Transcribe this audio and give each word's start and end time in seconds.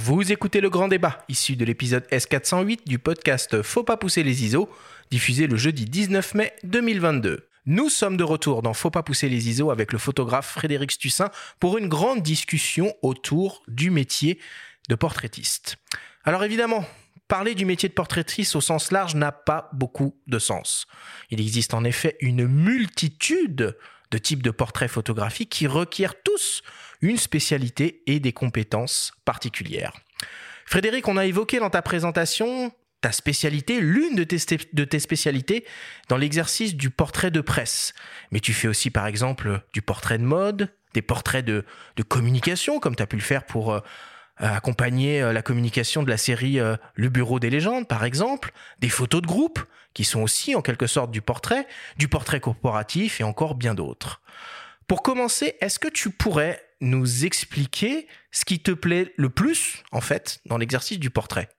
Vous 0.00 0.30
écoutez 0.30 0.60
le 0.60 0.70
grand 0.70 0.86
débat, 0.86 1.24
issu 1.28 1.56
de 1.56 1.64
l'épisode 1.64 2.06
S408 2.12 2.86
du 2.86 3.00
podcast 3.00 3.62
Faut 3.62 3.82
pas 3.82 3.96
pousser 3.96 4.22
les 4.22 4.44
ISO, 4.44 4.70
diffusé 5.10 5.48
le 5.48 5.56
jeudi 5.56 5.86
19 5.86 6.34
mai 6.34 6.52
2022. 6.62 7.48
Nous 7.66 7.88
sommes 7.88 8.16
de 8.16 8.22
retour 8.22 8.62
dans 8.62 8.74
Faut 8.74 8.92
pas 8.92 9.02
pousser 9.02 9.28
les 9.28 9.48
ISO 9.48 9.72
avec 9.72 9.92
le 9.92 9.98
photographe 9.98 10.46
Frédéric 10.50 10.92
Stussin 10.92 11.30
pour 11.58 11.78
une 11.78 11.88
grande 11.88 12.22
discussion 12.22 12.94
autour 13.02 13.64
du 13.66 13.90
métier 13.90 14.38
de 14.88 14.94
portraitiste. 14.94 15.78
Alors 16.22 16.44
évidemment, 16.44 16.84
parler 17.26 17.56
du 17.56 17.64
métier 17.64 17.88
de 17.88 17.94
portraitiste 17.94 18.54
au 18.54 18.60
sens 18.60 18.92
large 18.92 19.16
n'a 19.16 19.32
pas 19.32 19.68
beaucoup 19.72 20.16
de 20.28 20.38
sens. 20.38 20.86
Il 21.30 21.40
existe 21.40 21.74
en 21.74 21.82
effet 21.82 22.16
une 22.20 22.46
multitude 22.46 23.76
de 24.12 24.18
types 24.18 24.44
de 24.44 24.52
portraits 24.52 24.90
photographiques 24.90 25.50
qui 25.50 25.66
requièrent 25.66 26.22
tous 26.22 26.62
une 27.00 27.16
spécialité 27.16 28.02
et 28.06 28.20
des 28.20 28.32
compétences 28.32 29.12
particulières. 29.24 29.92
Frédéric, 30.66 31.08
on 31.08 31.16
a 31.16 31.26
évoqué 31.26 31.60
dans 31.60 31.70
ta 31.70 31.82
présentation 31.82 32.72
ta 33.00 33.12
spécialité, 33.12 33.80
l'une 33.80 34.16
de 34.16 34.24
tes, 34.24 34.98
spécialités 34.98 35.64
dans 36.08 36.16
l'exercice 36.16 36.74
du 36.74 36.90
portrait 36.90 37.30
de 37.30 37.40
presse. 37.40 37.94
Mais 38.32 38.40
tu 38.40 38.52
fais 38.52 38.68
aussi 38.68 38.90
par 38.90 39.06
exemple 39.06 39.62
du 39.72 39.82
portrait 39.82 40.18
de 40.18 40.24
mode, 40.24 40.74
des 40.94 41.02
portraits 41.02 41.44
de, 41.44 41.64
communication, 42.08 42.80
comme 42.80 42.96
tu 42.96 43.02
as 43.02 43.06
pu 43.06 43.16
le 43.16 43.22
faire 43.22 43.44
pour 43.44 43.72
euh, 43.72 43.80
accompagner 44.40 45.22
euh, 45.22 45.32
la 45.32 45.42
communication 45.42 46.02
de 46.02 46.10
la 46.10 46.16
série 46.16 46.58
euh, 46.58 46.76
Le 46.94 47.08
Bureau 47.08 47.38
des 47.38 47.50
légendes, 47.50 47.86
par 47.86 48.04
exemple, 48.04 48.52
des 48.80 48.88
photos 48.88 49.22
de 49.22 49.26
groupe, 49.26 49.60
qui 49.94 50.04
sont 50.04 50.22
aussi 50.22 50.54
en 50.54 50.62
quelque 50.62 50.86
sorte 50.86 51.10
du 51.10 51.22
portrait, 51.22 51.66
du 51.96 52.08
portrait 52.08 52.40
corporatif 52.40 53.20
et 53.20 53.24
encore 53.24 53.54
bien 53.54 53.74
d'autres. 53.74 54.20
Pour 54.88 55.02
commencer, 55.02 55.54
est-ce 55.60 55.78
que 55.78 55.88
tu 55.88 56.08
pourrais 56.08 56.62
nous 56.80 57.26
expliquer 57.26 58.08
ce 58.32 58.46
qui 58.46 58.60
te 58.60 58.70
plaît 58.70 59.12
le 59.18 59.28
plus, 59.28 59.82
en 59.92 60.00
fait, 60.00 60.40
dans 60.46 60.56
l'exercice 60.56 60.98
du 60.98 61.10
portrait? 61.10 61.50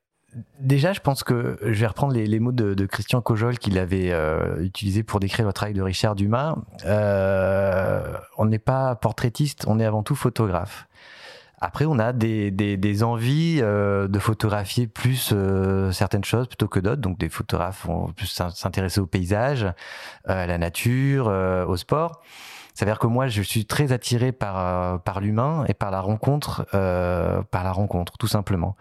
Déjà, 0.60 0.94
je 0.94 1.00
pense 1.00 1.24
que 1.24 1.58
je 1.62 1.80
vais 1.80 1.86
reprendre 1.86 2.14
les, 2.14 2.40
mots 2.40 2.52
de, 2.52 2.86
Christian 2.88 3.22
Cojol 3.22 3.60
qu'il 3.60 3.78
avait 3.78 4.12
euh, 4.12 4.64
utilisé 4.64 5.04
pour 5.04 5.20
décrire 5.20 5.46
le 5.46 5.54
travail 5.54 5.76
de 5.76 5.82
Richard 5.84 6.16
Dumas. 6.16 6.56
Euh, 6.86 8.14
on 8.38 8.46
n'est 8.46 8.60
pas 8.60 8.96
portraitiste, 8.96 9.66
on 9.68 9.80
est 9.80 9.86
avant 9.86 10.02
tout 10.02 10.16
photographe. 10.16 10.88
Après, 11.62 11.86
on 11.86 12.00
a 12.00 12.14
des, 12.14 13.04
envies 13.04 13.60
euh, 13.62 14.08
de 14.08 14.18
photographier 14.18 14.88
plus 14.88 15.36
certaines 15.92 16.24
choses 16.24 16.48
plutôt 16.48 16.68
que 16.68 16.80
d'autres. 16.80 17.02
Donc, 17.02 17.20
des 17.20 17.30
photographes 17.30 17.86
vont 17.86 18.12
plus 18.12 18.28
s'intéresser 18.28 19.00
au 19.00 19.08
paysage, 19.08 19.68
à 20.26 20.48
la 20.48 20.58
nature, 20.58 21.28
au 21.68 21.78
sport. 21.78 22.24
C'est-à-dire 22.80 23.00
que 23.00 23.08
moi, 23.08 23.28
je 23.28 23.42
suis 23.42 23.66
très 23.66 23.92
attiré 23.92 24.32
par 24.32 24.58
euh, 24.58 24.98
par 25.00 25.20
l'humain 25.20 25.66
et 25.68 25.74
par 25.74 25.92
la 25.92 26.00
rencontre, 26.00 26.66
euh, 26.74 27.44
par 27.52 27.66
la 27.66 27.74
rencontre, 27.74 28.18
tout 28.18 28.30
simplement. 28.30 28.78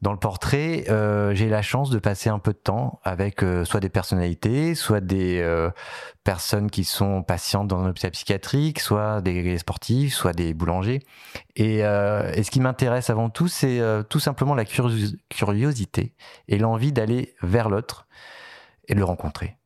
Dans 0.00 0.12
le 0.12 0.18
portrait, 0.18 0.86
euh, 0.88 1.34
j'ai 1.34 1.50
la 1.50 1.60
chance 1.60 1.90
de 1.90 1.98
passer 1.98 2.30
un 2.30 2.38
peu 2.38 2.54
de 2.54 2.58
temps 2.58 2.98
avec 3.04 3.42
euh, 3.42 3.66
soit 3.66 3.80
des 3.80 3.90
personnalités, 3.90 4.74
soit 4.74 5.02
des 5.02 5.46
personnes 6.24 6.70
qui 6.70 6.84
sont 6.84 7.22
patientes 7.22 7.68
dans 7.68 7.84
un 7.84 7.90
hôpital 7.90 8.12
psychiatrique, 8.12 8.80
soit 8.80 9.20
des 9.20 9.58
sportifs, 9.58 10.14
soit 10.14 10.32
des 10.32 10.54
boulangers. 10.54 11.00
Et, 11.54 11.80
et 11.80 12.42
ce 12.42 12.50
qui 12.50 12.60
m'intéresse 12.60 13.10
avant 13.10 13.28
tout, 13.28 13.48
c'est 13.48 13.82
tout 14.08 14.20
simplement 14.20 14.54
la 14.54 14.64
curiosité 14.64 16.14
et 16.48 16.56
l'envie 16.56 16.92
d'aller 16.92 17.34
vers 17.42 17.68
l'autre 17.68 18.06
et 18.88 18.94
de 18.94 18.98
le 18.98 19.04
rencontrer. 19.04 19.58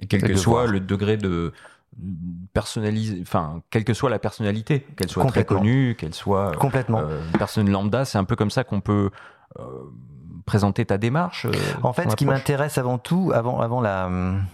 Et 0.00 0.06
quel 0.06 0.22
que 0.22 0.36
soit 0.36 0.66
le 0.66 0.80
degré 0.80 1.18
de 1.18 1.52
personnaliser, 2.52 3.18
enfin, 3.22 3.62
quelle 3.70 3.84
que 3.84 3.94
soit 3.94 4.10
la 4.10 4.18
personnalité, 4.18 4.86
qu'elle 4.96 5.08
soit 5.08 5.26
très 5.26 5.44
connue, 5.44 5.96
qu'elle 5.98 6.14
soit 6.14 6.52
complètement 6.56 7.00
euh, 7.00 7.20
une 7.32 7.38
personne 7.38 7.70
lambda, 7.70 8.04
c'est 8.04 8.18
un 8.18 8.24
peu 8.24 8.36
comme 8.36 8.50
ça 8.50 8.64
qu'on 8.64 8.80
peut 8.80 9.10
euh, 9.58 9.62
présenter 10.44 10.84
ta 10.84 10.98
démarche. 10.98 11.46
Euh, 11.46 11.52
en 11.82 11.92
fait, 11.92 12.10
ce 12.10 12.16
qui 12.16 12.26
m'intéresse 12.26 12.76
avant 12.78 12.98
tout, 12.98 13.32
avant 13.34 13.60
avant 13.60 13.80
la, 13.80 14.10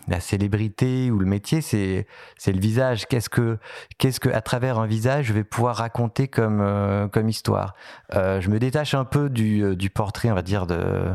la 0.08 0.20
célébrité 0.20 1.10
ou 1.10 1.18
le 1.18 1.26
métier, 1.26 1.60
c'est 1.60 2.06
c'est 2.38 2.52
le 2.52 2.60
visage. 2.60 3.06
Qu'est-ce 3.08 3.28
que 3.28 3.58
qu'est-ce 3.98 4.20
que 4.20 4.28
à 4.28 4.40
travers 4.40 4.78
un 4.78 4.86
visage, 4.86 5.26
je 5.26 5.32
vais 5.32 5.44
pouvoir 5.44 5.76
raconter 5.76 6.28
comme 6.28 7.08
comme 7.12 7.28
histoire? 7.28 7.74
je 8.12 8.48
me 8.48 8.58
détache 8.58 8.94
un 8.94 9.04
peu 9.04 9.28
du 9.28 9.76
du 9.76 9.90
portrait, 9.90 10.30
on 10.30 10.34
va 10.34 10.42
dire 10.42 10.66
de 10.66 11.12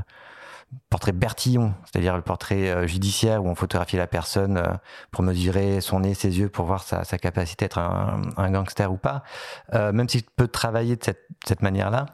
portrait 0.89 1.11
Bertillon, 1.11 1.73
c'est-à-dire 1.85 2.15
le 2.15 2.21
portrait 2.21 2.69
euh, 2.69 2.87
judiciaire 2.87 3.43
où 3.43 3.49
on 3.49 3.55
photographie 3.55 3.97
la 3.97 4.07
personne 4.07 4.57
euh, 4.57 4.73
pour 5.11 5.23
mesurer 5.23 5.81
son 5.81 6.01
nez, 6.01 6.13
ses 6.13 6.39
yeux, 6.39 6.49
pour 6.49 6.65
voir 6.65 6.83
sa, 6.83 7.03
capacité 7.17 7.65
à 7.65 7.67
être 7.67 7.79
un, 7.79 8.51
gangster 8.51 8.91
ou 8.91 8.97
pas, 8.97 9.23
euh, 9.73 9.91
même 9.91 10.07
si 10.07 10.19
je 10.19 10.25
peux 10.35 10.47
travailler 10.47 10.95
de 10.95 11.03
cette, 11.03 11.61
manière-là. 11.61 12.05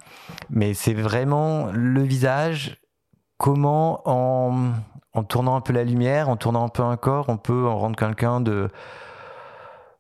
Mais 0.50 0.74
c'est 0.74 0.94
vraiment 0.94 1.68
le 1.72 2.02
visage, 2.02 2.82
comment 3.38 4.02
en, 4.06 4.74
tournant 5.24 5.56
un 5.56 5.62
peu 5.62 5.74
la 5.74 5.84
lumière, 5.84 6.30
en 6.30 6.38
tournant 6.38 6.66
un 6.66 6.70
peu 6.70 6.84
un 6.84 6.98
corps, 6.98 7.30
on 7.30 7.38
peut 7.38 7.68
en 7.68 7.78
rendre 7.78 7.96
quelqu'un 7.96 8.42
de 8.42 8.70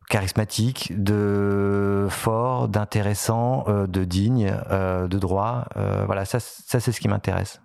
charismatique, 0.10 0.92
de 0.96 2.08
fort, 2.10 2.68
d'intéressant, 2.68 3.66
de 3.68 4.04
digne, 4.04 4.54
de 4.70 5.18
droit. 5.18 5.66
voilà, 6.06 6.26
ça 6.26 6.40
c'est 6.40 6.80
ce 6.92 7.00
qui 7.00 7.08
m'intéresse. 7.08 7.62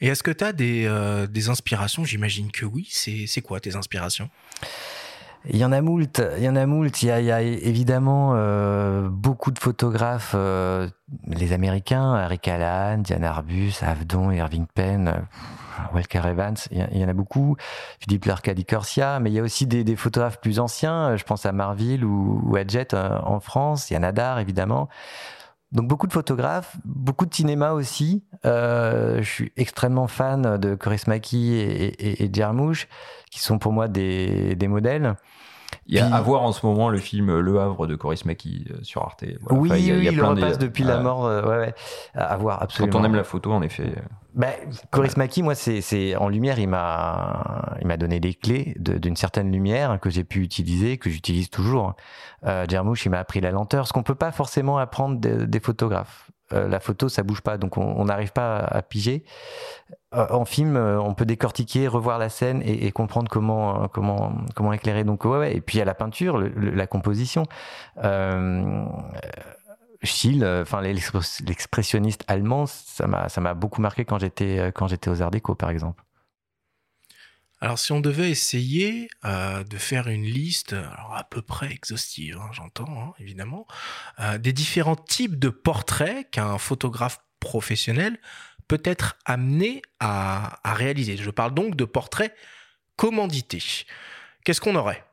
Et 0.00 0.08
est-ce 0.08 0.22
que 0.22 0.30
tu 0.30 0.44
as 0.44 0.52
euh, 0.60 1.26
des, 1.26 1.48
inspirations? 1.48 2.04
J'imagine 2.04 2.50
que 2.50 2.66
oui. 2.66 2.88
C'est 2.90 3.42
quoi 3.42 3.60
tes 3.60 3.76
inspirations? 3.76 4.28
Il 5.48 5.56
y 5.56 5.64
en 5.64 5.70
a 5.70 5.80
moult, 5.80 6.20
il 6.38 6.42
y 6.42 6.48
en 6.48 6.56
a 6.56 6.66
moult. 6.66 7.02
Il 7.02 7.06
y 7.06 7.10
a, 7.10 7.40
évidemment 7.40 8.32
euh, 8.34 9.08
beaucoup 9.08 9.52
de 9.52 9.60
photographes, 9.60 10.32
euh, 10.34 10.88
les 11.28 11.52
Américains, 11.52 12.20
Eric 12.20 12.48
Allan, 12.48 12.98
Diane 12.98 13.22
Arbus, 13.22 13.74
Avdon, 13.80 14.32
Irving 14.32 14.66
Penn, 14.66 15.24
Walker 15.94 16.22
Evans, 16.26 16.56
il 16.72 16.98
y, 16.98 17.04
en 17.04 17.08
a 17.08 17.12
beaucoup. 17.12 17.56
Philippe 18.00 18.24
Lercadi 18.24 18.64
Corsia, 18.64 19.20
mais 19.20 19.30
il 19.30 19.34
y 19.34 19.38
a 19.38 19.42
aussi 19.42 19.66
des, 19.66 19.94
photographes 19.94 20.40
plus 20.40 20.58
anciens. 20.58 21.16
Je 21.16 21.22
pense 21.22 21.46
à 21.46 21.52
Marville 21.52 22.04
ou, 22.04 22.40
ou 22.44 22.56
Adjet 22.56 22.92
en 22.94 23.38
France. 23.38 23.88
Il 23.90 23.92
y 23.92 23.96
a 23.96 24.00
Nadar 24.00 24.40
évidemment. 24.40 24.88
Donc 25.72 25.88
beaucoup 25.88 26.06
de 26.06 26.12
photographes, 26.12 26.76
beaucoup 26.84 27.26
de 27.26 27.34
cinéma 27.34 27.72
aussi. 27.72 28.24
Euh, 28.44 29.18
je 29.22 29.28
suis 29.28 29.52
extrêmement 29.56 30.06
fan 30.06 30.58
de 30.58 30.74
Coris 30.74 31.02
Maki 31.06 31.54
et, 31.54 32.22
et, 32.24 32.30
qui 33.30 33.40
sont 33.40 33.58
pour 33.58 33.72
moi 33.72 33.88
des, 33.88 34.54
des 34.54 34.68
modèles. 34.68 35.16
Il 35.88 35.96
y 35.96 35.98
a 35.98 36.14
à 36.14 36.20
voir 36.20 36.42
en 36.42 36.52
ce 36.52 36.64
moment 36.64 36.88
le 36.88 36.98
film 36.98 37.38
Le 37.38 37.60
Havre 37.60 37.86
de 37.86 37.96
Coris 37.96 38.24
Maki 38.24 38.66
euh, 38.70 38.78
sur 38.82 39.02
Arte. 39.02 39.24
Oui, 39.50 39.70
il, 39.76 39.86
y 39.86 39.90
a, 39.90 39.96
il, 39.96 40.16
le 40.16 40.24
repasse 40.24 40.58
depuis 40.58 40.84
la 40.84 41.00
mort. 41.00 41.26
Euh, 41.26 41.42
ouais, 41.42 41.58
ouais, 41.58 41.74
à 42.14 42.36
voir 42.36 42.62
absolument. 42.62 42.92
Quand 42.92 43.00
on 43.00 43.04
aime 43.04 43.14
la 43.14 43.24
photo, 43.24 43.52
en 43.52 43.62
effet. 43.62 43.92
Ben, 44.36 44.52
Coris 44.90 45.16
Maki, 45.16 45.42
moi, 45.42 45.54
c'est 45.54 46.14
en 46.16 46.28
lumière, 46.28 46.58
il 46.58 46.68
m'a 46.68 47.76
il 47.80 47.86
m'a 47.86 47.96
donné 47.96 48.20
les 48.20 48.34
clés 48.34 48.74
d'une 48.78 49.16
certaine 49.16 49.50
lumière 49.50 49.98
que 49.98 50.10
j'ai 50.10 50.24
pu 50.24 50.42
utiliser, 50.42 50.98
que 50.98 51.10
j'utilise 51.10 51.50
toujours. 51.50 51.94
Euh, 52.44 52.66
il 52.68 53.10
m'a 53.10 53.18
appris 53.18 53.40
la 53.40 53.50
lenteur, 53.50 53.88
ce 53.88 53.92
qu'on 53.92 54.02
peut 54.02 54.14
pas 54.14 54.32
forcément 54.32 54.78
apprendre 54.78 55.18
des 55.18 55.60
photographes. 55.60 56.30
Euh, 56.52 56.68
la 56.68 56.78
photo, 56.78 57.08
ça 57.08 57.24
bouge 57.24 57.40
pas, 57.40 57.58
donc 57.58 57.76
on 57.76 58.04
n'arrive 58.04 58.32
pas 58.32 58.58
à, 58.58 58.82
piger. 58.82 59.24
Euh, 60.14 60.26
en 60.30 60.44
film, 60.44 60.76
euh, 60.76 61.00
on 61.00 61.12
peut 61.12 61.26
décortiquer, 61.26 61.88
revoir 61.88 62.18
la 62.18 62.28
scène 62.28 62.62
et, 62.64 62.92
comprendre 62.92 63.28
comment 63.28 63.88
comment 63.88 64.32
comment 64.54 64.72
éclairer. 64.72 65.02
Donc 65.02 65.24
ouais, 65.24 65.38
ouais. 65.38 65.56
Et 65.56 65.60
puis 65.60 65.76
il 65.76 65.78
y 65.80 65.82
a 65.82 65.84
la 65.84 65.94
peinture, 65.94 66.38
la 66.38 66.86
composition. 66.86 67.44
Schill, 70.02 70.44
enfin 70.44 70.82
l'expressionniste 70.82 72.24
allemand, 72.28 72.66
ça 72.66 73.06
m'a 73.06 73.54
beaucoup 73.54 73.80
marqué 73.80 74.04
quand 74.04 74.18
j'étais 74.18 74.72
quand 74.74 74.88
j'étais 74.88 75.10
aux 75.10 75.22
Arts 75.22 75.30
Déco, 75.30 75.54
par 75.54 75.70
exemple. 75.70 76.02
Alors 77.60 77.78
si 77.78 77.92
on 77.92 78.00
devait 78.00 78.30
essayer 78.30 79.08
euh, 79.24 79.64
de 79.64 79.78
faire 79.78 80.08
une 80.08 80.24
liste, 80.24 80.74
à 80.74 81.24
peu 81.24 81.40
près 81.40 81.72
exhaustive, 81.72 82.38
hein, 82.38 82.50
j'entends 82.52 83.00
hein, 83.00 83.14
évidemment, 83.18 83.66
euh, 84.20 84.36
des 84.36 84.52
différents 84.52 84.96
types 84.96 85.38
de 85.38 85.48
portraits 85.48 86.30
qu'un 86.30 86.58
photographe 86.58 87.18
professionnel 87.40 88.18
peut 88.68 88.82
être 88.84 89.16
amené 89.24 89.80
à, 90.00 90.60
réaliser. 90.64 91.16
Je 91.16 91.30
parle 91.30 91.54
donc 91.54 91.76
de 91.76 91.84
portraits 91.84 92.34
commandités. 92.96 93.62
Qu'est-ce 94.44 94.60
qu'on 94.60 94.76
aurait? 94.76 95.04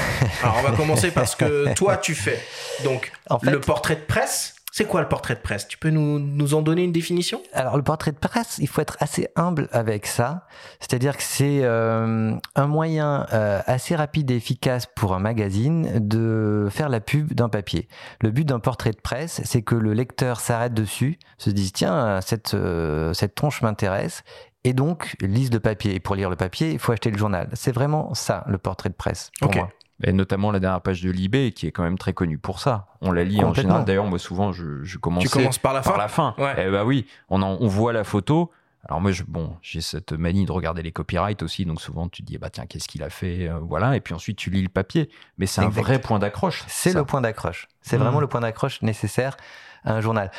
Alors 0.42 0.56
on 0.58 0.62
va 0.62 0.76
commencer 0.76 1.10
parce 1.10 1.34
que 1.34 1.72
toi 1.74 1.96
tu 1.96 2.14
fais 2.14 2.40
donc 2.84 3.12
le 3.42 3.60
portrait 3.60 3.96
de 3.96 4.00
presse 4.00 4.54
c'est 4.78 4.84
quoi 4.84 5.00
le 5.00 5.08
portrait 5.08 5.34
de 5.34 5.40
presse? 5.40 5.66
Tu 5.66 5.76
peux 5.76 5.90
nous, 5.90 6.20
nous, 6.20 6.54
en 6.54 6.62
donner 6.62 6.84
une 6.84 6.92
définition? 6.92 7.42
Alors 7.52 7.76
le 7.76 7.82
portrait 7.82 8.12
de 8.12 8.16
presse, 8.16 8.58
il 8.58 8.68
faut 8.68 8.80
être 8.80 8.96
assez 9.00 9.26
humble 9.34 9.68
avec 9.72 10.06
ça. 10.06 10.46
C'est-à-dire 10.78 11.16
que 11.16 11.22
c'est 11.24 11.64
euh, 11.64 12.34
un 12.54 12.66
moyen 12.68 13.26
euh, 13.32 13.60
assez 13.66 13.96
rapide 13.96 14.30
et 14.30 14.36
efficace 14.36 14.86
pour 14.86 15.14
un 15.14 15.18
magazine 15.18 16.06
de 16.06 16.68
faire 16.70 16.90
la 16.90 17.00
pub 17.00 17.32
d'un 17.32 17.48
papier. 17.48 17.88
Le 18.20 18.30
but 18.30 18.44
d'un 18.44 18.60
portrait 18.60 18.92
de 18.92 19.00
presse, 19.00 19.40
c'est 19.44 19.62
que 19.62 19.74
le 19.74 19.94
lecteur 19.94 20.38
s'arrête 20.38 20.74
dessus, 20.74 21.18
se 21.38 21.50
dise 21.50 21.72
tiens 21.72 22.20
cette 22.20 22.54
euh, 22.54 23.12
cette 23.14 23.34
tronche 23.34 23.62
m'intéresse 23.62 24.22
et 24.62 24.74
donc 24.74 25.16
lise 25.20 25.52
le 25.52 25.60
papier. 25.60 25.94
Et 25.94 26.00
pour 26.00 26.14
lire 26.14 26.30
le 26.30 26.36
papier, 26.36 26.70
il 26.70 26.78
faut 26.78 26.92
acheter 26.92 27.10
le 27.10 27.18
journal. 27.18 27.48
C'est 27.54 27.72
vraiment 27.72 28.14
ça 28.14 28.44
le 28.46 28.58
portrait 28.58 28.90
de 28.90 28.94
presse 28.94 29.32
pour 29.40 29.52
moi. 29.52 29.70
Et 30.04 30.12
notamment 30.12 30.52
la 30.52 30.60
dernière 30.60 30.80
page 30.80 31.02
de 31.02 31.10
Libé, 31.10 31.50
qui 31.52 31.66
est 31.66 31.72
quand 31.72 31.82
même 31.82 31.98
très 31.98 32.12
connue 32.12 32.38
pour 32.38 32.60
ça. 32.60 32.86
On 33.00 33.10
la 33.10 33.24
lit 33.24 33.42
en 33.42 33.52
général. 33.52 33.84
D'ailleurs, 33.84 34.06
moi, 34.06 34.18
souvent, 34.20 34.52
je, 34.52 34.84
je 34.84 34.96
commence. 34.98 35.24
Tu 35.24 35.28
commences 35.28 35.58
par 35.58 35.72
la 35.74 35.82
fin. 35.82 35.90
Par 35.90 35.98
la 35.98 36.08
fin. 36.08 36.34
Ouais. 36.38 36.54
Eh 36.66 36.70
bah 36.70 36.84
oui, 36.84 37.06
on, 37.30 37.42
on 37.42 37.66
voit 37.66 37.92
la 37.92 38.04
photo. 38.04 38.52
Alors 38.88 39.00
moi, 39.00 39.10
je, 39.10 39.24
bon, 39.26 39.56
j'ai 39.60 39.80
cette 39.80 40.12
manie 40.12 40.46
de 40.46 40.52
regarder 40.52 40.82
les 40.82 40.92
copyrights 40.92 41.42
aussi, 41.42 41.64
donc 41.66 41.80
souvent 41.80 42.08
tu 42.08 42.22
te 42.22 42.26
dis, 42.28 42.38
bah 42.38 42.48
tiens, 42.48 42.64
qu'est-ce 42.64 42.86
qu'il 42.86 43.02
a 43.02 43.10
fait, 43.10 43.48
euh, 43.48 43.58
voilà, 43.60 43.96
et 43.96 44.00
puis 44.00 44.14
ensuite 44.14 44.38
tu 44.38 44.50
lis 44.50 44.62
le 44.62 44.68
papier. 44.68 45.10
Mais 45.36 45.46
c'est 45.46 45.60
un 45.62 45.68
vrai 45.68 46.00
point 46.00 46.20
d'accroche. 46.20 46.64
C'est 46.68 46.94
le 46.94 47.04
point 47.04 47.20
d'accroche. 47.20 47.66
C'est 47.82 47.96
Mmh. 47.98 48.00
vraiment 48.00 48.20
le 48.20 48.28
point 48.28 48.40
d'accroche 48.40 48.80
nécessaire 48.82 49.36
à 49.84 49.94
un 49.94 50.00
journal. 50.00 50.30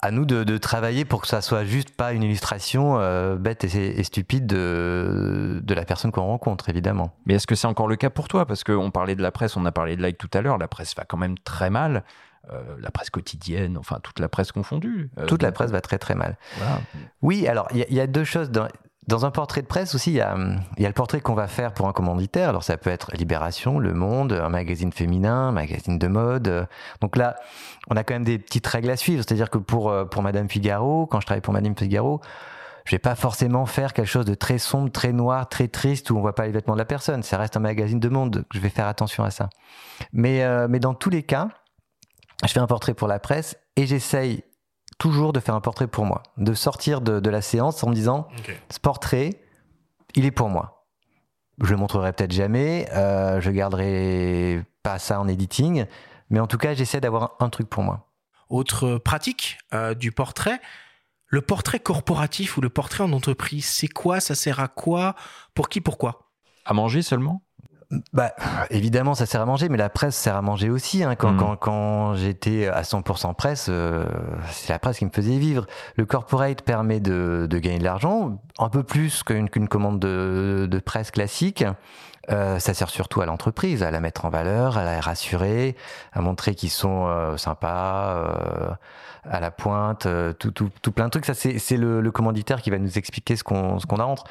À 0.00 0.12
nous 0.12 0.24
de, 0.24 0.44
de, 0.44 0.58
travailler 0.58 1.04
pour 1.04 1.22
que 1.22 1.26
ça 1.26 1.40
soit 1.40 1.64
juste 1.64 1.90
pas 1.90 2.12
une 2.12 2.22
illustration 2.22 3.00
euh, 3.00 3.34
bête 3.34 3.64
et, 3.64 3.98
et, 3.98 4.04
stupide 4.04 4.46
de, 4.46 5.60
de 5.62 5.74
la 5.74 5.84
personne 5.84 6.12
qu'on 6.12 6.26
rencontre, 6.26 6.68
évidemment. 6.68 7.16
Mais 7.26 7.34
est-ce 7.34 7.48
que 7.48 7.56
c'est 7.56 7.66
encore 7.66 7.88
le 7.88 7.96
cas 7.96 8.08
pour 8.08 8.28
toi? 8.28 8.46
Parce 8.46 8.62
qu'on 8.62 8.92
parlait 8.92 9.16
de 9.16 9.22
la 9.22 9.32
presse, 9.32 9.56
on 9.56 9.66
a 9.66 9.72
parlé 9.72 9.96
de 9.96 10.02
like 10.02 10.16
tout 10.16 10.30
à 10.34 10.40
l'heure, 10.40 10.56
la 10.56 10.68
presse 10.68 10.94
va 10.94 11.04
quand 11.04 11.16
même 11.16 11.36
très 11.38 11.70
mal. 11.70 12.04
Euh, 12.52 12.62
la 12.80 12.90
presse 12.90 13.10
quotidienne, 13.10 13.76
enfin 13.76 13.98
toute 14.02 14.20
la 14.20 14.28
presse 14.28 14.52
confondue. 14.52 15.10
Euh, 15.18 15.26
toute 15.26 15.42
la 15.42 15.52
presse 15.52 15.70
va 15.70 15.80
très 15.80 15.98
très 15.98 16.14
mal. 16.14 16.38
Oui, 17.20 17.46
alors 17.46 17.68
il 17.72 17.84
y, 17.90 17.94
y, 17.94 18.00
a 18.00 18.06
deux 18.06 18.24
choses. 18.24 18.50
Dans, 18.50 18.68
dans, 19.08 19.26
un 19.26 19.30
portrait 19.30 19.62
de 19.62 19.66
presse 19.66 19.94
aussi, 19.94 20.10
il 20.10 20.16
y 20.16 20.20
a, 20.20 20.36
y 20.78 20.84
a, 20.84 20.88
le 20.88 20.94
portrait 20.94 21.20
qu'on 21.20 21.34
va 21.34 21.48
faire 21.48 21.72
pour 21.72 21.88
un 21.88 21.92
commanditaire. 21.92 22.50
Alors 22.50 22.62
ça 22.62 22.76
peut 22.76 22.90
être 22.90 23.10
Libération, 23.16 23.78
Le 23.78 23.94
Monde, 23.94 24.32
un 24.32 24.48
magazine 24.48 24.92
féminin, 24.92 25.48
un 25.48 25.52
magazine 25.52 25.98
de 25.98 26.06
mode. 26.06 26.68
Donc 27.00 27.16
là, 27.16 27.36
on 27.88 27.96
a 27.96 28.04
quand 28.04 28.14
même 28.14 28.24
des 28.24 28.38
petites 28.38 28.66
règles 28.66 28.90
à 28.90 28.96
suivre. 28.96 29.24
C'est-à-dire 29.26 29.50
que 29.50 29.58
pour, 29.58 29.90
euh, 29.90 30.04
pour 30.04 30.22
Madame 30.22 30.48
Figaro, 30.48 31.06
quand 31.06 31.20
je 31.20 31.26
travaille 31.26 31.40
pour 31.40 31.54
Madame 31.54 31.76
Figaro, 31.76 32.20
je 32.84 32.92
vais 32.92 32.98
pas 32.98 33.14
forcément 33.14 33.66
faire 33.66 33.92
quelque 33.92 34.06
chose 34.06 34.24
de 34.24 34.34
très 34.34 34.58
sombre, 34.58 34.90
très 34.90 35.12
noir, 35.12 35.48
très 35.48 35.68
triste 35.68 36.10
où 36.10 36.16
on 36.16 36.20
voit 36.20 36.34
pas 36.34 36.46
les 36.46 36.52
vêtements 36.52 36.74
de 36.74 36.78
la 36.78 36.86
personne. 36.86 37.22
Ça 37.22 37.36
reste 37.36 37.56
un 37.56 37.60
magazine 37.60 38.00
de 38.00 38.08
monde. 38.08 38.44
Je 38.52 38.60
vais 38.60 38.70
faire 38.70 38.86
attention 38.86 39.24
à 39.24 39.30
ça. 39.30 39.50
Mais, 40.12 40.42
euh, 40.42 40.68
mais 40.70 40.80
dans 40.80 40.94
tous 40.94 41.10
les 41.10 41.22
cas, 41.22 41.48
je 42.46 42.52
fais 42.52 42.60
un 42.60 42.66
portrait 42.66 42.94
pour 42.94 43.08
la 43.08 43.18
presse 43.18 43.58
et 43.76 43.86
j'essaye 43.86 44.42
toujours 44.98 45.32
de 45.32 45.40
faire 45.40 45.54
un 45.54 45.60
portrait 45.60 45.86
pour 45.86 46.04
moi, 46.04 46.22
de 46.36 46.54
sortir 46.54 47.00
de, 47.00 47.20
de 47.20 47.30
la 47.30 47.40
séance 47.40 47.82
en 47.82 47.88
me 47.88 47.94
disant 47.94 48.28
okay. 48.38 48.56
ce 48.68 48.80
portrait, 48.80 49.40
il 50.14 50.26
est 50.26 50.30
pour 50.30 50.48
moi. 50.48 50.86
Je 51.62 51.70
le 51.70 51.76
montrerai 51.76 52.12
peut-être 52.12 52.32
jamais, 52.32 52.88
euh, 52.92 53.40
je 53.40 53.50
garderai 53.50 54.64
pas 54.82 54.98
ça 54.98 55.20
en 55.20 55.26
editing, 55.26 55.86
mais 56.30 56.40
en 56.40 56.46
tout 56.46 56.58
cas, 56.58 56.74
j'essaie 56.74 57.00
d'avoir 57.00 57.22
un, 57.40 57.46
un, 57.46 57.48
truc 57.48 57.68
pour 57.68 57.82
moi. 57.82 58.10
Autre 58.48 58.98
pratique 58.98 59.58
euh, 59.72 59.94
du 59.94 60.12
portrait, 60.12 60.60
le 61.26 61.42
portrait 61.42 61.80
corporatif 61.80 62.56
ou 62.56 62.60
le 62.60 62.68
portrait 62.68 63.04
en 63.04 63.12
entreprise, 63.12 63.66
c'est 63.66 63.88
quoi? 63.88 64.20
Ça 64.20 64.34
sert 64.34 64.60
à 64.60 64.68
quoi? 64.68 65.14
Pour 65.54 65.68
qui? 65.68 65.80
Pourquoi? 65.80 66.30
À 66.64 66.74
manger 66.74 67.02
seulement? 67.02 67.42
Bah, 68.12 68.34
évidemment, 68.68 69.14
ça 69.14 69.24
sert 69.24 69.40
à 69.40 69.46
manger, 69.46 69.70
mais 69.70 69.78
la 69.78 69.88
presse 69.88 70.14
sert 70.14 70.36
à 70.36 70.42
manger 70.42 70.68
aussi. 70.68 71.02
Hein. 71.02 71.14
Quand, 71.14 71.32
mmh. 71.32 71.38
quand, 71.38 71.56
quand 71.56 72.14
j'étais 72.14 72.68
à 72.68 72.82
100% 72.82 73.34
presse, 73.34 73.68
euh, 73.70 74.04
c'est 74.50 74.72
la 74.72 74.78
presse 74.78 74.98
qui 74.98 75.06
me 75.06 75.10
faisait 75.10 75.38
vivre. 75.38 75.66
Le 75.96 76.04
corporate 76.04 76.62
permet 76.62 77.00
de, 77.00 77.46
de 77.48 77.58
gagner 77.58 77.78
de 77.78 77.84
l'argent, 77.84 78.42
un 78.58 78.68
peu 78.68 78.82
plus 78.82 79.22
qu'une 79.22 79.48
qu 79.48 79.66
commande 79.68 79.98
de, 79.98 80.68
de, 80.70 80.78
presse 80.78 81.10
classique. 81.10 81.64
Euh, 82.30 82.58
ça 82.58 82.74
sert 82.74 82.90
surtout 82.90 83.22
à 83.22 83.26
l'entreprise, 83.26 83.82
à 83.82 83.90
la 83.90 84.00
mettre 84.00 84.26
en 84.26 84.28
valeur, 84.28 84.76
à 84.76 84.84
la 84.84 85.00
rassurer, 85.00 85.76
à 86.12 86.20
montrer 86.20 86.54
qu'ils 86.54 86.70
sont 86.70 87.06
euh, 87.06 87.38
sympas, 87.38 88.16
euh, 88.16 88.70
à 89.30 89.40
la 89.40 89.50
pointe, 89.50 90.06
euh, 90.06 90.32
tout, 90.32 90.50
tout, 90.50 90.70
tout, 90.82 90.92
plein 90.92 91.06
de 91.06 91.10
trucs. 91.10 91.26
Ça, 91.26 91.34
c'est 91.34 91.76
le, 91.76 92.00
le, 92.00 92.10
commanditaire 92.10 92.62
qui 92.62 92.70
va 92.70 92.78
nous 92.78 92.98
expliquer 92.98 93.36
ce 93.36 93.44
qu'on 93.44 93.78
qu'on 93.78 93.96
a 93.96 94.04
entre. 94.04 94.24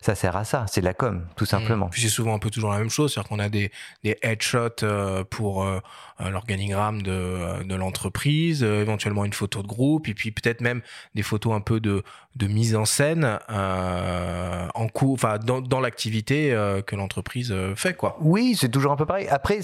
Ça 0.00 0.16
sert 0.16 0.36
à 0.36 0.42
ça, 0.42 0.64
c'est 0.66 0.80
de 0.80 0.86
la 0.86 0.94
com, 0.94 1.24
tout 1.36 1.44
simplement. 1.44 1.86
Mmh. 1.86 1.90
Puis 1.90 2.02
c'est 2.02 2.08
souvent 2.08 2.34
un 2.34 2.40
peu 2.40 2.50
toujours 2.50 2.72
la 2.72 2.78
même 2.78 2.90
chose, 2.90 3.14
c'est-à-dire 3.14 3.28
qu'on 3.28 3.38
a 3.38 3.48
des, 3.48 3.70
des 4.02 4.18
headshots 4.22 4.82
euh, 4.82 5.22
pour 5.22 5.62
euh, 5.62 5.78
l'organigramme 6.18 7.02
de, 7.02 7.62
de 7.62 7.74
l'entreprise, 7.76 8.64
éventuellement 8.64 9.24
une 9.24 9.32
photo 9.32 9.62
de 9.62 9.68
groupe, 9.68 10.08
et 10.08 10.14
puis 10.14 10.32
peut-être 10.32 10.60
même 10.60 10.82
des 11.14 11.22
photos 11.22 11.54
un 11.54 11.60
peu 11.60 11.78
de, 11.78 12.02
de 12.34 12.46
mise 12.48 12.74
en 12.74 12.84
scène 12.84 13.38
euh, 13.48 14.66
en 14.74 14.88
cours, 14.88 15.12
enfin 15.12 15.38
dans, 15.38 15.60
dans 15.60 15.78
l'activité 15.78 16.50
que 16.84 16.96
l'entreprise 16.96 17.54
fait, 17.76 17.94
quoi. 17.94 18.16
Oui, 18.20 18.56
c'est 18.58 18.70
toujours 18.70 18.90
un 18.90 18.96
peu 18.96 19.06
pareil. 19.06 19.28
Après, 19.28 19.60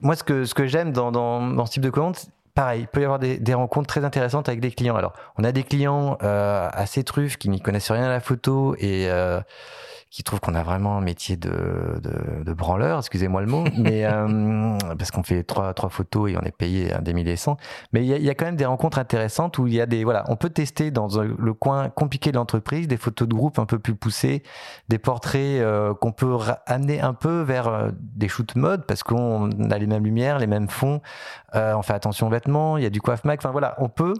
moi, 0.00 0.16
ce 0.16 0.24
que, 0.24 0.46
ce 0.46 0.54
que 0.54 0.66
j'aime 0.66 0.92
dans, 0.92 1.12
dans, 1.12 1.46
dans 1.46 1.66
ce 1.66 1.72
type 1.72 1.82
de 1.82 1.90
commande, 1.90 2.16
pareil, 2.58 2.80
il 2.80 2.88
peut 2.88 3.02
y 3.02 3.04
avoir 3.04 3.20
des, 3.20 3.54
rencontres 3.54 3.86
très 3.86 4.04
intéressantes 4.04 4.48
avec 4.48 4.58
des 4.58 4.72
clients. 4.72 4.96
Alors, 4.96 5.12
on 5.38 5.44
a 5.44 5.52
des 5.52 5.62
clients 5.62 6.18
euh, 6.24 6.68
assez 6.72 7.04
truffes 7.04 7.36
qui 7.36 7.48
n'y 7.50 7.60
connaissent 7.60 7.92
rien 7.92 8.06
à 8.06 8.08
la 8.08 8.18
photo 8.18 8.74
et 8.80 9.08
euh, 9.08 9.40
qui 10.10 10.22
trouvent 10.22 10.40
qu'on 10.40 10.54
a 10.54 10.62
vraiment 10.62 10.96
un 10.96 11.00
métier 11.00 11.36
de, 11.36 12.00
de, 12.02 12.44
de 12.44 12.52
branleur, 12.52 12.98
excusez-moi 12.98 13.40
le 13.42 13.46
mot, 13.46 13.64
mais 13.78 14.04
euh, 14.04 14.76
parce 14.98 15.10
qu'on 15.10 15.22
fait 15.22 15.42
trois, 15.42 15.74
trois 15.74 15.90
photos 15.90 16.30
et 16.30 16.36
on 16.36 16.42
est 16.42 16.56
payé 16.56 16.92
des 17.02 17.12
milliers 17.12 17.36
cent. 17.36 17.56
Mais 17.92 18.00
il 18.00 18.06
y, 18.06 18.14
a, 18.14 18.16
il 18.16 18.24
y, 18.24 18.30
a, 18.30 18.34
quand 18.34 18.46
même 18.46 18.56
des 18.56 18.64
rencontres 18.64 18.98
intéressantes 18.98 19.58
où 19.58 19.66
il 19.66 19.74
y 19.74 19.80
a 19.80 19.86
des 19.86 20.04
voilà, 20.04 20.24
on 20.28 20.36
peut 20.36 20.50
tester 20.50 20.90
dans 20.90 21.20
un, 21.20 21.24
le 21.24 21.54
coin 21.54 21.90
compliqué 21.90 22.32
de 22.32 22.36
l'entreprise 22.36 22.88
des 22.88 22.96
photos 22.96 23.28
de 23.28 23.34
groupe 23.34 23.58
un 23.58 23.66
peu 23.66 23.78
plus 23.78 23.94
poussées, 23.94 24.42
des 24.88 24.98
portraits 24.98 25.60
euh, 25.60 25.94
qu'on 25.94 26.12
peut 26.12 26.36
amener 26.66 27.00
un 27.00 27.14
peu 27.14 27.42
vers 27.42 27.68
euh, 27.68 27.90
des 28.00 28.28
shoots 28.28 28.56
mode 28.56 28.86
parce 28.86 29.02
qu'on 29.02 29.50
a 29.70 29.78
les 29.78 29.86
mêmes 29.86 30.04
lumières, 30.04 30.38
les 30.38 30.46
mêmes 30.46 30.68
fonds, 30.68 31.00
euh, 31.54 31.74
on 31.74 31.82
fait 31.82 31.94
attention 31.94 32.26
aux 32.26 32.30
vêtements, 32.30 32.76
il 32.76 32.82
y 32.82 32.86
a 32.86 32.90
du 32.90 33.00
coiffe 33.00 33.24
mag, 33.24 33.38
enfin 33.38 33.50
voilà, 33.50 33.74
on 33.78 33.88
peut 33.88 34.14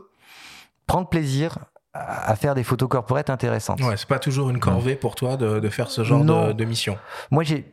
prendre 0.87 1.09
plaisir 1.09 1.59
à 1.95 2.37
faire 2.37 2.55
des 2.55 2.65
photos 2.65 2.89
corporates 2.89 3.31
intéressantes. 3.31 3.81
Ouais, 3.81 3.97
c'est 3.97 4.09
pas 4.09 4.19
toujours 4.19 4.51
une 4.51 4.61
corvée 4.61 4.95
pour 4.95 5.15
toi 5.15 5.37
de, 5.37 5.59
de 5.59 5.69
faire 5.69 5.91
ce 5.91 6.05
genre 6.05 6.25
de, 6.25 6.53
de, 6.53 6.65
mission. 6.65 6.99
Moi, 7.31 7.45
j'ai 7.45 7.73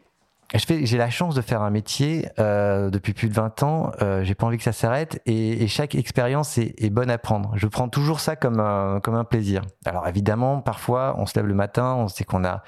j'ai 0.54 0.98
la 0.98 1.10
chance 1.10 1.36
de 1.36 1.42
faire 1.42 1.62
un 1.64 1.70
métier 1.70 2.30
euh, 2.40 2.90
depuis 2.90 3.14
plus 3.14 3.30
de 3.30 3.34
20 3.34 3.64
ans. 3.64 3.92
Euh, 4.02 4.24
j'ai 4.24 4.36
pas 4.36 4.46
envie 4.46 4.58
que 4.58 4.64
ça 4.64 4.72
s'arrête 4.72 5.22
et, 5.26 5.64
et, 5.64 5.68
chaque 5.68 5.96
expérience 5.96 6.58
est, 6.58 6.76
est, 6.82 6.90
bonne 6.90 7.10
à 7.10 7.18
prendre. 7.18 7.52
Je 7.56 7.68
prends 7.68 7.90
toujours 7.90 8.20
ça 8.20 8.36
comme 8.36 8.60
un, 8.60 9.00
comme 9.02 9.16
un 9.16 9.24
plaisir. 9.24 9.64
Alors 9.86 10.08
évidemment, 10.08 10.62
parfois, 10.62 11.16
on 11.18 11.26
se 11.26 11.38
lève 11.38 11.48
le 11.48 11.56
matin, 11.56 11.96
on 11.96 12.08
sait 12.08 12.24
qu'on 12.24 12.46
a 12.46 12.64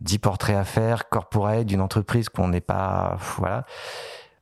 10 0.00 0.18
portraits 0.18 0.56
à 0.56 0.64
faire, 0.64 1.08
corporate 1.08 1.64
d'une 1.64 1.80
entreprise 1.80 2.28
qu'on 2.28 2.48
n'est 2.48 2.60
pas, 2.60 3.16
voilà. 3.36 3.64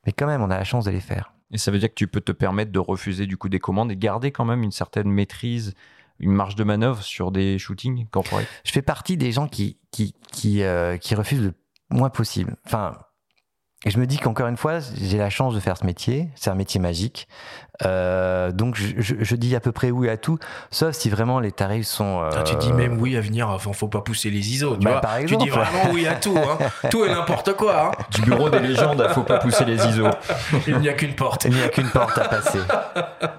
Mais 0.05 0.11
quand 0.11 0.27
même, 0.27 0.41
on 0.41 0.49
a 0.49 0.57
la 0.57 0.63
chance 0.63 0.85
de 0.85 0.91
les 0.91 0.99
faire. 0.99 1.31
Et 1.51 1.57
ça 1.57 1.71
veut 1.71 1.79
dire 1.79 1.89
que 1.89 1.95
tu 1.95 2.07
peux 2.07 2.21
te 2.21 2.31
permettre 2.31 2.71
de 2.71 2.79
refuser 2.79 3.27
du 3.27 3.37
coup 3.37 3.47
des 3.47 3.59
commandes 3.59 3.91
et 3.91 3.95
garder 3.95 4.31
quand 4.31 4.45
même 4.45 4.63
une 4.63 4.71
certaine 4.71 5.09
maîtrise 5.09 5.73
une 6.19 6.31
marge 6.31 6.55
de 6.55 6.63
manœuvre 6.63 7.01
sur 7.01 7.31
des 7.31 7.59
shootings 7.59 8.07
corporate? 8.09 8.47
Je 8.63 8.71
fais 8.71 8.81
partie 8.81 9.17
des 9.17 9.31
gens 9.31 9.47
qui, 9.47 9.79
qui, 9.91 10.15
qui, 10.31 10.63
euh, 10.63 10.97
qui 10.97 11.15
refusent 11.15 11.41
le 11.41 11.53
moins 11.89 12.09
possible. 12.09 12.55
Enfin, 12.65 12.97
je 13.85 13.99
me 13.99 14.07
dis 14.07 14.17
qu'encore 14.17 14.47
une 14.47 14.57
fois, 14.57 14.79
j'ai 14.79 15.19
la 15.19 15.29
chance 15.29 15.53
de 15.53 15.59
faire 15.59 15.77
ce 15.77 15.85
métier. 15.85 16.29
C'est 16.33 16.49
un 16.49 16.55
métier 16.55 16.79
magique. 16.79 17.27
Euh, 17.85 18.51
donc, 18.51 18.75
je, 18.75 18.95
je, 18.97 19.15
je, 19.19 19.35
dis 19.35 19.55
à 19.55 19.59
peu 19.59 19.71
près 19.71 19.91
oui 19.91 20.09
à 20.09 20.17
tout, 20.17 20.39
sauf 20.71 20.95
si 20.95 21.09
vraiment 21.09 21.39
les 21.39 21.51
tarifs 21.51 21.85
sont. 21.85 22.21
Euh... 22.21 22.29
Ah, 22.35 22.41
tu 22.41 22.55
dis 22.55 22.73
même 22.73 22.99
oui 22.99 23.15
à 23.15 23.21
venir, 23.21 23.49
enfin, 23.49 23.73
faut 23.73 23.87
pas 23.87 24.01
pousser 24.01 24.31
les 24.31 24.53
ISO. 24.53 24.77
Tu, 24.77 24.85
bah, 24.85 24.91
vois 24.93 25.01
par 25.01 25.17
exemple, 25.17 25.43
tu 25.43 25.49
dis 25.49 25.55
vraiment 25.55 25.93
oui 25.93 26.07
à 26.07 26.15
tout. 26.15 26.35
Hein. 26.35 26.57
tout 26.89 27.05
et 27.05 27.09
n'importe 27.09 27.53
quoi. 27.53 27.87
Hein. 27.87 27.91
Du 28.11 28.21
bureau 28.21 28.49
des 28.49 28.59
légendes, 28.59 29.07
faut 29.13 29.23
pas 29.23 29.37
pousser 29.37 29.65
les 29.65 29.85
ISO. 29.85 30.07
Il 30.67 30.79
n'y 30.79 30.89
a 30.89 30.93
qu'une 30.93 31.13
porte. 31.13 31.45
Il 31.45 31.53
n'y 31.53 31.61
a 31.61 31.69
qu'une 31.69 31.89
porte 31.89 32.17
à 32.17 32.27
passer. 32.27 32.59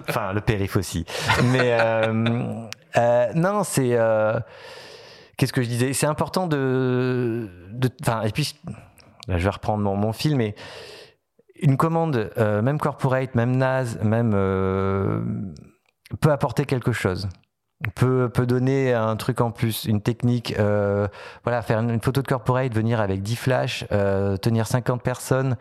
Enfin, 0.09 0.33
le 0.33 0.41
périph' 0.41 0.77
aussi. 0.77 1.07
Mais 1.45 1.77
euh, 1.81 2.69
euh, 2.99 3.33
non, 3.35 3.65
c'est. 3.65 3.91
euh, 3.93 4.39
Qu'est-ce 5.37 5.53
que 5.53 5.63
je 5.63 5.69
disais? 5.69 5.93
C'est 5.93 6.07
important 6.07 6.47
de. 6.47 7.49
Enfin, 8.01 8.23
et 8.23 8.31
puis 8.31 8.55
là 9.29 9.39
je 9.39 9.45
vais 9.45 9.51
reprendre 9.51 9.83
mon, 9.83 9.95
mon 9.97 10.13
fil, 10.13 10.35
mais 10.37 10.55
une 11.61 11.77
commande, 11.77 12.31
euh, 12.39 12.63
même 12.63 12.79
corporate, 12.79 13.35
même 13.35 13.57
NAS, 13.57 13.97
même 14.03 14.33
euh, 14.35 15.21
peut 16.21 16.31
apporter 16.33 16.65
quelque 16.65 16.93
chose. 16.93 17.29
Peut, 17.95 18.31
peut 18.33 18.47
donner 18.47 18.95
un 18.95 19.15
truc 19.17 19.43
en 19.43 19.51
plus, 19.51 19.85
une 19.85 20.01
technique. 20.01 20.55
Voilà, 20.57 21.61
faire 21.63 21.81
une, 21.81 21.91
une, 21.91 22.01
photo 22.01 22.23
de 22.23 22.27
corporate, 22.27 22.73
venir 22.73 23.03
avec 23.03 23.23
10 23.23 23.37
flashs, 23.37 23.85
tenir 24.41 24.67
50 24.67 25.03
personnes 25.03 25.57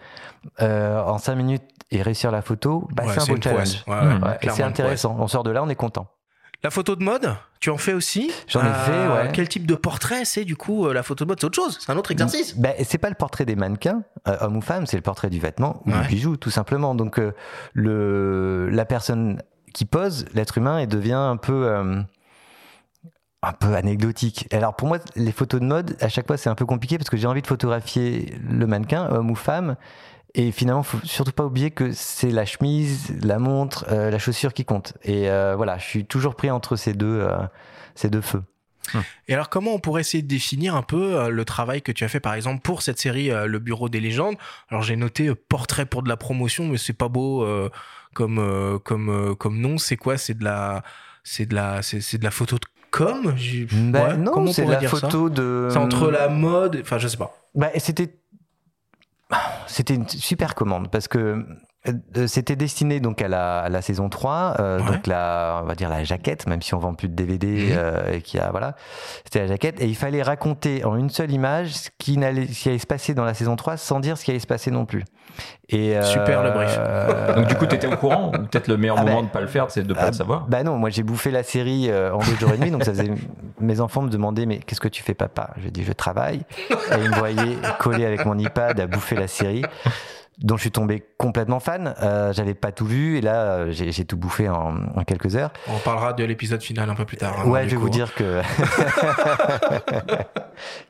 en 0.62 1.18
5 1.18 1.36
minutes 1.36 1.64
et 1.92 2.02
réussir 2.02 2.32
la 2.32 2.42
photo, 2.42 2.88
bah, 2.94 3.04
ouais, 3.06 3.14
c'est 3.14 3.22
un 3.30 3.34
beau 3.34 3.42
challenge. 3.42 3.84
Ouais, 3.88 3.94
ouais, 3.96 4.28
ouais, 4.28 4.50
c'est 4.50 4.64
intéressant. 4.64 5.16
On 5.20 5.28
sort 5.28 5.44
de 5.44 5.52
là, 5.52 5.62
on 5.64 5.70
est 5.70 5.76
content. 5.76 6.08
La 6.66 6.72
photo 6.72 6.96
de 6.96 7.04
mode, 7.04 7.36
tu 7.60 7.70
en 7.70 7.78
fais 7.78 7.94
aussi 7.94 8.32
J'en 8.48 8.62
ai 8.62 8.74
fait, 8.74 8.92
Euh, 8.92 9.26
ouais. 9.26 9.32
Quel 9.32 9.48
type 9.48 9.68
de 9.68 9.76
portrait 9.76 10.26
c'est 10.26 10.46
du 10.46 10.56
coup 10.56 10.88
euh, 10.88 10.94
la 10.96 11.04
photo 11.04 11.24
de 11.24 11.28
mode 11.30 11.40
C'est 11.40 11.46
autre 11.46 11.56
chose, 11.56 11.78
c'est 11.80 11.92
un 11.92 11.96
autre 11.98 12.10
exercice. 12.10 12.58
Ben, 12.58 12.74
c'est 12.84 12.98
pas 12.98 13.10
le 13.10 13.14
portrait 13.16 13.46
des 13.46 13.56
mannequins, 13.56 14.02
euh, 14.28 14.36
homme 14.42 14.58
ou 14.58 14.62
femme, 14.62 14.88
c'est 14.88 14.98
le 14.98 15.04
portrait 15.04 15.30
du 15.30 15.40
vêtement 15.40 15.84
ou 15.86 15.92
Ouais. 15.92 16.02
du 16.02 16.08
bijou, 16.08 16.38
tout 16.38 16.50
simplement. 16.50 16.96
Donc 16.96 17.20
euh, 17.20 17.34
le 17.74 18.68
la 18.72 18.84
personne 18.86 19.44
qui 19.76 19.86
pose, 19.86 20.26
l'être 20.34 20.58
humain, 20.58 20.80
et 20.80 20.88
devient 20.88 21.14
un 21.14 21.38
peu 21.38 21.70
un 23.44 23.52
peu 23.54 23.76
anecdotique. 23.76 24.48
Alors 24.52 24.76
pour 24.76 24.88
moi, 24.88 24.98
les 25.16 25.32
photos 25.32 25.62
de 25.62 25.68
mode, 25.68 25.96
à 26.02 26.10
chaque 26.10 26.26
fois, 26.26 26.36
c'est 26.38 26.50
un 26.50 26.56
peu 26.56 26.66
compliqué 26.66 26.98
parce 26.98 27.12
que 27.12 27.18
j'ai 27.18 27.28
envie 27.28 27.44
de 27.44 27.48
photographier 27.48 28.34
le 28.50 28.66
mannequin, 28.66 29.08
homme 29.12 29.30
ou 29.30 29.36
femme. 29.36 29.76
Et 30.38 30.52
finalement, 30.52 30.84
faut 30.84 31.00
surtout 31.04 31.32
pas 31.32 31.46
oublier 31.46 31.72
que 31.72 31.94
c'est 31.94 32.30
la 32.30 32.46
chemise, 32.46 33.16
la 33.24 33.40
montre, 33.40 33.86
euh, 33.90 34.12
la 34.12 34.20
chaussure 34.20 34.54
qui 34.54 34.66
compte. 34.66 34.94
Et 35.04 35.30
euh, 35.30 35.56
voilà, 35.56 35.78
je 35.78 35.86
suis 35.86 36.06
toujours 36.06 36.36
pris 36.36 36.52
entre 36.52 36.76
ces 36.76 36.94
deux, 36.94 37.22
euh, 37.22 37.38
ces 37.96 38.10
deux 38.10 38.20
feux. 38.20 38.44
Hum. 38.94 39.02
Et 39.30 39.34
alors, 39.34 39.48
comment 39.48 39.74
on 39.74 39.80
pourrait 39.80 40.02
essayer 40.02 40.22
de 40.22 40.28
définir 40.28 40.76
un 40.76 40.82
peu 40.84 41.30
le 41.30 41.46
travail 41.46 41.82
que 41.82 41.94
tu 41.94 42.04
as 42.04 42.10
fait, 42.10 42.20
par 42.20 42.34
exemple, 42.34 42.62
pour 42.62 42.82
cette 42.82 43.00
série 43.00 43.30
Le 43.30 43.60
Bureau 43.60 43.88
des 43.88 44.02
légendes? 44.02 44.36
Alors, 44.70 44.84
j'ai 44.84 44.98
noté 44.98 45.34
portrait 45.34 45.86
pour 45.86 46.04
de 46.04 46.10
la 46.10 46.18
promotion, 46.18 46.68
mais 46.68 46.78
c'est 46.78 46.94
pas 46.94 47.08
beau 47.08 47.48
comme 48.14 48.80
comme 48.84 49.36
comme 49.38 49.60
nom. 49.60 49.80
C'est 49.80 49.98
quoi? 49.98 50.18
C'est 50.18 50.38
de 50.38 50.44
la 50.44 50.84
c'est 51.24 51.48
de 51.48 51.56
la 51.56 51.82
c'est 51.82 52.20
de 52.20 52.24
la 52.24 52.30
photo 52.30 52.58
de 52.58 52.66
com? 52.92 53.36
Bah, 53.92 54.16
Non, 54.16 54.52
c'est 54.52 54.66
la 54.66 54.82
photo 54.82 55.30
de. 55.30 55.68
C'est 55.72 55.78
entre 55.78 56.12
la 56.12 56.30
mode. 56.30 56.80
Enfin, 56.82 56.98
je 56.98 57.08
sais 57.08 57.18
pas. 57.18 57.36
Bah, 57.56 57.70
c'était 57.78 58.20
c'était 59.68 59.96
une 59.96 60.08
super 60.08 60.56
commande 60.56 60.90
parce 60.90 61.08
que 61.08 61.46
c'était 62.28 62.56
destiné 62.56 63.00
donc 63.00 63.22
à 63.22 63.28
la, 63.28 63.60
à 63.60 63.70
la 63.70 63.82
saison 63.82 64.10
3, 64.10 64.56
euh, 64.60 64.80
donc 64.80 65.08
la, 65.08 65.62
on 65.64 65.66
va 65.66 65.76
dire 65.76 65.90
la 65.90 66.04
jaquette, 66.04 66.48
même 66.48 66.62
si 66.62 66.74
on 66.74 66.80
vend 66.80 66.94
plus 66.94 67.08
de 67.08 67.14
DVD 67.14 67.48
mhm. 67.48 67.76
euh, 67.78 68.14
et 68.14 68.22
qu'il 68.22 68.40
y 68.40 68.44
a 68.44 68.52
voilà, 68.52 68.76
c'était 69.24 69.40
la 69.40 69.48
jaquette 69.48 69.82
et 69.82 69.86
il 69.86 69.96
fallait 69.96 70.22
raconter 70.22 70.84
en 70.86 70.96
une 70.96 71.10
seule 71.10 71.32
image 71.32 71.74
ce 71.74 71.90
qui 71.98 72.24
allait, 72.24 72.48
ce 72.48 72.64
qui 72.64 72.70
allait 72.70 72.78
se 72.78 72.88
passer 72.88 73.14
dans 73.14 73.26
la 73.26 73.34
saison 73.34 73.56
3 73.56 73.78
sans 73.78 74.00
dire 74.00 74.18
ce 74.18 74.26
qui 74.26 74.32
allait 74.32 74.40
se 74.40 74.48
passer 74.48 74.72
non 74.72 74.86
plus. 74.86 75.04
Et 75.68 75.96
Super 76.02 76.44
le 76.44 76.52
brief. 76.52 76.80
donc 77.36 77.48
du 77.48 77.56
coup, 77.56 77.66
tu 77.66 77.76
étais 77.76 77.88
au 77.88 77.98
courant 77.98 78.30
ou 78.30 78.32
peut-être 78.32 78.68
le 78.68 78.78
meilleur 78.78 78.98
ah 79.00 79.04
moment 79.04 79.22
ben, 79.22 79.28
de 79.28 79.32
pas 79.32 79.42
le 79.42 79.48
faire, 79.48 79.70
c'est 79.70 79.84
de 79.84 79.94
pas 79.94 80.08
le 80.08 80.14
savoir. 80.14 80.46
Bah 80.48 80.64
non, 80.64 80.78
moi 80.78 80.90
j'ai 80.90 81.04
bouffé 81.04 81.32
la 81.32 81.44
série 81.44 81.92
en 81.92 82.20
deux 82.20 82.36
jours 82.40 82.52
et 82.54 82.58
demi, 82.58 82.72
donc 82.72 82.84
ça 82.84 82.92
faisait 82.94 83.12
mes 83.60 83.82
enfants 83.82 84.02
me 84.02 84.10
demandaient 84.10 84.46
mais 84.46 84.60
qu'est-ce 84.60 84.80
que 84.80 84.88
tu 84.88 85.04
fais 85.04 85.14
papa? 85.14 85.52
Je 85.58 85.70
dis 85.70 85.84
je 85.84 85.92
travaille 85.92 86.42
et 86.70 87.04
ils 87.04 87.10
me 87.10 87.16
voyaient 87.16 87.58
coller 87.80 88.06
avec 88.06 88.26
mon 88.26 88.38
iPad 88.38 88.80
à 88.80 88.88
bouffer 88.88 89.16
la 89.16 89.28
série 89.28 89.64
dont 90.40 90.58
je 90.58 90.62
suis 90.62 90.72
tombé 90.72 91.04
complètement 91.18 91.60
fan. 91.60 91.96
Euh, 92.02 92.34
J'avais 92.34 92.54
pas 92.54 92.72
tout 92.72 92.86
vu 92.86 93.18
et 93.18 93.22
là 93.22 93.44
euh, 93.44 93.72
j'ai 93.72 94.06
tout 94.06 94.18
bouffé 94.18 94.50
en, 94.50 94.78
en, 94.96 95.04
quelques 95.04 95.36
heures. 95.36 95.52
On 95.68 95.80
parlera 95.80 96.14
de 96.14 96.24
l'épisode 96.24 96.62
final 96.62 96.90
un 96.90 96.96
peu 96.96 97.06
plus 97.06 97.18
tard. 97.18 97.40
Hein, 97.40 97.50
ouais, 97.50 97.66
je 97.66 97.72
vais 97.72 97.76
vous 97.78 97.90
dire 97.90 98.14
que 98.14 98.42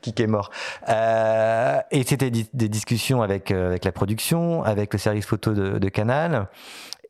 qui 0.02 0.14
est 0.16 0.26
mort. 0.26 0.50
Euh, 0.88 1.78
et 1.90 2.02
c'était 2.04 2.30
des 2.30 2.68
discussions 2.68 3.22
avec 3.22 3.50
euh, 3.50 3.68
avec 3.68 3.84
la 3.84 3.92
production, 3.92 4.62
avec 4.64 4.92
le 4.92 4.98
service 4.98 5.26
photo 5.26 5.52
de, 5.52 5.78
de, 5.78 5.88
Canal, 5.88 6.48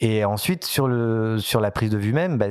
et 0.00 0.24
ensuite 0.24 0.64
sur 0.64 0.88
le 0.88 1.38
sur 1.38 1.60
la 1.60 1.70
prise 1.70 1.90
de 1.90 1.98
vue 1.98 2.12
même, 2.12 2.36
bah, 2.36 2.46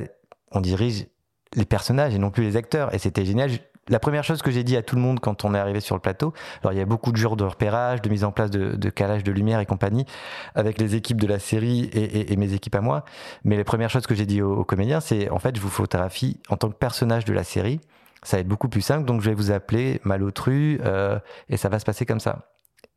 on 0.51 0.61
dirige 0.61 1.05
les 1.53 1.65
personnages 1.65 2.13
et 2.15 2.19
non 2.19 2.31
plus 2.31 2.43
les 2.43 2.57
acteurs. 2.57 2.93
Et 2.93 2.97
c'était 2.97 3.25
génial 3.25 3.51
la 3.87 3.99
première 3.99 4.23
chose 4.23 4.41
que 4.41 4.49
j'ai 4.49 4.63
dit 4.63 4.75
à 4.75 4.81
tout 4.81 4.95
le 4.95 5.01
monde 5.01 5.19
quand 5.19 5.45
on 5.45 5.53
est 5.53 5.59
arrivé 5.59 5.79
sur 5.79 5.95
le 5.95 6.01
plateau, 6.01 6.33
alors 6.61 6.73
il 6.73 6.77
y 6.77 6.81
a 6.81 6.85
beaucoup 6.85 7.11
de 7.11 7.17
jours 7.17 7.35
de 7.35 7.43
repérage, 7.43 8.01
de 8.01 8.09
mise 8.09 8.23
en 8.23 8.31
place 8.31 8.49
de, 8.49 8.75
de 8.75 8.89
calage 8.89 9.23
de 9.23 9.31
lumière 9.31 9.59
et 9.59 9.65
compagnie 9.65 10.05
avec 10.55 10.79
les 10.79 10.95
équipes 10.95 11.21
de 11.21 11.27
la 11.27 11.37
série 11.39 11.89
et, 11.93 12.35
mes 12.35 12.53
équipes 12.53 12.75
à 12.75 12.81
moi. 12.81 13.05
Mais 13.43 13.57
la 13.57 13.63
première 13.63 13.89
chose 13.89 14.07
que 14.07 14.15
j'ai 14.15 14.25
dit 14.25 14.41
aux, 14.41 14.63
comédiens, 14.63 14.99
c'est 14.99 15.29
en 15.29 15.39
fait, 15.39 15.55
je 15.55 15.61
vous 15.61 15.69
photographie 15.69 16.39
en 16.49 16.57
tant 16.57 16.69
que 16.69 16.75
personnage 16.75 17.25
de 17.25 17.33
la 17.33 17.43
série. 17.43 17.79
Ça 18.23 18.37
va 18.37 18.41
être 18.41 18.47
beaucoup 18.47 18.69
plus 18.69 18.81
simple, 18.81 19.05
donc 19.05 19.21
je 19.21 19.29
vais 19.29 19.35
vous 19.35 19.51
appeler 19.51 20.01
Malotru 20.03 20.79
euh, 20.83 21.19
et 21.49 21.57
ça 21.57 21.69
va 21.69 21.77
se 21.77 21.85
passer 21.85 22.07
comme 22.07 22.19
ça. 22.19 22.49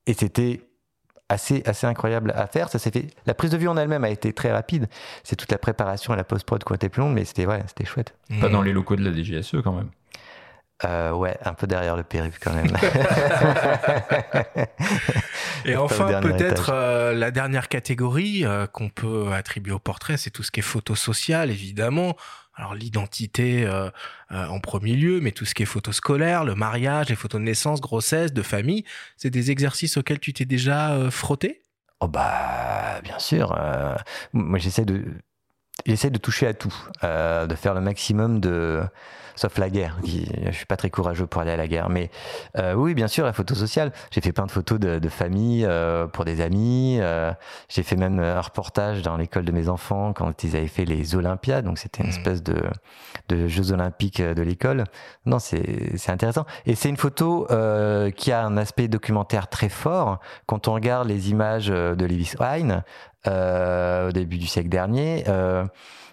Et 0.06 0.14
c'était 0.14 0.62
assez 1.28 1.62
assez 1.66 1.86
incroyable 1.86 2.32
à 2.34 2.46
faire. 2.46 2.70
Ça 2.70 2.78
s'est 2.78 2.90
fait. 2.90 3.08
La 3.26 3.34
prise 3.34 3.50
de 3.50 3.58
vue 3.58 3.68
en 3.68 3.76
elle-même 3.76 4.04
a 4.04 4.10
été 4.10 4.32
très 4.32 4.50
rapide. 4.50 4.86
C'est 5.22 5.36
toute 5.36 5.52
la 5.52 5.58
préparation 5.58 6.14
et 6.14 6.16
la 6.16 6.24
post-prod 6.24 6.64
qui 6.64 6.72
ont 6.72 6.74
été 6.74 6.88
plus 6.88 7.02
longue, 7.02 7.12
mais 7.12 7.26
c'était 7.26 7.44
ouais, 7.44 7.62
c'était 7.66 7.84
chouette. 7.84 8.14
Pas 8.40 8.48
dans 8.48 8.62
les 8.62 8.72
locaux 8.72 8.96
de 8.96 9.04
la 9.04 9.12
DGSE 9.12 9.56
quand 9.62 9.72
même. 9.72 9.90
Euh, 10.84 11.10
ouais, 11.10 11.36
un 11.44 11.54
peu 11.54 11.66
derrière 11.66 11.96
le 11.96 12.04
périph' 12.04 12.38
quand 12.40 12.52
même. 12.52 12.76
Et 15.64 15.74
enfin, 15.74 16.20
peut-être 16.20 16.70
euh, 16.72 17.14
la 17.14 17.32
dernière 17.32 17.68
catégorie 17.68 18.44
euh, 18.44 18.68
qu'on 18.68 18.88
peut 18.88 19.32
attribuer 19.32 19.72
au 19.72 19.80
portrait, 19.80 20.16
c'est 20.16 20.30
tout 20.30 20.44
ce 20.44 20.52
qui 20.52 20.60
est 20.60 20.62
photo 20.62 20.94
sociale, 20.94 21.50
évidemment. 21.50 22.16
Alors 22.54 22.74
l'identité 22.74 23.68
en 24.30 24.58
premier 24.58 24.94
lieu, 24.94 25.20
mais 25.20 25.30
tout 25.30 25.44
ce 25.44 25.54
qui 25.54 25.62
est 25.62 25.66
photo 25.66 25.92
scolaire, 25.92 26.44
le 26.44 26.56
mariage, 26.56 27.08
les 27.08 27.14
photos 27.14 27.40
de 27.40 27.44
naissance, 27.44 27.80
grossesse, 27.80 28.32
de 28.32 28.42
famille, 28.42 28.84
c'est 29.16 29.30
des 29.30 29.52
exercices 29.52 29.96
auxquels 29.96 30.18
tu 30.18 30.32
t'es 30.32 30.44
déjà 30.44 31.08
frotté? 31.08 31.62
Oh 32.00 32.08
bah 32.08 33.00
bien 33.04 33.20
sûr. 33.20 33.56
moi 34.32 34.58
j'essaie 34.58 34.84
de 34.84 35.04
j'essaie 35.86 36.10
de 36.10 36.18
toucher 36.18 36.48
à 36.48 36.54
tout, 36.54 36.74
de 37.04 37.54
faire 37.54 37.74
le 37.74 37.80
maximum 37.80 38.40
de 38.40 38.82
sauf 39.38 39.56
la 39.58 39.70
guerre. 39.70 39.96
Je 40.04 40.50
suis 40.50 40.66
pas 40.66 40.76
très 40.76 40.90
courageux 40.90 41.26
pour 41.26 41.40
aller 41.40 41.52
à 41.52 41.56
la 41.56 41.68
guerre, 41.68 41.88
mais 41.88 42.10
euh, 42.58 42.74
oui, 42.74 42.94
bien 42.94 43.06
sûr, 43.06 43.24
la 43.24 43.32
photo 43.32 43.54
sociale. 43.54 43.92
J'ai 44.10 44.20
fait 44.20 44.32
plein 44.32 44.46
de 44.46 44.50
photos 44.50 44.80
de, 44.80 45.08
famille 45.08 45.64
euh, 45.64 46.06
pour 46.06 46.24
des 46.24 46.40
amis. 46.40 46.98
Euh, 47.00 47.32
j'ai 47.68 47.82
fait 47.82 47.96
même 47.96 48.18
un 48.18 48.40
reportage 48.40 49.02
dans 49.02 49.16
l'école 49.16 49.44
de 49.44 49.52
mes 49.52 49.68
enfants 49.68 50.12
quand 50.12 50.42
ils 50.42 50.56
avaient 50.56 50.66
fait 50.66 50.84
les 50.84 51.14
Olympiades, 51.14 51.64
donc 51.64 51.78
c'était 51.78 52.02
une 52.02 52.08
mmh. 52.08 52.12
espèce 52.12 52.42
de, 52.42 52.62
de 53.28 53.46
Jeux 53.46 53.72
olympiques 53.72 54.20
de 54.20 54.42
l'école. 54.42 54.84
Non, 55.24 55.38
c'est 55.38 56.08
intéressant. 56.08 56.44
Et 56.66 56.74
c'est 56.74 56.88
une 56.88 56.96
photo 56.96 57.46
qui 58.16 58.32
a 58.32 58.44
un 58.44 58.56
aspect 58.56 58.88
documentaire 58.88 59.48
très 59.48 59.68
fort. 59.68 60.18
Quand 60.46 60.68
on 60.68 60.74
regarde 60.74 61.08
les 61.08 61.30
images 61.30 61.68
de 61.68 62.04
Lewis 62.04 62.34
Hine 62.40 62.82
au 63.26 64.12
début 64.12 64.38
du 64.38 64.46
siècle 64.46 64.68
dernier 64.68 65.24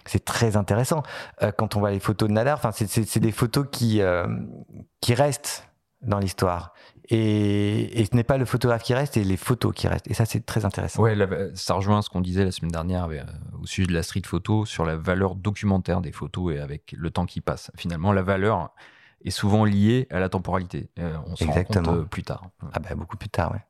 c'est 0.06 0.24
très 0.24 0.56
intéressant. 0.56 1.02
Euh, 1.42 1.52
quand 1.52 1.76
on 1.76 1.80
voit 1.80 1.90
les 1.90 2.00
photos 2.00 2.28
de 2.28 2.34
Nadar, 2.34 2.60
c'est 2.72 3.18
des 3.18 3.32
photos 3.32 3.66
qui, 3.70 4.00
euh, 4.00 4.26
qui 5.00 5.14
restent 5.14 5.68
dans 6.02 6.18
l'histoire. 6.18 6.72
Et, 7.08 8.04
ce 8.10 8.16
n'est 8.16 8.24
pas 8.24 8.36
le 8.36 8.44
photographe 8.44 8.82
qui 8.82 8.94
reste, 8.94 9.14
c'est 9.14 9.24
les 9.24 9.36
photos 9.36 9.72
qui 9.74 9.86
restent. 9.88 10.08
Et 10.10 10.14
ça, 10.14 10.24
c'est 10.24 10.44
très 10.44 10.64
intéressant. 10.64 11.02
Ouais, 11.02 11.16
ça 11.54 11.74
rejoint 11.74 12.02
ce 12.02 12.10
qu'on 12.10 12.20
disait 12.20 12.44
la 12.44 12.50
semaine 12.50 12.72
dernière 12.72 13.08
euh, 13.10 13.22
au 13.60 13.66
sujet 13.66 13.86
de 13.86 13.92
la 13.92 14.02
street 14.02 14.22
photo 14.24 14.64
sur 14.64 14.84
la 14.84 14.96
valeur 14.96 15.34
documentaire 15.34 16.00
des 16.00 16.12
photos 16.12 16.54
et 16.54 16.58
avec 16.58 16.94
le 16.96 17.10
temps 17.10 17.26
qui 17.26 17.40
passe. 17.40 17.70
Finalement, 17.76 18.12
la 18.12 18.22
valeur 18.22 18.70
est 19.24 19.30
souvent 19.30 19.64
liée 19.64 20.06
à 20.10 20.20
la 20.20 20.28
temporalité. 20.28 20.90
on 21.26 21.36
s'en 21.36 21.50
rend 21.50 21.64
compte 21.64 22.08
plus 22.08 22.22
tard. 22.22 22.44
Ah 22.72 22.80
bah, 22.80 22.94
beaucoup 22.94 23.16
plus 23.16 23.28
tard, 23.28 23.52
ouais. 23.52 23.64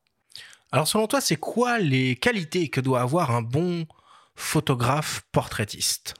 Alors, 0.72 0.88
selon 0.88 1.06
toi, 1.06 1.20
c'est 1.20 1.36
quoi 1.36 1.78
les 1.78 2.16
qualités 2.16 2.68
que 2.68 2.80
doit 2.80 3.00
avoir 3.00 3.30
un 3.30 3.42
bon 3.42 3.86
photographe 4.34 5.22
portraitiste? 5.32 6.14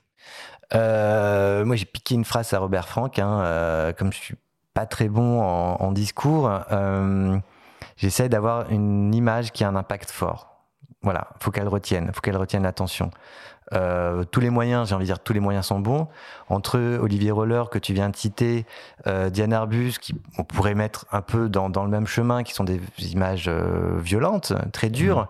Euh, 0.75 1.65
moi, 1.65 1.76
j'ai 1.76 1.85
piqué 1.85 2.15
une 2.15 2.25
phrase 2.25 2.53
à 2.55 2.59
Robert 2.59 2.88
Frank. 2.88 3.19
Hein, 3.19 3.41
euh, 3.43 3.93
comme 3.93 4.12
je 4.12 4.19
suis 4.19 4.35
pas 4.75 4.87
très 4.87 5.09
bon 5.09 5.41
en, 5.41 5.93
discours, 5.93 6.50
euh, 6.71 7.38
j'essaie 7.97 8.29
d'avoir 8.29 8.71
une 8.71 9.15
image 9.15 9.53
qui 9.53 9.65
a 9.65 9.69
un 9.69 9.76
impact 9.76 10.11
fort. 10.11 10.67
Voilà, 11.03 11.29
faut 11.41 11.50
qu'elle 11.50 11.69
retienne, 11.69 12.11
faut 12.12 12.21
qu'elle 12.21 12.37
retienne 12.37 12.65
l'attention. 12.65 13.11
Tous 13.70 14.40
les 14.40 14.50
moyens, 14.50 14.88
j'ai 14.88 14.94
envie 14.94 15.04
de 15.04 15.12
dire, 15.12 15.20
tous 15.20 15.32
les 15.32 15.40
moyens 15.40 15.66
sont 15.66 15.80
bons. 15.80 16.08
Entre 16.49 16.78
Olivier 16.99 17.30
Roller 17.30 17.68
que 17.70 17.78
tu 17.78 17.92
viens 17.92 18.08
de 18.08 18.16
citer, 18.16 18.64
Diane 19.06 19.52
Arbus, 19.52 19.94
qui 20.00 20.14
on 20.38 20.44
pourrait 20.44 20.75
mettre 20.75 21.06
un 21.11 21.23
peu 21.23 21.49
dans, 21.49 21.68
dans 21.68 21.85
le 21.85 21.90
même 21.90 22.06
chemin, 22.06 22.42
qui 22.42 22.52
sont 22.54 22.64
des 22.64 22.80
images 23.12 23.49
violentes, 23.49 24.52
très 24.73 24.88
dures, 24.88 25.28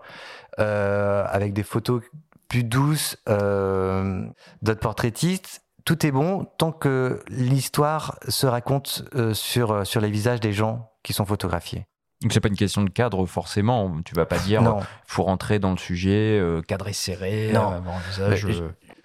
mmh. 0.57 0.61
avec 0.61 1.53
des 1.53 1.63
photos 1.63 2.01
plus 2.47 2.63
douce, 2.63 3.17
euh, 3.29 4.25
d'autres 4.61 4.79
portraitistes. 4.79 5.63
Tout 5.85 6.05
est 6.05 6.11
bon 6.11 6.45
tant 6.57 6.71
que 6.71 7.23
l'histoire 7.29 8.17
se 8.27 8.45
raconte 8.45 9.05
euh, 9.15 9.33
sur, 9.33 9.71
euh, 9.71 9.83
sur 9.85 10.01
les 10.01 10.09
visages 10.09 10.39
des 10.39 10.53
gens 10.53 10.91
qui 11.03 11.13
sont 11.13 11.25
photographiés. 11.25 11.87
Donc 12.21 12.33
c'est 12.33 12.39
pas 12.39 12.47
une 12.47 12.55
question 12.55 12.83
de 12.83 12.89
cadre 12.89 13.25
forcément. 13.25 14.01
Tu 14.03 14.15
vas 14.15 14.25
pas 14.25 14.39
dire 14.39 14.61
il 14.61 14.83
faut 15.05 15.23
rentrer 15.23 15.59
dans 15.59 15.71
le 15.71 15.77
sujet, 15.77 16.41
cadré 16.67 16.93
serré, 16.93 17.51
non. 17.53 17.81
visage, 18.09 18.47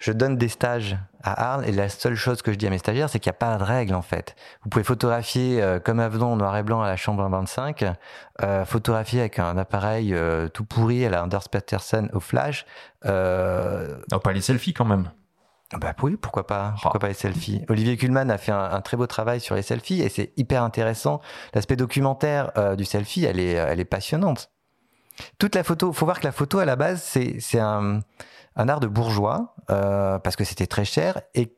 je 0.03 0.11
donne 0.11 0.35
des 0.35 0.49
stages 0.49 0.97
à 1.23 1.53
Arles 1.53 1.65
et 1.65 1.71
la 1.71 1.87
seule 1.87 2.15
chose 2.15 2.41
que 2.41 2.51
je 2.51 2.57
dis 2.57 2.67
à 2.67 2.69
mes 2.69 2.77
stagiaires, 2.77 3.09
c'est 3.09 3.19
qu'il 3.19 3.29
n'y 3.29 3.35
a 3.35 3.39
pas 3.39 3.57
de 3.57 3.63
règle 3.63 3.95
en 3.95 4.01
fait. 4.01 4.35
Vous 4.61 4.69
pouvez 4.69 4.83
photographier 4.83 5.61
euh, 5.61 5.79
comme 5.79 6.01
avenant 6.01 6.33
en 6.33 6.35
noir 6.35 6.57
et 6.57 6.63
blanc 6.63 6.81
à 6.81 6.87
la 6.87 6.97
chambre 6.97 7.25
25, 7.25 7.85
euh, 8.41 8.65
photographier 8.65 9.21
avec 9.21 9.39
un 9.39 9.57
appareil 9.57 10.13
euh, 10.13 10.49
tout 10.49 10.65
pourri 10.65 11.05
à 11.05 11.09
la 11.09 11.23
Anders 11.23 11.47
Peterson 11.49 12.09
au 12.11 12.19
flash. 12.19 12.65
Euh... 13.05 13.97
Non, 14.11 14.19
pas 14.19 14.33
les 14.33 14.41
selfies 14.41 14.73
quand 14.73 14.83
même. 14.83 15.09
Bah 15.79 15.93
oui, 16.01 16.17
pourquoi 16.17 16.47
pas 16.47 16.75
Pourquoi 16.81 16.99
pas 16.99 17.07
les 17.07 17.13
selfies 17.13 17.63
Olivier 17.69 17.97
Kuhlmann 17.97 18.29
a 18.31 18.37
fait 18.37 18.51
un, 18.51 18.81
très 18.81 18.97
beau 18.97 19.07
travail 19.07 19.39
sur 19.39 19.55
les 19.55 19.61
selfies 19.61 20.01
et 20.01 20.09
c'est 20.09 20.33
hyper 20.37 20.63
intéressant. 20.63 21.21
L'aspect 21.53 21.75
documentaire 21.75 22.51
du 22.77 22.85
selfie, 22.85 23.25
elle 23.25 23.39
est, 23.39 23.53
elle 23.53 23.79
est 23.79 23.85
passionnante. 23.85 24.51
Toute 25.37 25.55
la 25.55 25.63
photo, 25.63 25.93
faut 25.93 26.05
voir 26.05 26.19
que 26.19 26.25
la 26.25 26.31
photo 26.31 26.59
à 26.59 26.65
la 26.65 26.75
base, 26.75 27.01
c'est 27.03 27.59
un 27.59 28.01
un 28.55 28.69
art 28.69 28.79
de 28.79 28.87
bourgeois 28.87 29.55
euh, 29.69 30.19
parce 30.19 30.35
que 30.35 30.43
c'était 30.43 30.67
très 30.67 30.85
cher 30.85 31.21
et 31.33 31.57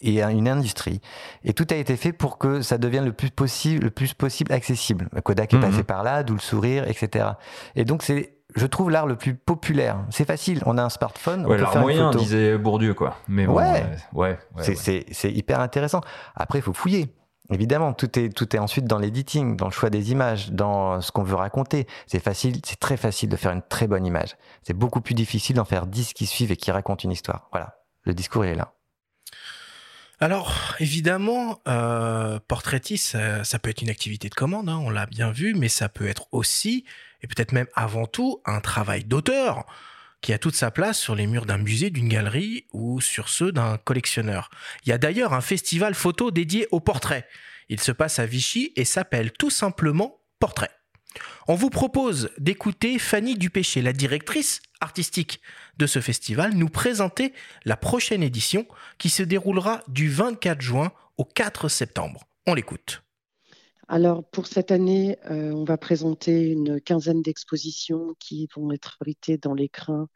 et 0.00 0.22
une 0.22 0.48
industrie. 0.48 1.00
Et 1.42 1.54
tout 1.54 1.66
a 1.70 1.74
été 1.74 1.96
fait 1.96 2.12
pour 2.12 2.38
que 2.38 2.62
ça 2.62 2.78
devienne 2.78 3.04
le 3.04 3.12
plus 3.12 3.30
possible, 3.30 3.82
le 3.82 3.90
plus 3.90 4.14
possible 4.14 4.52
accessible. 4.52 5.08
Kodak 5.24 5.52
est 5.52 5.56
mhm. 5.56 5.62
passé 5.62 5.82
par 5.82 6.04
là, 6.04 6.22
d'où 6.22 6.34
le 6.34 6.38
sourire, 6.38 6.86
etc. 6.86 7.30
Et 7.74 7.84
donc 7.84 8.04
c'est, 8.04 8.37
je 8.56 8.66
trouve 8.66 8.90
l'art 8.90 9.06
le 9.06 9.16
plus 9.16 9.34
populaire. 9.34 10.04
C'est 10.10 10.24
facile, 10.24 10.62
on 10.66 10.78
a 10.78 10.82
un 10.82 10.88
smartphone. 10.88 11.46
Ouais, 11.46 11.58
l'art 11.58 11.78
moyen, 11.78 12.10
disait 12.10 12.56
Bourdieu, 12.56 12.94
quoi. 12.94 13.16
Mais 13.28 13.46
ouais, 13.46 13.84
ouais, 14.12 14.38
ouais, 14.56 14.74
c'est 14.74 15.32
hyper 15.32 15.60
intéressant. 15.60 16.00
Après, 16.34 16.58
il 16.58 16.62
faut 16.62 16.72
fouiller. 16.72 17.14
Évidemment, 17.50 17.94
tout 17.94 18.18
est, 18.18 18.28
tout 18.28 18.54
est 18.54 18.58
ensuite 18.58 18.84
dans 18.84 18.98
l'editing, 18.98 19.56
dans 19.56 19.66
le 19.66 19.72
choix 19.72 19.88
des 19.88 20.12
images, 20.12 20.52
dans 20.52 21.00
ce 21.00 21.10
qu'on 21.10 21.22
veut 21.22 21.34
raconter. 21.34 21.86
C'est 22.06 22.22
facile, 22.22 22.60
c'est 22.62 22.78
très 22.78 22.98
facile 22.98 23.30
de 23.30 23.36
faire 23.36 23.52
une 23.52 23.62
très 23.62 23.86
bonne 23.86 24.04
image. 24.04 24.36
C'est 24.62 24.74
beaucoup 24.74 25.00
plus 25.00 25.14
difficile 25.14 25.56
d'en 25.56 25.64
faire 25.64 25.86
dix 25.86 26.12
qui 26.12 26.26
suivent 26.26 26.52
et 26.52 26.56
qui 26.56 26.70
racontent 26.70 27.04
une 27.04 27.12
histoire. 27.12 27.48
Voilà. 27.50 27.78
Le 28.04 28.12
discours, 28.12 28.44
il 28.44 28.50
est 28.50 28.54
là. 28.54 28.74
Alors, 30.20 30.52
évidemment, 30.80 31.60
euh, 31.68 32.38
portraitiste, 32.48 33.16
ça, 33.44 33.58
peut 33.58 33.70
être 33.70 33.82
une 33.82 33.88
activité 33.88 34.28
de 34.28 34.34
commande, 34.34 34.68
hein, 34.68 34.80
on 34.82 34.90
l'a 34.90 35.06
bien 35.06 35.30
vu, 35.30 35.54
mais 35.54 35.68
ça 35.68 35.88
peut 35.88 36.08
être 36.08 36.26
aussi, 36.32 36.84
et 37.22 37.26
peut-être 37.26 37.52
même 37.52 37.68
avant 37.74 38.06
tout, 38.06 38.40
un 38.44 38.60
travail 38.60 39.04
d'auteur 39.04 39.66
qui 40.20 40.32
a 40.32 40.38
toute 40.38 40.56
sa 40.56 40.70
place 40.70 40.98
sur 40.98 41.14
les 41.14 41.26
murs 41.26 41.46
d'un 41.46 41.58
musée, 41.58 41.90
d'une 41.90 42.08
galerie 42.08 42.66
ou 42.72 43.00
sur 43.00 43.28
ceux 43.28 43.52
d'un 43.52 43.78
collectionneur. 43.78 44.50
Il 44.84 44.88
y 44.88 44.92
a 44.92 44.98
d'ailleurs 44.98 45.32
un 45.32 45.40
festival 45.40 45.94
photo 45.94 46.30
dédié 46.30 46.66
au 46.70 46.80
portrait. 46.80 47.26
Il 47.68 47.80
se 47.80 47.92
passe 47.92 48.18
à 48.18 48.26
Vichy 48.26 48.72
et 48.76 48.84
s'appelle 48.84 49.32
tout 49.32 49.50
simplement 49.50 50.20
Portrait. 50.40 50.70
On 51.48 51.54
vous 51.54 51.70
propose 51.70 52.30
d'écouter 52.38 52.98
Fanny 52.98 53.34
Dupéché, 53.36 53.82
la 53.82 53.92
directrice 53.92 54.60
artistique 54.80 55.40
de 55.76 55.86
ce 55.86 56.00
festival, 56.00 56.54
nous 56.54 56.68
présenter 56.68 57.32
la 57.64 57.76
prochaine 57.76 58.22
édition 58.22 58.66
qui 58.98 59.08
se 59.08 59.22
déroulera 59.22 59.82
du 59.88 60.10
24 60.10 60.60
juin 60.60 60.92
au 61.16 61.24
4 61.24 61.68
septembre. 61.68 62.24
On 62.46 62.54
l'écoute. 62.54 63.02
Alors 63.88 64.22
pour 64.28 64.46
cette 64.46 64.70
année, 64.70 65.16
euh, 65.30 65.50
on 65.52 65.64
va 65.64 65.78
présenter 65.78 66.50
une 66.50 66.78
quinzaine 66.78 67.22
d'expositions 67.22 68.14
qui 68.18 68.46
vont 68.54 68.70
être 68.70 68.98
abritées 69.00 69.38
dans 69.38 69.54
l'écrin 69.54 70.08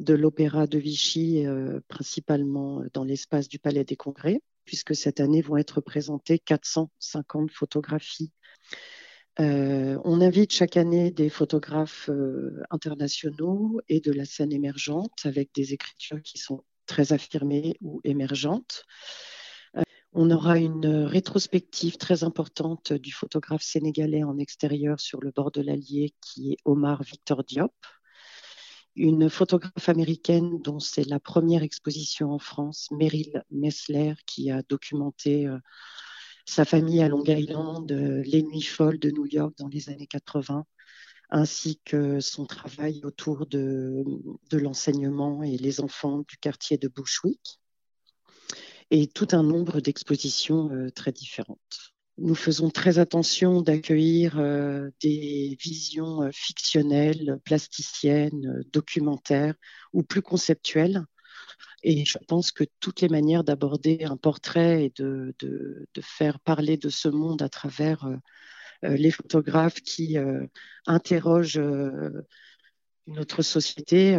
de 0.00 0.14
l'Opéra 0.14 0.66
de 0.66 0.78
Vichy, 0.78 1.46
euh, 1.46 1.80
principalement 1.86 2.82
dans 2.92 3.04
l'espace 3.04 3.48
du 3.48 3.60
Palais 3.60 3.84
des 3.84 3.94
Congrès, 3.94 4.40
puisque 4.64 4.96
cette 4.96 5.20
année 5.20 5.42
vont 5.42 5.56
être 5.56 5.80
présentées 5.80 6.40
450 6.40 7.50
photographies 7.52 8.32
euh, 9.40 9.98
on 10.04 10.20
invite 10.20 10.52
chaque 10.52 10.76
année 10.76 11.10
des 11.10 11.28
photographes 11.28 12.08
internationaux 12.70 13.80
et 13.88 14.00
de 14.00 14.12
la 14.12 14.24
scène 14.24 14.52
émergente 14.52 15.10
avec 15.24 15.52
des 15.54 15.72
écritures 15.72 16.22
qui 16.22 16.38
sont 16.38 16.62
très 16.86 17.12
affirmées 17.12 17.76
ou 17.80 18.00
émergentes. 18.04 18.84
Euh, 20.14 20.20
on 20.20 20.30
aura 20.30 20.58
une 20.58 20.86
rétrospective 20.86 21.96
très 21.96 22.24
importante 22.24 22.92
du 22.92 23.12
photographe 23.12 23.62
sénégalais 23.62 24.24
en 24.24 24.38
extérieur 24.38 25.00
sur 25.00 25.20
le 25.20 25.30
bord 25.30 25.50
de 25.50 25.60
l'Allier 25.60 26.14
qui 26.20 26.52
est 26.52 26.56
Omar 26.64 27.02
Victor 27.02 27.44
Diop. 27.44 27.74
Une 28.96 29.28
photographe 29.28 29.88
américaine 29.88 30.60
dont 30.62 30.78
c'est 30.78 31.08
la 31.08 31.18
première 31.18 31.64
exposition 31.64 32.30
en 32.30 32.38
France, 32.38 32.88
Meryl 32.92 33.42
Messler, 33.50 34.14
qui 34.26 34.52
a 34.52 34.62
documenté 34.62 35.48
sa 36.46 36.64
famille 36.64 37.02
à 37.02 37.08
Long 37.08 37.24
Island, 37.24 37.90
euh, 37.90 38.22
les 38.24 38.42
nuits 38.42 38.62
folles 38.62 38.98
de 38.98 39.10
New 39.10 39.26
York 39.26 39.54
dans 39.58 39.68
les 39.68 39.88
années 39.88 40.06
80, 40.06 40.64
ainsi 41.30 41.80
que 41.84 42.20
son 42.20 42.46
travail 42.46 43.00
autour 43.04 43.46
de, 43.46 44.04
l'enseignement 44.52 45.42
et 45.42 45.56
les 45.56 45.80
enfants 45.80 46.24
du 46.28 46.36
quartier 46.36 46.76
de 46.76 46.88
Bushwick, 46.88 47.60
et 48.90 49.06
tout 49.06 49.28
un 49.32 49.42
nombre 49.42 49.80
d'expositions 49.80 50.70
euh, 50.72 50.90
très 50.90 51.12
différentes. 51.12 51.92
Nous 52.16 52.34
faisons 52.36 52.70
très 52.70 52.98
attention 52.98 53.60
d'accueillir 53.60 54.38
euh, 54.38 54.90
des 55.02 55.56
visions 55.60 56.30
fictionnelles, 56.32 57.38
plasticiennes, 57.44 58.62
documentaires 58.72 59.54
ou 59.92 60.02
plus 60.02 60.22
conceptuelles 60.22 61.04
et 61.84 62.04
je 62.04 62.18
pense 62.26 62.50
que 62.50 62.64
toutes 62.80 63.02
les 63.02 63.08
manières 63.08 63.44
d'aborder 63.44 64.04
un 64.04 64.16
portrait 64.16 64.86
et 64.86 64.92
de, 64.96 65.34
faire 66.00 66.40
parler 66.40 66.76
de 66.76 66.88
ce 66.88 67.08
monde 67.08 67.42
à 67.42 67.48
travers 67.48 68.04
euh, 68.06 68.16
euh, 68.84 68.96
les 68.96 69.10
photographes 69.10 69.80
qui 69.80 70.18
euh, 70.18 70.46
interrogent 70.86 71.60
notre 73.06 73.42
société 73.42 74.18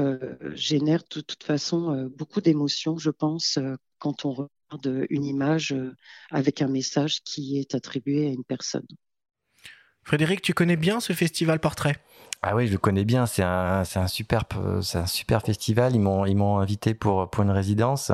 génèrent 0.53 1.03
de 1.15 1.21
toute 1.21 1.43
façon 1.43 2.07
beaucoup 2.15 2.39
d'émotions, 2.39 2.99
je 2.99 3.09
pense, 3.09 3.57
quand 3.97 4.25
on 4.25 4.47
une 5.09 5.25
image 5.25 5.75
avec 6.31 6.61
un 6.61 6.67
message 6.67 7.21
qui 7.23 7.59
est 7.59 7.75
attribué 7.75 8.27
à 8.27 8.29
une 8.29 8.43
personne. 8.43 8.87
Frédéric, 10.03 10.43
tu 10.43 10.53
connais 10.53 10.75
bien 10.75 10.99
ce 10.99 11.13
festival 11.13 11.59
portrait? 11.59 11.95
Ah 12.43 12.55
oui, 12.55 12.67
je 12.67 12.73
le 12.73 12.77
connais 12.77 13.05
bien. 13.05 13.25
C'est 13.25 13.41
un, 13.41 13.83
c'est 13.85 13.97
un 13.97 14.07
super, 14.07 14.43
c'est 14.83 14.99
un 14.99 15.07
super 15.07 15.41
festival. 15.41 15.95
Ils 15.95 15.99
m'ont, 15.99 16.27
ils 16.27 16.35
m'ont 16.35 16.59
invité 16.59 16.93
pour 16.93 17.27
pour 17.31 17.43
une 17.43 17.49
résidence. 17.49 18.11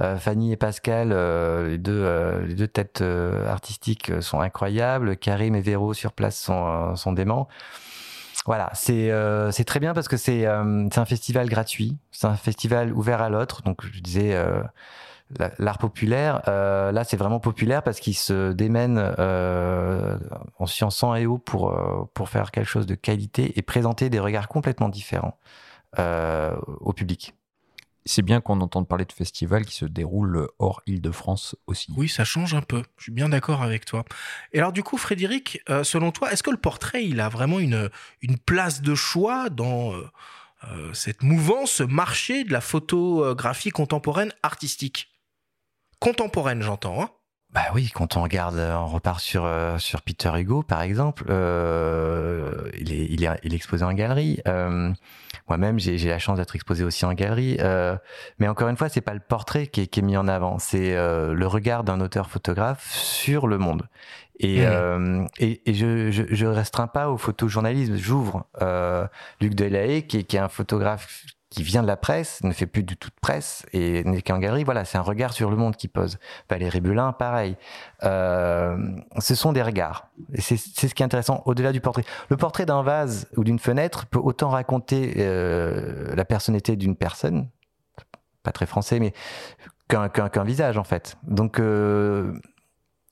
Euh, 0.00 0.16
Fanny 0.18 0.50
et 0.52 0.56
Pascal, 0.56 1.12
euh, 1.12 1.68
les 1.68 1.78
deux, 1.78 1.92
euh, 1.92 2.44
les 2.44 2.54
deux 2.54 2.66
têtes 2.66 3.00
artistiques 3.00 4.10
sont 4.20 4.40
incroyables. 4.40 5.16
Karim 5.16 5.54
et 5.54 5.60
Véro 5.60 5.94
sur 5.94 6.12
place 6.12 6.36
sont 6.36 6.96
sont 6.96 7.12
déments. 7.12 7.46
Voilà, 8.46 8.70
c'est 8.74 9.12
c'est 9.52 9.64
très 9.64 9.78
bien 9.78 9.94
parce 9.94 10.08
que 10.08 10.16
c'est 10.16 10.46
c'est 10.90 10.98
un 10.98 11.04
festival 11.04 11.48
gratuit. 11.48 11.96
C'est 12.10 12.26
un 12.26 12.34
festival 12.34 12.92
ouvert 12.92 13.22
à 13.22 13.28
l'autre. 13.28 13.62
Donc 13.62 13.86
je 13.86 14.00
disais 14.00 14.36
l'art 15.58 15.78
populaire, 15.78 16.42
euh, 16.48 16.92
là 16.92 17.04
c'est 17.04 17.16
vraiment 17.16 17.40
populaire 17.40 17.82
parce 17.82 18.00
qu'il 18.00 18.16
se 18.16 18.52
démène 18.52 18.98
euh, 19.18 20.18
en 20.58 20.66
science 20.66 21.04
et 21.16 21.26
haut 21.26 21.38
pour, 21.38 21.70
euh, 21.70 22.04
pour 22.14 22.28
faire 22.28 22.50
quelque 22.50 22.68
chose 22.68 22.86
de 22.86 22.94
qualité 22.94 23.58
et 23.58 23.62
présenter 23.62 24.10
des 24.10 24.18
regards 24.18 24.48
complètement 24.48 24.88
différents 24.88 25.38
au 25.98 26.92
public. 26.92 27.34
C'est 28.06 28.22
bien 28.22 28.40
qu'on 28.40 28.60
entende 28.60 28.86
parler 28.86 29.04
de 29.04 29.12
festivals 29.12 29.64
qui 29.64 29.74
se 29.74 29.84
déroulent 29.84 30.48
hors 30.60 30.80
Île-de-France 30.86 31.56
aussi. 31.66 31.92
Oui, 31.96 32.08
ça 32.08 32.24
change 32.24 32.54
un 32.54 32.62
peu. 32.62 32.84
Je 32.96 33.04
suis 33.04 33.12
bien 33.12 33.28
d'accord 33.28 33.62
avec 33.62 33.84
toi. 33.84 34.04
Et 34.52 34.58
alors 34.58 34.72
du 34.72 34.84
coup, 34.84 34.96
Frédéric, 34.96 35.60
selon 35.82 36.12
toi, 36.12 36.32
est-ce 36.32 36.44
que 36.44 36.50
le 36.50 36.56
portrait, 36.58 37.04
il 37.04 37.20
a 37.20 37.28
vraiment 37.28 37.58
une, 37.58 37.90
une 38.22 38.38
place 38.38 38.82
de 38.82 38.94
choix 38.94 39.50
dans 39.50 39.92
cette 40.92 41.24
mouvance, 41.24 41.72
ce 41.72 41.82
marché 41.82 42.44
de 42.44 42.52
la 42.52 42.60
photographie 42.60 43.70
contemporaine 43.70 44.32
artistique? 44.44 45.09
Contemporaine, 46.00 46.62
j'entends. 46.62 47.00
Hein 47.00 47.10
bah 47.52 47.62
oui, 47.74 47.90
quand 47.92 48.16
on 48.16 48.22
regarde, 48.22 48.58
on 48.58 48.86
repart 48.86 49.18
sur 49.18 49.44
euh, 49.44 49.76
sur 49.78 50.02
Peter 50.02 50.30
Hugo 50.36 50.62
par 50.62 50.82
exemple, 50.82 51.24
euh, 51.30 52.70
il, 52.78 52.92
est, 52.92 53.06
il, 53.10 53.24
est, 53.24 53.40
il 53.42 53.52
est 53.52 53.56
exposé 53.56 53.84
en 53.84 53.92
galerie. 53.92 54.40
Euh, 54.46 54.92
Moi-même, 55.48 55.80
j'ai 55.80 55.98
la 55.98 56.20
chance 56.20 56.38
d'être 56.38 56.54
exposé 56.54 56.84
aussi 56.84 57.04
en 57.04 57.12
galerie. 57.12 57.56
Euh, 57.58 57.96
mais 58.38 58.46
encore 58.46 58.68
une 58.68 58.76
fois, 58.76 58.88
c'est 58.88 59.00
pas 59.00 59.14
le 59.14 59.20
portrait 59.20 59.66
qui 59.66 59.80
est, 59.80 59.86
qui 59.88 59.98
est 59.98 60.02
mis 60.04 60.16
en 60.16 60.28
avant, 60.28 60.60
c'est 60.60 60.94
euh, 60.94 61.34
le 61.34 61.46
regard 61.48 61.82
d'un 61.82 62.00
auteur-photographe 62.00 62.88
sur 62.88 63.48
le 63.48 63.58
monde. 63.58 63.82
Et, 64.38 64.64
mmh. 64.64 65.26
et, 65.38 65.68
et, 65.68 65.74
je, 65.74 66.12
je, 66.12 66.22
je 66.30 66.46
restreins 66.46 66.86
pas 66.86 67.10
au 67.10 67.18
photojournalisme. 67.18 67.96
J'ouvre 67.96 68.46
Luc 69.40 69.54
Delahaye, 69.54 70.06
qui, 70.06 70.24
qui 70.24 70.36
est 70.36 70.40
un 70.40 70.48
photographe 70.48 71.26
qui 71.50 71.64
vient 71.64 71.82
de 71.82 71.88
la 71.88 71.96
presse, 71.96 72.42
ne 72.44 72.52
fait 72.52 72.66
plus 72.66 72.84
du 72.84 72.96
tout 72.96 73.08
de 73.08 73.20
presse 73.20 73.66
et 73.72 74.04
n'est 74.04 74.22
qu'en 74.22 74.38
galerie. 74.38 74.62
Voilà, 74.62 74.84
c'est 74.84 74.98
un 74.98 75.02
regard 75.02 75.32
sur 75.32 75.50
le 75.50 75.56
monde 75.56 75.76
qui 75.76 75.88
pose. 75.88 76.18
Valérie 76.48 76.80
Bulin, 76.80 77.12
pareil. 77.12 77.56
Euh, 78.04 78.78
ce 79.18 79.34
sont 79.34 79.52
des 79.52 79.62
regards. 79.62 80.08
Et 80.32 80.40
c'est 80.40 80.56
ce 80.56 80.94
qui 80.94 81.02
est 81.02 81.06
intéressant 81.06 81.42
au-delà 81.46 81.72
du 81.72 81.80
portrait. 81.80 82.04
Le 82.28 82.36
portrait 82.36 82.66
d'un 82.66 82.82
vase 82.82 83.28
ou 83.36 83.42
d'une 83.42 83.58
fenêtre 83.58 84.06
peut 84.06 84.20
autant 84.20 84.50
raconter 84.50 85.14
euh, 85.18 86.14
la 86.14 86.24
personnalité 86.24 86.76
d'une 86.76 86.94
personne, 86.94 87.48
pas 88.44 88.52
très 88.52 88.66
français, 88.66 89.00
mais 89.00 89.12
qu'un 89.88 90.44
visage 90.44 90.78
en 90.78 90.84
fait. 90.84 91.16
Donc 91.24 91.58
euh, 91.58 92.32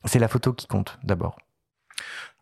c'est 0.05 0.20
la 0.20 0.29
photo 0.29 0.53
qui 0.53 0.68
compte 0.68 1.01
d'abord. 1.03 1.38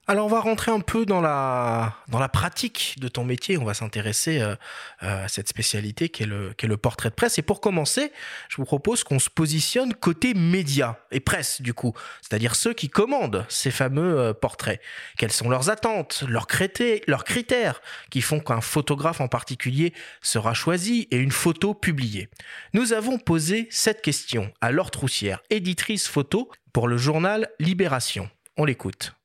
Alors 0.09 0.27
on 0.27 0.29
va 0.29 0.39
rentrer 0.39 0.71
un 0.71 0.79
peu 0.79 1.05
dans 1.05 1.21
la 1.21 1.97
dans 2.07 2.21
la 2.21 2.29
pratique 2.29 2.95
de 3.01 3.09
ton 3.09 3.25
métier. 3.25 3.59
On 3.59 3.65
va 3.65 3.75
s'intéresser 3.75 4.41
euh, 4.41 4.55
euh, 5.03 5.25
à 5.25 5.29
cette 5.29 5.49
spécialité 5.49 6.11
qui 6.11 6.23
est 6.23 6.27
le 6.27 6.55
le 6.63 6.77
portrait 6.77 7.11
de 7.11 7.15
presse. 7.17 7.39
Et 7.39 7.43
pour 7.43 7.61
commencer, 7.61 8.13
je 8.49 8.57
vous 8.59 8.65
propose 8.65 9.03
qu'on 9.03 9.19
se 9.19 9.29
positionne 9.29 9.95
côté 9.95 10.35
médias 10.35 10.95
et 11.11 11.19
presse 11.19 11.61
du 11.61 11.75
coup, 11.75 11.93
c'est-à-dire 12.23 12.55
ceux 12.55 12.73
qui 12.73 12.89
commandent 12.89 13.45
ces 13.49 13.73
fameux 13.73 14.17
euh, 14.17 14.33
portraits. 14.33 14.81
Quelles 15.19 15.33
sont 15.33 15.51
leurs 15.51 15.71
attentes, 15.71 16.23
leurs 16.29 16.47
critères, 16.47 17.01
leurs 17.09 17.25
critères 17.25 17.81
qui 18.09 18.21
font 18.21 18.39
qu'un 18.39 18.61
photographe 18.61 19.21
en 19.21 19.29
particulier 19.29 19.93
sera 20.23 20.55
choisi 20.55 21.09
et 21.11 21.17
une 21.17 21.33
photo 21.33 21.75
publiée. 21.75 22.29
Nous 22.75 22.93
avons 22.93 23.19
posé 23.19 23.67
cette 23.73 24.03
question 24.03 24.53
à 24.61 24.71
Laure 24.71 24.93
Troussière, 24.93 25.43
éditrice 25.51 26.07
photo 26.07 26.49
pour 26.73 26.87
le 26.87 26.97
journal 26.97 27.49
Libération. 27.59 28.31
On 28.57 28.65
l'écoute. 28.65 29.17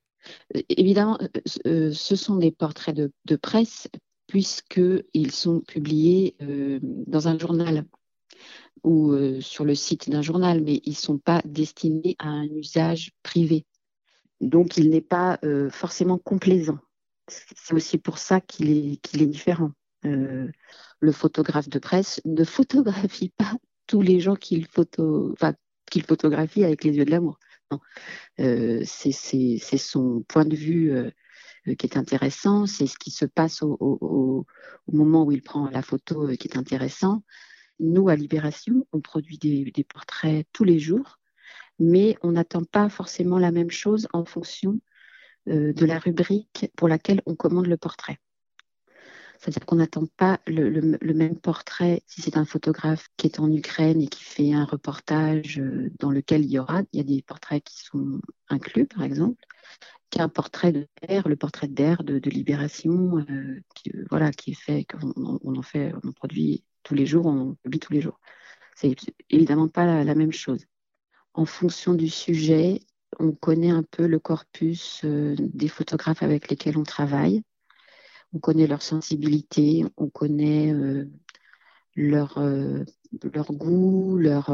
Évidemment, 0.69 1.17
euh, 1.21 1.27
euh, 1.67 1.91
ce 1.91 2.15
sont 2.15 2.35
des 2.35 2.51
portraits 2.51 2.95
de, 2.95 3.35
presse 3.35 3.87
puisqu'ils 4.27 5.31
sont 5.31 5.59
publiés 5.61 6.35
euh, 6.41 6.79
dans 6.81 7.27
un 7.27 7.37
journal 7.37 7.85
ou 8.83 9.13
sur 9.41 9.63
le 9.63 9.75
site 9.75 10.09
d'un 10.09 10.23
journal, 10.23 10.63
mais 10.63 10.81
ils 10.85 10.91
ne 10.91 10.95
sont 10.95 11.19
pas 11.19 11.43
destinés 11.45 12.15
à 12.17 12.29
un 12.29 12.45
usage 12.45 13.11
privé. 13.21 13.63
Donc, 14.39 14.75
il 14.75 14.89
n'est 14.89 15.01
pas 15.01 15.39
forcément 15.69 16.17
complaisant. 16.17 16.79
C'est 17.27 17.75
aussi 17.75 17.99
pour 17.99 18.17
ça 18.17 18.41
qu'il 18.41 18.71
est, 18.71 19.25
différent. 19.27 19.69
le 20.03 21.11
photographe 21.11 21.69
de 21.69 21.77
presse 21.77 22.21
ne 22.25 22.43
photographie 22.43 23.31
pas 23.37 23.53
tous 23.85 24.01
les 24.01 24.19
gens 24.19 24.35
qu'il 24.35 24.65
photographie 24.65 26.63
avec 26.63 26.83
les 26.83 26.93
yeux 26.93 27.05
de 27.05 27.11
l'amour. 27.11 27.37
Euh, 28.39 28.81
c'est 28.85 29.77
son 29.77 30.23
point 30.27 30.45
de 30.45 30.55
vue 30.55 30.91
euh, 30.91 31.11
qui 31.77 31.85
est 31.87 31.97
intéressant, 31.97 32.65
c'est 32.65 32.87
ce 32.87 32.97
qui 32.97 33.11
se 33.11 33.25
passe 33.25 33.61
au, 33.63 34.45
moment 34.91 35.23
où 35.25 35.31
il 35.31 35.41
prend 35.41 35.69
la 35.69 35.81
photo 35.81 36.29
euh, 36.29 36.35
qui 36.35 36.47
est 36.47 36.57
intéressant. 36.57 37.23
Nous, 37.79 38.09
à 38.09 38.15
Libération, 38.15 38.85
on 38.91 39.01
produit 39.01 39.37
des, 39.37 39.83
portraits 39.83 40.45
tous 40.53 40.63
les 40.63 40.79
jours 40.79 41.17
mais 41.81 42.15
on 42.21 42.33
n'attend 42.33 42.63
pas 42.63 42.89
forcément 42.89 43.39
la 43.39 43.51
même 43.51 43.71
chose 43.71 44.07
en 44.13 44.23
fonction 44.23 44.79
euh, 45.49 45.73
de 45.73 45.85
la 45.85 45.97
rubrique 45.97 46.71
pour 46.77 46.87
laquelle 46.87 47.21
on 47.25 47.35
commande 47.35 47.65
le 47.65 47.77
portrait. 47.77 48.19
C'est-à-dire 49.41 49.65
qu'on 49.65 49.77
n'attend 49.77 50.05
pas 50.17 50.39
le, 50.45 50.97
même 51.13 51.35
portrait 51.35 52.03
si 52.05 52.21
c'est 52.21 52.37
un 52.37 52.45
photographe 52.45 53.07
qui 53.17 53.25
est 53.25 53.39
en 53.39 53.51
Ukraine 53.51 53.99
et 53.99 54.07
qui 54.07 54.23
fait 54.23 54.53
un 54.53 54.65
reportage 54.65 55.59
euh, 55.59 55.89
dans 55.99 56.11
lequel 56.11 56.45
il 56.45 56.51
y 56.51 56.59
aura, 56.59 56.83
il 56.93 56.97
y 56.97 56.99
a 56.99 57.03
des 57.03 57.23
portraits 57.23 57.63
qui 57.63 57.79
sont 57.79 58.21
inclus, 58.49 58.85
par 58.85 59.01
exemple, 59.01 59.43
qu'un 60.11 60.29
portrait 60.29 60.71
de 60.71 60.87
terre, 61.01 61.27
le 61.27 61.35
portrait 61.37 61.67
de, 61.67 62.19
de, 62.19 62.29
Libération, 62.29 63.17
euh, 63.17 63.59
qui, 63.73 63.91
voilà, 64.11 64.31
qui 64.31 64.51
est 64.51 64.61
fait, 64.61 64.85
qu'on 64.85 65.39
on 65.43 65.55
en 65.55 65.61
fait, 65.63 65.91
on 66.03 66.09
en 66.09 66.11
produit 66.11 66.63
tous 66.83 66.93
les 66.93 67.07
jours, 67.07 67.25
on 67.25 67.55
publie 67.63 67.79
tous 67.79 67.93
les 67.93 68.01
jours. 68.01 68.19
C'est 68.75 68.95
évidemment 69.31 69.67
pas 69.67 70.03
la, 70.03 70.15
même 70.15 70.31
chose. 70.31 70.67
En 71.33 71.45
fonction 71.45 71.95
du 71.95 72.09
sujet, 72.09 72.81
on 73.19 73.31
connaît 73.31 73.71
un 73.71 73.83
peu 73.83 74.05
le 74.05 74.19
corpus 74.19 75.01
euh, 75.03 75.35
des 75.39 75.67
photographes 75.67 76.21
avec 76.21 76.49
lesquels 76.51 76.77
on 76.77 76.83
travaille. 76.83 77.41
On 78.33 78.39
connaît 78.39 78.67
leur 78.67 78.81
sensibilité, 78.81 79.85
on 79.97 80.09
connaît 80.09 80.73
euh, 80.73 81.09
leur, 81.95 82.37
euh, 82.37 82.83
leur 83.33 83.51
goût, 83.51 84.17
leur, 84.17 84.51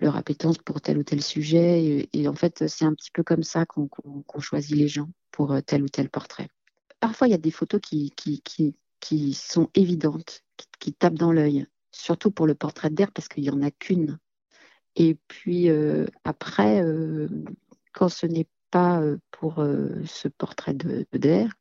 leur 0.00 0.16
appétence 0.16 0.58
pour 0.58 0.80
tel 0.80 0.98
ou 0.98 1.02
tel 1.04 1.22
sujet. 1.22 2.08
Et, 2.12 2.28
en 2.28 2.34
fait, 2.34 2.66
c'est 2.68 2.84
un 2.84 2.94
petit 2.94 3.10
peu 3.12 3.22
comme 3.22 3.42
ça 3.42 3.66
qu'on 3.66 4.40
choisit 4.40 4.76
les 4.76 4.88
gens 4.88 5.08
pour 5.30 5.56
tel 5.64 5.82
ou 5.82 5.88
tel 5.88 6.10
portrait. 6.10 6.48
Parfois, 7.00 7.28
il 7.28 7.30
y 7.30 7.34
a 7.34 7.38
des 7.38 7.50
photos 7.50 7.80
qui, 7.80 8.12
sont 9.34 9.70
évidentes, 9.74 10.42
qui, 10.80 10.92
tapent 10.92 11.14
dans 11.14 11.32
l'œil, 11.32 11.66
surtout 11.92 12.30
pour 12.30 12.46
le 12.46 12.54
portrait 12.54 12.90
d'air 12.90 13.12
parce 13.12 13.28
qu'il 13.28 13.44
n'y 13.44 13.50
en 13.50 13.62
a 13.62 13.70
qu'une. 13.70 14.18
Et 14.96 15.16
puis 15.28 15.68
euh, 15.68 16.06
après, 16.24 16.82
euh, 16.82 17.28
quand 17.92 18.08
ce 18.08 18.26
n'est 18.26 18.48
pas 18.70 19.00
euh, 19.00 19.18
pour 19.30 19.64
ce 20.04 20.28
portrait 20.28 20.74
d'air 20.74 21.52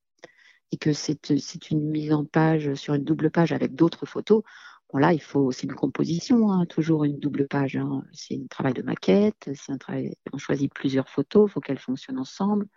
et 0.72 0.78
que 0.78 0.94
c'est, 0.94 1.30
une 1.72 1.90
mise 1.90 2.12
en 2.14 2.26
page 2.26 2.74
sur 2.76 2.94
une 2.94 3.04
double 3.04 3.32
page 3.32 3.52
avec 3.52 3.76
d'autres 3.76 4.06
photos, 4.06 4.44
bon 4.92 5.00
là, 5.00 5.14
il 5.14 5.22
faut, 5.22 5.52
c'est 5.52 5.64
une 5.68 5.76
composition, 5.76 6.52
hein, 6.52 6.66
toujours 6.66 7.04
une 7.06 7.20
double 7.20 7.48
page. 7.48 7.76
Hein. 7.76 8.04
C'est 8.14 8.36
un 8.36 8.48
travail 8.48 8.74
de 8.74 8.82
maquette, 8.82 9.50
c'est 9.56 9.72
un 9.72 9.78
travail, 9.78 10.16
on 10.34 10.38
choisit 10.38 10.74
plusieurs 10.74 11.10
photos, 11.10 11.50
il 11.50 11.54
faut 11.54 11.62
qu'elles 11.62 11.80
fonctionnent 11.80 12.20
ensemble. 12.20 12.68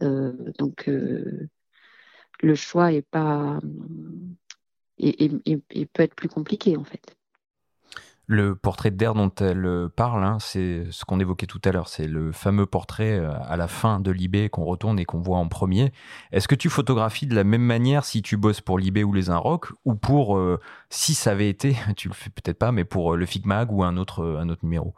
donc 0.00 0.90
le 2.42 2.54
choix 2.54 2.92
est 2.92 3.02
pas 3.02 3.60
et, 4.98 5.86
peut 5.92 6.02
être 6.02 6.14
plus 6.14 6.28
compliqué 6.28 6.76
en 6.76 6.84
fait. 6.84 7.16
Le 8.32 8.54
portrait 8.54 8.92
d'air 8.92 9.14
dont 9.14 9.32
elle 9.40 9.88
parle, 9.96 10.22
hein, 10.22 10.38
c'est 10.38 10.84
ce 10.92 11.04
qu'on 11.04 11.18
évoquait 11.18 11.48
tout 11.48 11.60
à 11.64 11.72
l'heure, 11.72 11.88
c'est 11.88 12.06
le 12.06 12.30
fameux 12.30 12.64
portrait 12.64 13.18
euh, 13.18 13.32
à 13.48 13.56
la 13.56 13.66
fin 13.66 13.98
de 13.98 14.12
Libé 14.12 14.48
qu'on 14.48 14.62
retourne 14.62 15.00
et 15.00 15.04
qu'on 15.04 15.18
voit 15.18 15.38
en 15.38 15.48
premier. 15.48 15.92
Est-ce 16.30 16.46
que 16.46 16.54
tu 16.54 16.70
photographies 16.70 17.26
de 17.26 17.34
la 17.34 17.42
même 17.42 17.64
manière 17.64 18.04
si 18.04 18.22
tu 18.22 18.36
bosses 18.36 18.60
pour 18.60 18.78
Libé 18.78 19.02
ou 19.02 19.12
les 19.12 19.30
Inrocks 19.30 19.66
ou 19.84 19.96
pour, 19.96 20.36
euh, 20.36 20.60
si 20.90 21.14
ça 21.14 21.32
avait 21.32 21.48
été, 21.48 21.76
tu 21.96 22.06
le 22.06 22.14
fais 22.14 22.30
peut-être 22.30 22.56
pas, 22.56 22.70
mais 22.70 22.84
pour 22.84 23.14
euh, 23.14 23.16
le 23.16 23.26
Figmag 23.26 23.72
ou 23.72 23.82
un 23.82 23.96
autre, 23.96 24.24
un 24.24 24.48
autre 24.48 24.62
numéro? 24.62 24.94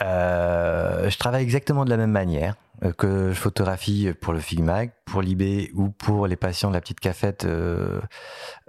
Je 0.00 1.18
travaille 1.18 1.42
exactement 1.42 1.84
de 1.84 1.90
la 1.90 1.98
même 1.98 2.12
manière 2.12 2.56
que 2.96 3.28
je 3.28 3.38
photographie 3.38 4.10
pour 4.22 4.32
le 4.32 4.40
Figmag, 4.40 4.90
pour 5.04 5.20
Libé 5.20 5.70
ou 5.74 5.90
pour 5.90 6.26
les 6.26 6.36
patients 6.36 6.70
de 6.70 6.74
la 6.74 6.80
petite 6.80 7.00
cafette 7.00 7.46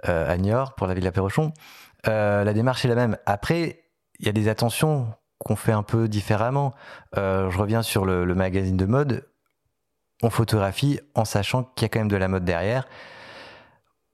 à 0.02 0.36
Niort, 0.36 0.74
pour 0.74 0.86
la 0.86 0.92
ville 0.92 1.02
de 1.02 1.08
la 1.08 1.12
Perrochon. 1.12 1.52
la 2.04 2.52
démarche 2.52 2.84
est 2.84 2.88
la 2.88 2.94
même. 2.94 3.16
Après, 3.26 3.85
il 4.18 4.26
y 4.26 4.28
a 4.28 4.32
des 4.32 4.48
attentions 4.48 5.08
qu'on 5.38 5.56
fait 5.56 5.72
un 5.72 5.82
peu 5.82 6.08
différemment. 6.08 6.74
Euh, 7.16 7.50
je 7.50 7.58
reviens 7.58 7.82
sur 7.82 8.04
le, 8.04 8.24
magazine 8.34 8.76
de 8.76 8.86
mode. 8.86 9.28
On 10.22 10.30
photographie 10.30 10.98
en 11.14 11.24
sachant 11.24 11.62
qu'il 11.62 11.84
y 11.84 11.86
a 11.86 11.88
quand 11.88 12.00
même 12.00 12.08
de 12.08 12.16
la 12.16 12.28
mode 12.28 12.44
derrière. 12.44 12.88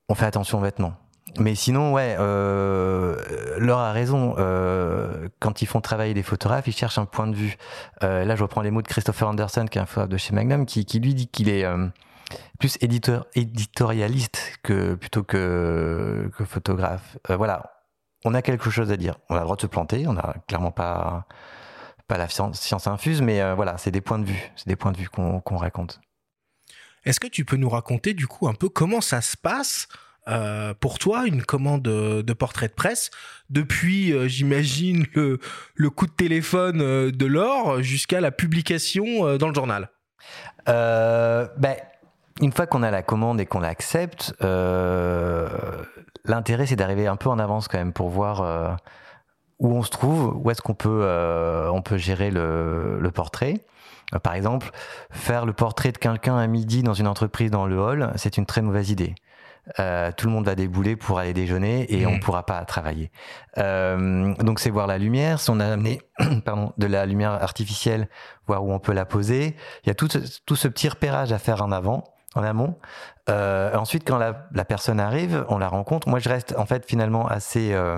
On 0.09 0.15
fait 0.15 0.25
attention 0.25 0.59
aux 0.59 0.61
vêtements. 0.61 0.95
Mais 1.39 1.55
sinon, 1.55 1.93
ouais, 1.93 2.15
euh, 2.19 3.15
Laure 3.57 3.79
a 3.79 3.91
raison. 3.91 4.35
Euh, 4.37 5.29
quand 5.39 5.61
ils 5.61 5.65
font 5.65 5.81
travailler 5.81 6.13
des 6.13 6.23
photographes, 6.23 6.67
ils 6.67 6.73
cherchent 6.73 6.97
un 6.97 7.05
point 7.05 7.27
de 7.27 7.35
vue. 7.35 7.57
Euh, 8.03 8.23
là, 8.23 8.35
je 8.35 8.43
reprends 8.43 8.61
les 8.61 8.71
mots 8.71 8.81
de 8.81 8.87
Christopher 8.87 9.27
Anderson, 9.27 9.65
qui 9.69 9.77
est 9.77 9.81
un 9.81 9.85
photographe 9.85 10.09
de 10.09 10.17
chez 10.17 10.33
Magnum, 10.33 10.65
qui, 10.65 10.85
qui 10.85 10.99
lui 10.99 11.15
dit 11.15 11.27
qu'il 11.27 11.49
est 11.49 11.65
plus 12.59 12.77
éditeur, 12.81 13.25
éditorialiste 13.33 14.59
que 14.63 14.93
plutôt 14.95 15.23
que, 15.23 16.29
que 16.37 16.45
photographe. 16.45 17.17
voilà, 17.29 17.82
on 18.25 18.33
a 18.33 18.41
quelque 18.41 18.69
chose 18.69 18.91
à 18.91 18.97
dire. 18.97 19.15
On 19.29 19.35
a 19.35 19.39
le 19.39 19.43
droit 19.43 19.55
de 19.55 19.61
se 19.61 19.67
planter, 19.67 20.07
on 20.07 20.13
n'a 20.13 20.35
clairement 20.47 20.71
pas, 20.71 21.27
pas 22.07 22.17
la 22.17 22.27
science, 22.29 22.87
infuse, 22.87 23.21
mais 23.21 23.41
euh, 23.41 23.55
voilà, 23.55 23.77
c'est 23.77 23.91
des 23.91 24.01
points 24.01 24.19
de 24.19 24.25
vue, 24.25 24.51
c'est 24.55 24.67
des 24.67 24.75
points 24.75 24.91
de 24.91 24.97
vue 24.97 25.09
qu'on 25.09 25.57
raconte. 25.57 25.99
Est-ce 27.05 27.19
que 27.19 27.27
tu 27.27 27.43
peux 27.43 27.57
nous 27.57 27.69
raconter 27.69 28.13
du 28.13 28.27
coup 28.27 28.47
un 28.47 28.53
peu 28.53 28.69
comment 28.69 29.01
ça 29.01 29.21
se 29.21 29.35
passe 29.35 29.87
euh, 30.29 30.73
pour 30.73 30.99
toi 30.99 31.27
une 31.27 31.43
commande 31.43 31.81
de 31.81 32.33
portrait 32.33 32.69
de 32.69 32.73
presse 32.73 33.11
depuis, 33.49 34.13
euh, 34.13 34.29
j'imagine, 34.29 35.05
le, 35.13 35.89
coup 35.89 36.07
de 36.07 36.13
téléphone 36.13 37.11
de 37.11 37.25
l'or 37.25 37.81
jusqu'à 37.81 38.21
la 38.21 38.31
publication 38.31 39.37
dans 39.37 39.49
le 39.49 39.53
journal? 39.53 39.89
Ben, 40.65 41.75
une 42.41 42.53
fois 42.53 42.67
qu'on 42.67 42.83
a 42.83 42.91
la 42.91 43.03
commande 43.03 43.41
et 43.41 43.45
qu'on 43.45 43.59
l'accepte, 43.59 44.33
l'intérêt 46.25 46.65
c'est 46.65 46.75
d'arriver 46.75 47.07
un 47.07 47.15
peu 47.15 47.29
en 47.29 47.39
avance 47.39 47.67
quand 47.67 47.77
même 47.77 47.93
pour 47.93 48.09
voir 48.09 48.41
euh, 48.41 48.71
où 49.59 49.75
on 49.75 49.83
se 49.83 49.89
trouve, 49.89 50.35
où 50.35 50.51
est-ce 50.51 50.61
qu'on 50.61 50.75
peut, 50.75 51.01
euh, 51.03 51.69
on 51.71 51.81
peut 51.81 51.97
gérer 51.97 52.31
le, 52.31 52.99
le 52.99 53.11
portrait. 53.11 53.55
Par 54.21 54.35
exemple, 54.35 54.69
faire 55.09 55.45
le 55.45 55.53
portrait 55.53 55.91
de 55.91 55.97
quelqu'un 55.97 56.37
à 56.37 56.45
midi 56.45 56.83
dans 56.83 56.93
une 56.93 57.07
entreprise 57.07 57.49
dans 57.49 57.65
le 57.65 57.79
hall, 57.79 58.11
c'est 58.15 58.37
une 58.37 58.45
très 58.45 58.61
mauvaise 58.61 58.91
idée. 58.91 59.15
Euh, 59.79 60.11
tout 60.15 60.27
le 60.27 60.33
monde 60.33 60.45
va 60.45 60.55
débouler 60.55 60.97
pour 60.97 61.19
aller 61.19 61.33
déjeuner 61.33 61.91
et 61.93 62.05
on 62.05 62.13
on 62.13 62.15
mmh. 62.15 62.19
pourra 62.19 62.45
pas 62.45 62.63
travailler. 62.65 63.11
Euh, 63.57 64.33
donc 64.35 64.59
c'est 64.59 64.69
voir 64.69 64.87
la 64.87 64.97
lumière. 64.97 65.39
Si 65.39 65.49
on 65.49 65.59
a 65.59 65.65
amené 65.65 66.01
pardon, 66.45 66.73
de 66.77 66.85
la 66.85 67.05
lumière 67.05 67.31
artificielle, 67.31 68.09
voir 68.45 68.63
où 68.65 68.73
on 68.73 68.79
peut 68.79 68.93
la 68.93 69.05
poser. 69.05 69.55
Il 69.83 69.87
y 69.87 69.89
a 69.89 69.95
tout 69.95 70.09
tout 70.45 70.55
ce 70.55 70.67
petit 70.67 70.89
repérage 70.89 71.31
à 71.31 71.39
faire 71.39 71.63
en 71.63 71.71
avant 71.71 72.03
en 72.35 72.43
amont. 72.43 72.77
Euh, 73.29 73.75
ensuite, 73.75 74.07
quand 74.07 74.17
la, 74.17 74.65
personne 74.65 74.99
arrive, 74.99 75.45
on 75.49 75.57
la 75.57 75.67
rencontre. 75.67 76.09
Moi, 76.09 76.19
je 76.19 76.29
reste 76.29 76.55
en 76.57 76.65
fait 76.65 76.85
finalement 76.85 77.27
assez 77.27 77.73
euh, 77.73 77.97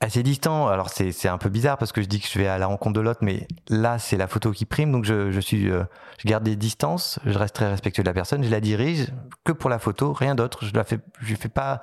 assez 0.00 0.22
distant. 0.22 0.68
Alors 0.68 0.90
c'est 0.90 1.28
un 1.28 1.38
peu 1.38 1.48
bizarre 1.48 1.78
parce 1.78 1.92
que 1.92 2.02
je 2.02 2.06
dis 2.06 2.20
que 2.20 2.28
je 2.28 2.38
vais 2.38 2.46
à 2.46 2.58
la 2.58 2.66
rencontre 2.66 2.94
de 2.94 3.00
l'autre, 3.00 3.20
mais 3.22 3.46
là 3.68 3.98
c'est 3.98 4.16
la 4.16 4.28
photo 4.28 4.52
qui 4.52 4.66
prime, 4.66 4.92
donc 4.92 5.04
je, 5.04 5.30
je 5.30 5.40
suis 5.40 5.70
euh, 5.70 5.84
je 6.18 6.28
garde 6.28 6.44
des 6.44 6.56
distances. 6.56 7.18
Je 7.24 7.38
reste 7.38 7.54
très 7.54 7.68
respectueux 7.68 8.02
de 8.02 8.08
la 8.08 8.14
personne. 8.14 8.44
Je 8.44 8.50
la 8.50 8.60
dirige 8.60 9.08
que 9.44 9.52
pour 9.52 9.70
la 9.70 9.78
photo, 9.78 10.12
rien 10.12 10.34
d'autre. 10.34 10.64
Je 10.64 10.72
la 10.74 10.84
fais, 10.84 10.98
je 11.20 11.34
fais 11.34 11.48
pas 11.48 11.82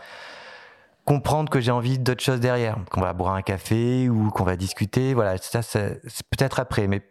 comprendre 1.05 1.49
que 1.49 1.59
j'ai 1.59 1.71
envie 1.71 1.97
d'autre 1.99 2.23
chose 2.23 2.39
derrière, 2.39 2.77
qu'on 2.91 3.01
va 3.01 3.13
boire 3.13 3.33
un 3.33 3.41
café 3.41 4.07
ou 4.07 4.29
qu'on 4.29 4.43
va 4.43 4.55
discuter. 4.55 5.13
Voilà, 5.13 5.37
ça 5.37 5.61
c'est 5.61 6.01
peut-être 6.29 6.59
après, 6.59 6.87
mais 6.87 7.01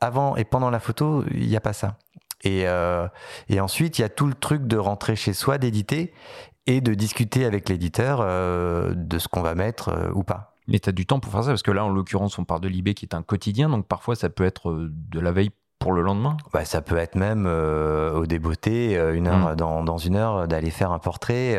avant 0.00 0.36
et 0.36 0.44
pendant 0.44 0.70
la 0.70 0.80
photo, 0.80 1.24
il 1.32 1.48
n'y 1.48 1.56
a 1.56 1.60
pas 1.60 1.72
ça. 1.72 1.96
Et, 2.42 2.66
euh, 2.66 3.06
et 3.48 3.60
ensuite, 3.60 3.98
il 3.98 4.02
y 4.02 4.04
a 4.04 4.08
tout 4.08 4.26
le 4.26 4.34
truc 4.34 4.66
de 4.66 4.76
rentrer 4.76 5.16
chez 5.16 5.32
soi, 5.32 5.58
d'éditer 5.58 6.12
et 6.66 6.80
de 6.80 6.94
discuter 6.94 7.44
avec 7.44 7.68
l'éditeur 7.68 8.20
euh, 8.20 8.94
de 8.94 9.18
ce 9.18 9.28
qu'on 9.28 9.42
va 9.42 9.54
mettre 9.54 9.88
euh, 9.88 10.10
ou 10.14 10.22
pas. 10.22 10.54
Mais 10.68 10.78
tu 10.78 10.88
as 10.88 10.92
du 10.92 11.06
temps 11.06 11.20
pour 11.20 11.32
faire 11.32 11.42
ça 11.42 11.50
parce 11.50 11.62
que 11.62 11.70
là, 11.70 11.84
en 11.84 11.90
l'occurrence, 11.90 12.38
on 12.38 12.44
parle 12.44 12.60
de 12.60 12.68
Libé 12.68 12.94
qui 12.94 13.04
est 13.04 13.14
un 13.14 13.22
quotidien, 13.22 13.68
donc 13.68 13.86
parfois 13.86 14.14
ça 14.14 14.28
peut 14.28 14.44
être 14.44 14.88
de 14.90 15.20
la 15.20 15.32
veille 15.32 15.50
pour 15.78 15.92
le 15.92 16.02
lendemain 16.02 16.36
bah, 16.52 16.64
Ça 16.64 16.80
peut 16.80 16.98
être 16.98 17.16
même 17.16 17.46
au 17.46 18.26
débeauté, 18.26 18.94
une 19.14 19.26
heure, 19.26 19.52
hmm. 19.52 19.56
dans, 19.56 19.82
dans, 19.82 19.96
une 19.96 20.16
heure, 20.16 20.46
d'aller 20.46 20.70
faire 20.70 20.92
un 20.92 20.98
portrait. 20.98 21.58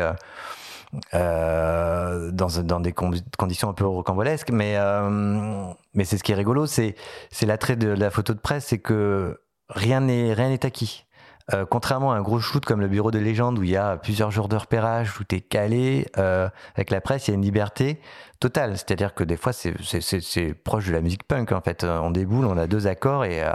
Euh, 1.14 2.30
dans, 2.32 2.48
dans, 2.62 2.80
des 2.80 2.92
conditions 2.92 3.70
un 3.70 3.72
peu 3.72 3.86
rocambolesques, 3.86 4.50
mais, 4.50 4.76
mais 5.94 6.04
c'est 6.04 6.16
ce 6.16 6.22
qui 6.22 6.32
est 6.32 6.36
rigolo, 6.36 6.66
c'est 6.66 6.94
l'attrait 7.42 7.76
de 7.76 7.88
la 7.88 8.10
photo 8.10 8.32
de 8.34 8.38
presse, 8.38 8.66
c'est 8.66 8.78
que 8.78 9.38
rien 9.74 10.00
n'est 10.00 10.32
rien 10.34 10.48
n'est 10.48 10.64
acquis. 10.64 11.04
Euh, 11.52 11.66
contrairement 11.68 12.12
à 12.12 12.16
un 12.16 12.22
gros 12.22 12.38
shoot 12.38 12.64
comme 12.64 12.80
le 12.80 12.88
bureau 12.88 13.10
de 13.10 13.18
légende 13.18 13.58
où 13.58 13.62
il 13.64 13.70
y 13.70 13.76
a 13.76 13.96
plusieurs 13.96 14.30
jours 14.30 14.48
de 14.48 14.56
repérage, 14.56 15.18
où 15.18 15.24
tu 15.24 15.40
calé, 15.40 16.06
euh, 16.16 16.48
avec 16.76 16.90
la 16.90 17.00
presse, 17.00 17.26
il 17.26 17.32
y 17.32 17.34
a 17.34 17.34
une 17.34 17.42
liberté 17.42 18.00
totale. 18.38 18.76
C'est-à-dire 18.76 19.14
que 19.14 19.24
des 19.24 19.36
fois, 19.36 19.52
c'est 19.52 20.54
proche 20.54 20.86
de 20.86 20.92
la 20.92 21.00
musique 21.00 21.24
punk, 21.24 21.52
en 21.52 21.60
fait. 21.60 21.84
On 21.84 22.10
déboule, 22.10 22.46
on 22.46 22.56
a 22.56 22.66
deux 22.66 22.86
accords 22.86 23.24
et 23.24 23.42
euh, 23.42 23.50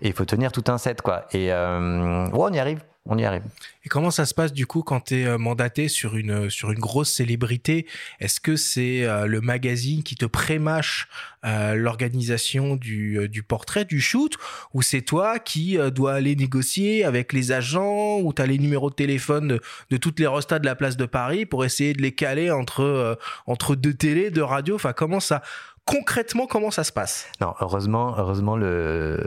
il 0.00 0.12
faut 0.12 0.24
tenir 0.24 0.52
tout 0.52 0.64
un 0.68 0.78
set, 0.78 1.00
quoi. 1.02 1.26
Et 1.32 1.52
on 1.52 2.52
y 2.52 2.58
arrive 2.58 2.80
on 3.08 3.18
y 3.18 3.24
arrive. 3.24 3.42
Et 3.84 3.88
comment 3.88 4.10
ça 4.10 4.26
se 4.26 4.34
passe 4.34 4.52
du 4.52 4.66
coup 4.66 4.82
quand 4.82 5.00
tu 5.00 5.20
es 5.20 5.26
euh, 5.26 5.38
mandaté 5.38 5.88
sur 5.88 6.16
une, 6.16 6.50
sur 6.50 6.72
une 6.72 6.78
grosse 6.78 7.10
célébrité? 7.10 7.86
Est-ce 8.20 8.40
que 8.40 8.56
c'est 8.56 9.04
euh, 9.04 9.26
le 9.26 9.40
magazine 9.40 10.02
qui 10.02 10.16
te 10.16 10.26
prémâche 10.26 11.08
euh, 11.44 11.74
l'organisation 11.74 12.74
du, 12.74 13.28
du, 13.28 13.42
portrait, 13.42 13.84
du 13.84 14.00
shoot? 14.00 14.34
Ou 14.74 14.82
c'est 14.82 15.02
toi 15.02 15.38
qui 15.38 15.78
dois 15.94 16.14
aller 16.14 16.34
négocier 16.34 17.04
avec 17.04 17.32
les 17.32 17.52
agents? 17.52 18.18
Ou 18.18 18.32
tu 18.32 18.42
as 18.42 18.46
les 18.46 18.58
numéros 18.58 18.90
de 18.90 18.96
téléphone 18.96 19.60
de, 19.90 19.96
toutes 19.96 20.18
les 20.18 20.26
restats 20.26 20.58
de 20.58 20.66
la 20.66 20.74
place 20.74 20.96
de 20.96 21.06
Paris 21.06 21.46
pour 21.46 21.64
essayer 21.64 21.92
de 21.92 22.02
les 22.02 22.12
caler 22.12 22.50
entre, 22.50 23.18
entre 23.46 23.76
deux 23.76 23.94
télés, 23.94 24.30
deux 24.30 24.44
radios? 24.44 24.74
Enfin, 24.74 24.92
comment 24.92 25.20
ça 25.20 25.42
concrètement, 25.86 26.46
comment 26.46 26.70
ça 26.70 26.84
se 26.84 26.92
passe? 26.92 27.28
Non, 27.40 27.54
heureusement, 27.60 28.14
heureusement 28.18 28.56
le 28.56 29.24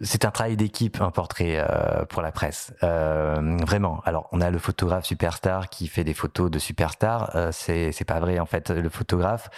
c'est 0.00 0.24
un 0.24 0.30
travail 0.30 0.56
d'équipe, 0.56 1.00
un 1.00 1.10
portrait 1.10 1.56
euh, 1.56 2.04
pour 2.04 2.22
la 2.22 2.30
presse. 2.30 2.72
Euh, 2.82 3.56
vraiment. 3.66 4.00
Alors, 4.04 4.28
on 4.32 4.40
a 4.40 4.50
le 4.50 4.58
photographe 4.58 5.04
superstar 5.04 5.68
qui 5.68 5.88
fait 5.88 6.04
des 6.04 6.14
photos 6.14 6.50
de 6.50 6.58
superstar. 6.58 7.34
Euh, 7.34 7.50
c'est 7.52 8.04
pas 8.06 8.20
vrai 8.20 8.38
en 8.38 8.46
fait. 8.46 8.70
Le 8.70 8.88
photographe 8.88 9.48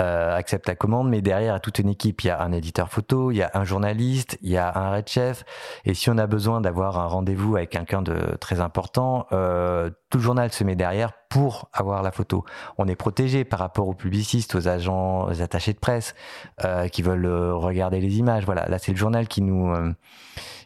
euh, 0.00 0.36
accepte 0.36 0.68
la 0.68 0.76
commande, 0.76 1.08
mais 1.08 1.22
derrière, 1.22 1.52
il 1.52 1.54
y 1.54 1.56
a 1.56 1.60
toute 1.60 1.78
une 1.80 1.88
équipe. 1.88 2.22
Il 2.22 2.28
y 2.28 2.30
a 2.30 2.40
un 2.40 2.52
éditeur 2.52 2.88
photo, 2.88 3.30
il 3.30 3.36
y 3.36 3.42
a 3.42 3.50
un 3.54 3.64
journaliste, 3.64 4.38
il 4.42 4.50
y 4.50 4.56
a 4.56 4.72
un 4.76 4.92
red 4.92 5.08
chef. 5.08 5.44
Et 5.84 5.94
si 5.94 6.08
on 6.08 6.18
a 6.18 6.26
besoin 6.26 6.60
d'avoir 6.60 6.98
un 6.98 7.06
rendez-vous 7.06 7.56
avec 7.56 7.70
quelqu'un 7.70 8.02
de 8.02 8.36
très 8.40 8.60
important, 8.60 9.26
euh, 9.32 9.90
tout 10.14 10.18
le 10.18 10.22
journal 10.22 10.52
se 10.52 10.62
met 10.62 10.76
derrière 10.76 11.12
pour 11.28 11.68
avoir 11.72 12.00
la 12.04 12.12
photo. 12.12 12.44
On 12.78 12.86
est 12.86 12.94
protégé 12.94 13.42
par 13.42 13.58
rapport 13.58 13.88
aux 13.88 13.94
publicistes, 13.94 14.54
aux 14.54 14.68
agents, 14.68 15.26
aux 15.26 15.42
attachés 15.42 15.72
de 15.72 15.78
presse 15.80 16.14
euh, 16.64 16.86
qui 16.86 17.02
veulent 17.02 17.26
euh, 17.26 17.52
regarder 17.52 18.00
les 18.00 18.18
images. 18.18 18.44
Voilà, 18.44 18.64
là 18.68 18.78
c'est 18.78 18.92
le 18.92 18.96
journal 18.96 19.26
qui 19.26 19.42
nous 19.42 19.72
euh, 19.72 19.92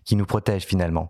qui 0.04 0.16
nous 0.16 0.26
protège 0.26 0.66
finalement. 0.66 1.08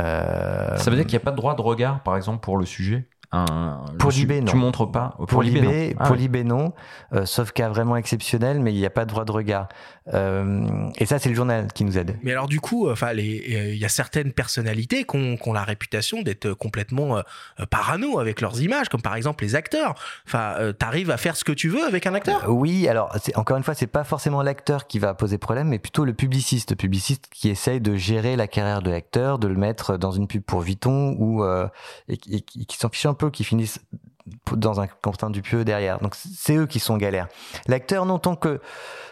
Euh... 0.00 0.76
Ça 0.76 0.90
veut 0.90 0.96
dire 0.96 1.06
qu'il 1.06 1.16
n'y 1.16 1.22
a 1.22 1.24
pas 1.24 1.30
de 1.30 1.36
droit 1.36 1.54
de 1.54 1.62
regard, 1.62 2.02
par 2.02 2.16
exemple, 2.16 2.40
pour 2.40 2.56
le 2.56 2.66
sujet? 2.66 3.08
Pour 3.30 4.10
l'IB, 4.10 4.32
non. 4.32 4.44
Tu 4.46 4.56
montres 4.56 4.90
pas? 4.90 5.16
Pour, 5.28 5.42
l'IB, 5.42 5.62
non. 5.62 5.96
Ah 5.98 6.06
pour 6.06 6.16
non. 6.44 6.72
Euh, 7.12 7.26
sauf 7.26 7.52
cas 7.52 7.68
vraiment 7.68 7.96
exceptionnel, 7.96 8.58
mais 8.58 8.72
il 8.72 8.78
n'y 8.78 8.86
a 8.86 8.90
pas 8.90 9.04
de 9.04 9.10
droit 9.10 9.26
de 9.26 9.32
regard. 9.32 9.68
Euh, 10.14 10.90
et 10.98 11.06
ça, 11.06 11.18
c'est 11.18 11.28
le 11.28 11.34
journal 11.34 11.72
qui 11.72 11.84
nous 11.84 11.98
aide. 11.98 12.16
Mais 12.22 12.32
alors, 12.32 12.48
du 12.48 12.60
coup, 12.60 12.90
enfin, 12.90 13.12
il 13.12 13.76
y 13.76 13.84
a 13.84 13.88
certaines 13.88 14.32
personnalités 14.32 15.04
qui 15.04 15.16
ont, 15.16 15.52
la 15.52 15.64
réputation 15.64 16.22
d'être 16.22 16.52
complètement 16.52 17.18
euh, 17.18 17.22
parano 17.70 18.18
avec 18.18 18.40
leurs 18.40 18.60
images, 18.60 18.88
comme 18.90 19.00
par 19.00 19.14
exemple 19.14 19.44
les 19.44 19.54
acteurs. 19.54 19.94
Enfin, 20.26 20.54
euh, 20.58 20.72
t'arrives 20.72 21.10
à 21.10 21.16
faire 21.16 21.36
ce 21.36 21.44
que 21.44 21.52
tu 21.52 21.68
veux 21.68 21.84
avec 21.84 22.06
un 22.06 22.14
acteur? 22.14 22.44
Oui, 22.48 22.86
alors 22.86 23.16
encore 23.34 23.56
une 23.56 23.62
fois, 23.62 23.74
c'est 23.74 23.86
pas 23.86 24.04
forcément 24.04 24.42
l'acteur 24.42 24.86
qui 24.86 24.98
va 24.98 25.14
poser 25.14 25.38
problème, 25.38 25.68
mais 25.68 25.78
plutôt 25.78 26.04
le 26.04 26.12
publiciste, 26.12 26.70
le 26.70 26.76
publiciste 26.76 27.28
qui 27.32 27.48
essaye 27.48 27.80
de 27.80 27.96
gérer 27.96 28.36
la 28.36 28.46
carrière 28.46 28.82
de 28.82 28.90
l'acteur, 28.90 29.38
de 29.38 29.48
le 29.48 29.56
mettre 29.56 29.96
dans 29.96 30.12
une 30.12 30.26
pub 30.28 30.42
pour 30.42 30.60
Vuitton 30.60 31.16
ou 31.18 31.44
et, 32.08 32.16
qui 32.18 32.76
s'en 32.76 32.90
fiche 32.90 33.06
un 33.06 33.14
peu, 33.14 33.30
qui 33.30 33.44
finissent 33.44 33.80
dans 34.52 34.80
un 34.80 34.86
Quentin 34.86 35.30
Dupieux 35.30 35.64
derrière. 35.64 36.00
Donc 36.00 36.14
c'est 36.14 36.56
eux 36.56 36.66
qui 36.66 36.80
sont 36.80 36.96
galères. 36.96 37.28
L'acteur, 37.66 38.06
non, 38.06 38.18
tant 38.18 38.36
que 38.36 38.60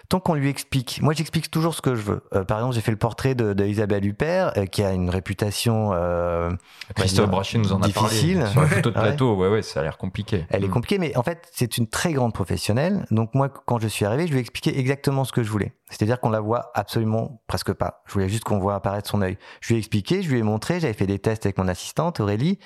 tant 0.09 0.21
qu'on 0.21 0.35
lui 0.35 0.49
explique. 0.49 1.01
Moi, 1.03 1.15
j'explique 1.15 1.51
toujours 1.51 1.75
ce 1.75 1.83
que 1.83 1.95
je 1.95 2.03
veux. 2.03 2.23
Euh, 2.35 2.45
par 2.45 2.59
exemple, 2.59 2.75
j'ai 2.75 2.81
fait 2.81 2.91
le 2.91 2.97
portrait 2.97 3.35
de, 3.35 3.53
de 3.53 3.65
Isabelle 3.65 4.05
Huppert, 4.05 4.53
euh, 4.57 4.67
qui 4.67 4.83
a 4.83 4.93
une 4.93 5.11
réputation. 5.11 5.91
Euh, 5.93 6.51
Christophe 6.95 7.31
Brachet 7.31 7.59
nous 7.59 7.73
en 7.73 7.83
a 7.83 7.87
difficile. 7.87 8.39
parlé. 8.39 8.53
Sur 8.53 8.61
la 8.61 8.69
photo 8.69 8.91
de 8.91 8.95
plateau, 9.01 9.35
ouais, 9.35 9.49
ouais, 9.49 9.63
ça 9.63 9.81
a 9.81 9.83
l'air 9.83 9.99
compliqué. 9.99 10.47
Elle 10.51 10.65
est 10.65 10.69
mm. 10.69 10.71
compliquée, 10.71 10.99
mais 10.99 11.17
en 11.17 11.23
fait, 11.23 11.49
c'est 11.53 11.79
une 11.79 11.87
très 11.87 12.13
grande 12.13 12.33
professionnelle. 12.33 13.07
Donc 13.11 13.35
moi, 13.35 13.49
quand 13.49 13.79
je 13.79 13.89
suis 13.89 14.05
arrivé, 14.05 14.27
je 14.27 14.33
lui 14.33 14.39
ai 14.39 14.41
expliqué 14.41 14.79
exactement 14.79 15.25
ce 15.25 15.33
que 15.33 15.43
je 15.43 15.51
voulais. 15.51 15.73
C'est-à-dire 15.91 16.21
qu'on 16.21 16.31
la 16.31 16.41
voit 16.41 16.71
absolument 16.75 17.43
presque 17.47 17.73
pas. 17.73 18.03
Je 18.07 18.13
voulais 18.13 18.29
juste 18.29 18.45
qu'on 18.45 18.59
voit 18.59 18.75
apparaître 18.75 19.09
son 19.09 19.23
œil. 19.23 19.39
Je 19.61 19.69
lui 19.69 19.77
ai 19.77 19.79
expliqué, 19.79 20.23
je 20.23 20.31
lui 20.31 20.39
ai 20.39 20.43
montré, 20.43 20.81
j'avais 20.81 20.95
fait 20.95 21.07
des 21.07 21.19
tests 21.19 21.47
avec 21.47 21.59
mon 21.59 21.69
assistante 21.69 22.21
Aurélie. 22.21 22.59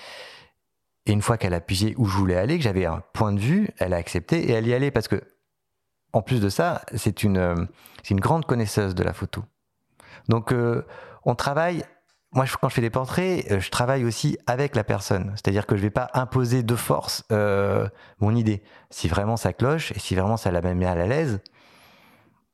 Et 1.07 1.13
une 1.13 1.23
fois 1.23 1.39
qu'elle 1.39 1.55
a 1.55 1.61
pigé 1.61 1.95
où 1.97 2.07
je 2.07 2.17
voulais 2.17 2.37
aller, 2.37 2.59
que 2.59 2.65
j'avais 2.65 2.87
un 2.87 3.03
point 3.13 3.33
de 3.33 3.41
vue, 3.41 3.69
elle 3.79 3.95
a 3.95 3.97
accepté 3.97 4.51
et 4.51 4.53
elle 4.53 4.67
y 4.67 4.75
allait 4.75 4.91
parce 4.91 5.09
que, 5.09 5.23
en 6.13 6.23
plus 6.23 6.41
de 6.41 6.49
ça, 6.49 6.83
c'est 6.97 7.23
une, 7.23 7.39
euh, 7.39 7.55
une 8.11 8.21
grande 8.21 8.45
connaisseuse 8.45 8.95
de 8.95 9.03
la 9.03 9.13
photo. 9.13 9.45
Donc, 10.29 10.53
euh, 10.53 10.85
on 11.25 11.35
travaille. 11.35 11.85
Moi, 12.33 12.47
quand 12.61 12.69
je 12.69 12.75
fais 12.75 12.81
des 12.81 12.91
portraits, 12.91 13.51
euh, 13.51 13.61
je 13.61 13.71
travaille 13.71 14.05
aussi 14.05 14.39
avec 14.47 14.77
la 14.77 14.85
personne. 14.85 15.33
C'est-à-dire 15.35 15.67
que 15.67 15.77
je 15.77 15.83
vais 15.83 15.91
pas 15.91 16.11
imposer 16.15 16.63
de 16.63 16.77
force 16.77 17.25
mon 17.31 18.35
idée. 18.35 18.63
Si 18.91 19.09
vraiment 19.09 19.37
ça 19.37 19.53
cloche 19.53 19.93
et 19.93 19.99
si 19.99 20.15
vraiment 20.15 20.37
ça 20.37 20.51
la 20.51 20.61
met 20.61 20.87
à 20.87 20.95
l'aise, 21.07 21.41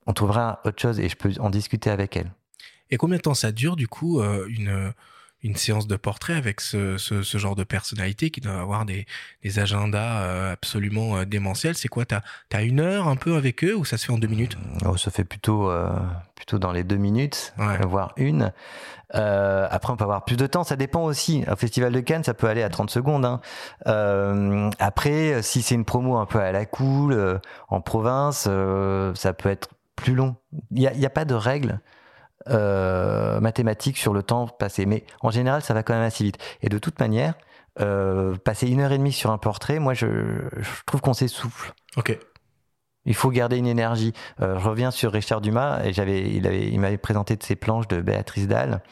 on 0.07 0.13
trouvera 0.13 0.61
autre 0.65 0.81
chose 0.81 1.01
et 1.01 1.09
je 1.09 1.17
peux 1.17 1.33
en 1.41 1.51
discuter 1.51 1.91
avec 1.91 2.17
elle. 2.17 2.33
Et 2.91 2.97
combien 2.97 3.17
de 3.17 3.23
temps 3.23 3.35
ça 3.35 3.53
dure, 3.53 3.77
du 3.77 3.89
coup, 3.89 4.23
une 4.23 4.93
une 5.47 5.57
séance 5.57 5.87
de 5.87 5.97
portrait 5.97 6.35
avec 6.35 6.61
ce, 6.61 6.99
ce, 6.99 7.39
genre 7.39 7.55
de 7.55 7.65
personnalité 7.65 8.31
qui 8.31 8.41
doit 8.41 8.59
avoir 8.59 8.85
des, 8.85 9.07
des 9.43 9.59
agendas 9.59 10.23
euh, 10.23 10.53
absolument 10.53 11.17
euh, 11.17 11.25
démentiels. 11.25 11.77
C'est 11.77 11.89
quoi 11.89 12.05
T'as 12.05 12.21
as 12.53 12.63
une 12.63 12.81
heure 12.81 13.09
un 13.09 13.17
peu 13.17 13.37
avec 13.37 13.65
eux 13.65 13.75
ou 13.75 13.85
ça 13.85 13.97
se 13.97 14.07
fait 14.07 14.13
en 14.13 14.19
deux 14.19 14.29
minutes? 14.29 14.59
Oh, 14.85 14.97
Ça 14.97 15.11
fait 15.11 15.25
plutôt, 15.25 15.71
euh, 15.71 15.89
plutôt 16.35 16.59
dans 16.59 16.73
les 16.73 16.85
deux 16.85 16.97
minutes, 16.97 17.55
voire 17.57 18.13
une. 18.17 18.53
après, 19.11 19.93
on 19.93 19.97
peut 19.97 20.05
avoir 20.05 20.25
plus 20.25 20.37
de 20.37 20.47
temps. 20.47 20.65
Ça 20.65 20.77
dépend 20.77 21.05
aussi. 21.05 21.45
Au 21.51 21.57
Festival 21.57 21.93
de 21.93 22.01
Cannes, 22.01 22.25
ça 22.25 22.35
peut 22.35 22.49
aller 22.49 22.63
à 22.63 22.69
30 22.69 22.91
secondes. 22.91 23.25
Hein. 23.25 24.71
après, 24.79 25.43
si 25.43 25.63
c'est 25.63 25.75
une 25.75 25.85
promo 25.85 26.17
un 26.17 26.27
peu 26.27 26.41
à 26.41 26.53
la 26.53 26.67
cool, 26.67 27.41
en 27.69 27.81
province, 27.81 28.49
ça 29.15 29.33
peut 29.33 29.49
être 29.49 29.69
plus 29.95 30.15
long. 30.15 30.37
Il 30.73 30.81
n'y 30.81 30.87
a, 30.87 30.95
y 30.95 31.07
a 31.07 31.11
pas 31.11 31.25
de 31.25 31.35
règle 31.35 31.81
euh, 32.49 33.41
mathématiques 33.41 33.99
sur 33.99 34.13
le 34.13 34.23
temps 34.23 34.47
passé. 34.47 34.87
Mais 34.87 35.05
en 35.21 35.31
général, 35.31 35.63
ça 35.63 35.75
va 35.75 35.83
quand 35.83 35.95
même 35.95 36.03
assez 36.03 36.25
vite. 36.25 36.39
Et 36.63 36.69
de 36.69 36.79
toute 36.79 37.01
manière, 37.01 37.35
euh, 37.81 38.37
passer 38.37 38.69
une 38.69 38.81
heure 38.81 38.93
et 38.93 38.99
demie 38.99 39.13
sur 39.13 39.31
un 39.31 39.39
portrait, 39.39 39.79
moi, 39.79 39.95
je, 39.95 40.07
je 40.57 40.71
trouve 40.87 41.01
qu'on 41.01 41.15
s'essouffle. 41.15 41.73
Ok. 41.97 42.19
Il 43.05 43.15
faut 43.15 43.31
garder 43.31 43.57
une 43.57 43.67
énergie. 43.67 44.13
Euh, 44.41 44.59
je 44.59 44.69
reviens 44.69 44.91
sur 44.91 45.13
Richard 45.13 45.41
Dumas 45.41 45.85
et 45.85 45.93
j'avais, 45.93 46.31
il 46.31 46.47
avait, 46.47 46.69
il 46.69 46.81
m'avait 46.81 46.99
présenté 46.99 47.37
de 47.37 47.43
ses 47.43 47.57
planches 47.57 47.89
de 47.89 48.01
Béatrice 48.01 48.49
Dalle. 48.49 48.83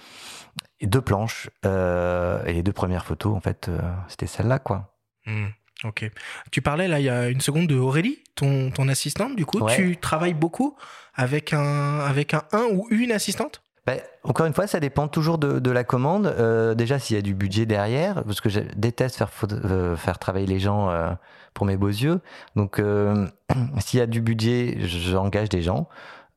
Et 0.80 0.86
deux 0.86 1.00
planches 1.00 1.48
et 1.64 2.52
les 2.52 2.62
deux 2.62 2.72
premières 2.72 3.06
photos, 3.06 3.34
en 3.34 3.40
fait, 3.40 3.70
c'était 4.08 4.26
celle-là, 4.26 4.58
quoi. 4.58 4.94
Hmm. 5.26 5.46
Ok. 5.84 6.10
Tu 6.50 6.62
parlais 6.62 6.88
là 6.88 7.00
il 7.00 7.04
y 7.04 7.10
a 7.10 7.28
une 7.28 7.40
seconde 7.40 7.66
de 7.66 7.76
Aurélie, 7.76 8.18
ton, 8.34 8.70
ton 8.70 8.88
assistante. 8.88 9.36
Du 9.36 9.46
coup, 9.46 9.60
tu 9.68 9.96
travailles 9.96 10.34
beaucoup 10.34 10.76
avec 11.14 11.52
un 11.52 12.00
avec 12.00 12.34
un 12.34 12.42
un 12.52 12.64
ou 12.72 12.86
une 12.90 13.12
assistante? 13.12 13.62
Ben, 13.86 14.00
encore 14.22 14.46
une 14.46 14.54
fois, 14.54 14.66
ça 14.66 14.80
dépend 14.80 15.08
toujours 15.08 15.36
de, 15.36 15.58
de 15.58 15.70
la 15.70 15.84
commande. 15.84 16.26
Euh, 16.26 16.74
déjà, 16.74 16.98
s'il 16.98 17.16
y 17.16 17.18
a 17.18 17.22
du 17.22 17.34
budget 17.34 17.66
derrière, 17.66 18.24
parce 18.24 18.40
que 18.40 18.48
je 18.48 18.60
déteste 18.76 19.16
faire 19.16 19.30
euh, 19.52 19.96
faire 19.96 20.18
travailler 20.18 20.46
les 20.46 20.58
gens 20.58 20.88
euh, 20.88 21.10
pour 21.52 21.66
mes 21.66 21.76
beaux 21.76 21.88
yeux. 21.88 22.20
Donc, 22.56 22.80
s'il 23.78 23.98
y 23.98 24.02
a 24.02 24.06
du 24.06 24.22
budget, 24.22 24.78
j'engage 24.80 25.50
des 25.50 25.60
gens. 25.60 25.88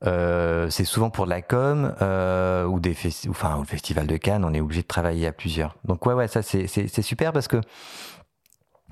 c'est 0.02 0.84
souvent 0.84 1.08
pour 1.08 1.24
de 1.24 1.30
la 1.30 1.40
com 1.40 1.94
ou 2.70 2.80
des 2.80 2.96
enfin 3.30 3.56
au 3.56 3.64
festival 3.64 4.06
de 4.06 4.16
Cannes, 4.18 4.44
on 4.44 4.52
est 4.52 4.60
obligé 4.60 4.82
de 4.82 4.86
travailler 4.86 5.26
à 5.26 5.32
plusieurs. 5.32 5.74
Donc 5.84 6.04
ouais 6.06 6.14
ouais 6.14 6.28
ça 6.28 6.42
c'est 6.42 7.02
super 7.02 7.32
parce 7.32 7.48
que 7.48 7.60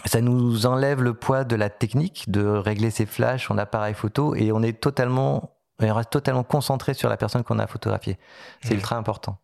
ça 0.05 0.21
nous 0.21 0.67
enlève 0.67 1.03
le 1.03 1.15
poids 1.15 1.45
de 1.45 1.57
la 1.57 1.71
technique, 1.71 2.31
de 2.31 2.45
régler 2.45 2.91
ses 2.91 3.07
flashs 3.07 3.51
en 3.51 3.59
appareil 3.59 3.95
photo, 3.95 4.35
et 4.35 4.53
on 4.53 4.63
est 4.63 4.79
totalement, 4.81 5.57
on 5.81 5.95
reste 5.95 6.11
totalement 6.11 6.45
concentré 6.45 6.95
sur 6.95 7.09
la 7.09 7.17
personne 7.17 7.43
qu'on 7.43 7.59
a 7.59 7.67
photographiée. 7.67 8.19
C'est 8.63 8.75
ultra 8.75 8.97
important. 8.97 9.41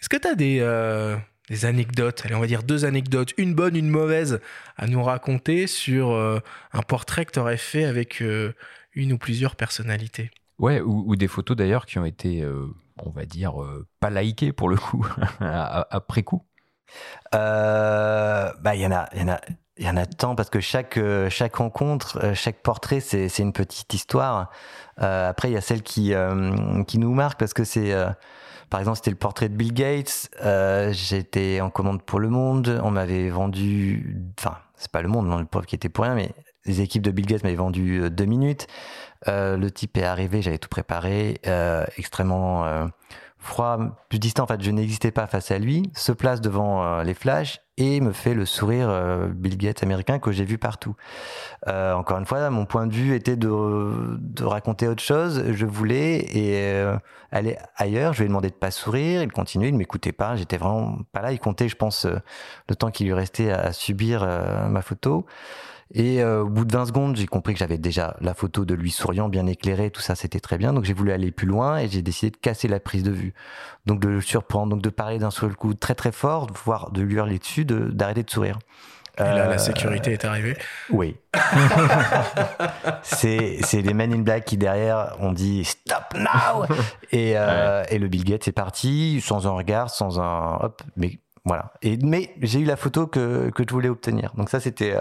Est-ce 0.00 0.08
que 0.08 0.16
tu 0.16 0.28
as 0.28 0.34
des, 0.34 0.58
euh, 0.60 1.16
des 1.48 1.64
anecdotes, 1.64 2.22
allez, 2.24 2.34
on 2.34 2.40
va 2.40 2.46
dire 2.46 2.62
deux 2.62 2.84
anecdotes, 2.84 3.32
une 3.38 3.54
bonne, 3.54 3.76
une 3.76 3.88
mauvaise, 3.88 4.40
à 4.76 4.86
nous 4.86 5.02
raconter 5.02 5.66
sur 5.66 6.10
euh, 6.10 6.38
un 6.72 6.82
portrait 6.82 7.24
que 7.24 7.32
tu 7.32 7.38
aurais 7.38 7.56
fait 7.56 7.84
avec 7.84 8.20
euh, 8.20 8.52
une 8.94 9.12
ou 9.12 9.18
plusieurs 9.18 9.56
personnalités? 9.56 10.30
Ouais, 10.58 10.80
ou, 10.80 11.16
des 11.16 11.28
photos 11.28 11.56
d'ailleurs 11.56 11.86
qui 11.86 11.98
ont 11.98 12.04
été, 12.04 12.46
on 12.98 13.10
va 13.10 13.24
dire, 13.24 13.54
pas 13.98 14.10
likées 14.10 14.52
pour 14.52 14.68
le 14.68 14.76
coup, 14.76 15.04
après 15.40 16.22
coup. 16.22 16.44
bah, 17.32 18.52
il 18.74 18.80
y 18.80 18.86
en 18.86 18.92
a, 18.92 19.08
il 19.12 19.22
y 19.22 19.24
en 19.24 19.28
a 19.30 19.40
il 19.82 19.86
y 19.86 19.90
en 19.90 19.96
a 19.96 20.06
tant 20.06 20.36
parce 20.36 20.48
que 20.48 20.60
chaque 20.60 20.96
euh, 20.96 21.28
rencontre, 21.54 22.20
euh, 22.22 22.34
chaque 22.34 22.62
portrait, 22.62 23.00
c'est 23.00 23.26
une 23.40 23.52
petite 23.52 23.92
histoire. 23.92 24.48
Euh, 25.00 25.28
après, 25.28 25.50
il 25.50 25.54
y 25.54 25.56
a 25.56 25.60
celle 25.60 25.82
qui 25.82 26.14
qui 26.86 26.98
nous 26.98 27.12
marque 27.12 27.38
parce 27.38 27.52
que 27.52 27.64
c'est 27.64 27.92
par 28.70 28.80
exemple, 28.80 28.96
c'était 28.96 29.10
le 29.10 29.16
portrait 29.16 29.48
de 29.48 29.56
Bill 29.56 29.74
Gates. 29.74 30.30
J'étais 30.92 31.60
en 31.60 31.68
commande 31.68 32.02
pour 32.02 32.20
Le 32.20 32.28
Monde. 32.28 32.80
On 32.84 32.92
m'avait 32.92 33.28
vendu, 33.28 34.16
enfin, 34.38 34.56
c'est 34.76 34.90
pas 34.90 35.02
Le 35.02 35.08
Monde, 35.08 35.26
non, 35.26 35.38
le 35.38 35.46
pauvre 35.46 35.66
qui 35.66 35.74
était 35.74 35.88
pour 35.88 36.04
rien, 36.04 36.14
mais 36.14 36.30
les 36.64 36.80
équipes 36.80 37.02
de 37.02 37.10
Bill 37.10 37.26
Gates 37.26 37.42
m'avaient 37.42 37.56
vendu 37.56 38.08
deux 38.08 38.24
minutes. 38.24 38.68
le 39.26 39.68
type 39.68 39.98
est 39.98 40.04
arrivé, 40.04 40.42
j'avais 40.42 40.58
tout 40.58 40.68
préparé, 40.68 41.40
extrêmement 41.96 42.88
froid, 43.38 43.78
plus 44.08 44.20
distant. 44.20 44.44
En 44.44 44.46
fait, 44.46 44.62
je 44.62 44.70
n'existais 44.70 45.10
pas 45.10 45.26
face 45.26 45.50
à 45.50 45.58
lui. 45.58 45.90
Se 45.96 46.12
place 46.12 46.40
devant 46.40 47.02
les 47.02 47.14
flashs 47.14 47.60
et 47.82 48.00
me 48.00 48.12
fait 48.12 48.34
le 48.34 48.46
sourire 48.46 48.88
euh, 48.88 49.26
Bill 49.26 49.56
Gates 49.56 49.82
américain 49.82 50.20
que 50.20 50.30
j'ai 50.30 50.44
vu 50.44 50.56
partout. 50.56 50.94
Euh, 51.66 51.92
encore 51.94 52.16
une 52.18 52.26
fois, 52.26 52.48
mon 52.48 52.64
point 52.64 52.86
de 52.86 52.92
vue 52.92 53.16
était 53.16 53.34
de, 53.34 54.44
raconter 54.44 54.86
autre 54.86 55.02
chose. 55.02 55.42
Je 55.50 55.66
voulais 55.66 56.28
euh, 56.36 56.96
aller 57.32 57.56
ailleurs. 57.76 58.12
Je 58.12 58.18
lui 58.20 58.26
ai 58.26 58.28
demandé 58.28 58.50
de 58.50 58.54
pas 58.54 58.70
sourire. 58.70 59.22
Il 59.22 59.32
continuait, 59.32 59.70
il 59.70 59.76
m'écoutait 59.76 60.12
pas. 60.12 60.36
J'étais 60.36 60.58
vraiment 60.58 60.98
pas 61.10 61.22
là. 61.22 61.32
Il 61.32 61.40
comptait, 61.40 61.68
je 61.68 61.74
pense, 61.74 62.06
le 62.68 62.76
temps 62.76 62.92
qu'il 62.92 63.06
lui 63.06 63.14
restait 63.14 63.50
à 63.50 63.72
subir 63.72 64.24
ma 64.70 64.82
photo. 64.82 65.26
Et 65.94 66.22
euh, 66.22 66.42
au 66.42 66.48
bout 66.48 66.64
de 66.64 66.72
20 66.72 66.86
secondes, 66.86 67.16
j'ai 67.16 67.26
compris 67.26 67.52
que 67.52 67.58
j'avais 67.58 67.76
déjà 67.76 68.16
la 68.20 68.32
photo 68.32 68.64
de 68.64 68.74
lui 68.74 68.90
souriant, 68.90 69.28
bien 69.28 69.46
éclairé, 69.46 69.90
tout 69.90 70.00
ça, 70.00 70.14
c'était 70.14 70.40
très 70.40 70.56
bien. 70.56 70.72
Donc 70.72 70.84
j'ai 70.84 70.94
voulu 70.94 71.12
aller 71.12 71.30
plus 71.30 71.46
loin 71.46 71.78
et 71.78 71.88
j'ai 71.88 72.00
décidé 72.00 72.30
de 72.30 72.36
casser 72.38 72.66
la 72.66 72.80
prise 72.80 73.02
de 73.02 73.10
vue. 73.10 73.34
Donc 73.84 74.00
de 74.00 74.08
le 74.08 74.22
surprendre, 74.22 74.70
donc 74.70 74.82
de 74.82 74.88
parler 74.88 75.18
d'un 75.18 75.30
seul 75.30 75.54
coup 75.54 75.74
très 75.74 75.94
très 75.94 76.12
fort, 76.12 76.46
voire 76.64 76.90
de 76.92 77.02
lui 77.02 77.16
hurler 77.16 77.38
dessus, 77.38 77.66
d'arrêter 77.66 78.22
de, 78.22 78.30
sourire. 78.30 78.58
Et 79.18 79.22
là, 79.22 79.46
la 79.46 79.58
sécurité 79.58 80.12
est 80.12 80.24
arrivée. 80.24 80.56
Oui. 80.88 81.16
c'est 83.02 83.60
les 83.72 83.92
Men 83.92 84.14
in 84.14 84.20
Black 84.20 84.46
qui 84.46 84.56
derrière 84.56 85.14
ont 85.20 85.32
dit 85.32 85.64
stop 85.64 86.04
now 86.14 86.64
et, 87.10 87.32
et 87.32 87.98
le 87.98 88.08
Bill 88.08 88.24
Gates 88.24 88.48
est 88.48 88.52
parti 88.52 89.20
sans 89.20 89.46
un 89.46 89.50
regard, 89.50 89.90
sans 89.90 90.18
un 90.18 90.56
hop, 90.62 90.82
mais 90.96 91.18
voilà. 91.44 91.74
Et 91.82 91.98
mais 91.98 92.32
j'ai 92.40 92.60
eu 92.60 92.64
la 92.64 92.76
photo 92.76 93.06
que 93.06 93.50
que 93.50 93.64
je 93.68 93.74
voulais 93.74 93.90
obtenir. 93.90 94.32
Donc 94.36 94.48
ça 94.48 94.60
c'était 94.60 94.96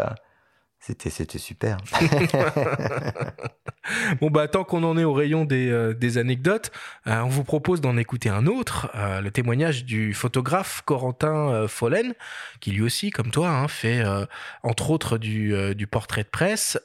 c'était, 0.84 1.38
super. 1.38 1.78
bon, 4.20 4.32
bah, 4.32 4.48
tant 4.48 4.64
qu'on 4.64 4.82
en 4.82 4.98
est 4.98 5.04
au 5.04 5.14
rayon 5.14 5.46
des, 5.46 5.70
euh, 5.70 6.18
anecdotes, 6.18 6.72
euh, 7.06 7.22
on 7.22 7.28
vous 7.28 7.44
propose 7.44 7.82
d'en 7.82 7.98
écouter 7.98 8.30
un 8.30 8.48
autre, 8.48 8.90
euh, 8.96 9.22
le 9.22 9.30
témoignage 9.30 9.86
du 9.86 10.16
photographe 10.16 10.82
Corentin 10.84 11.68
Follen, 11.68 12.16
qui 12.62 12.72
lui 12.72 12.82
aussi, 12.82 13.12
comme 13.12 13.30
toi, 13.30 13.50
hein, 13.50 13.68
fait 13.68 14.04
entre 14.64 14.90
autres 14.90 15.20
du, 15.20 15.54
du 15.76 15.86
portrait 15.86 16.24
de 16.24 16.30
presse 16.30 16.80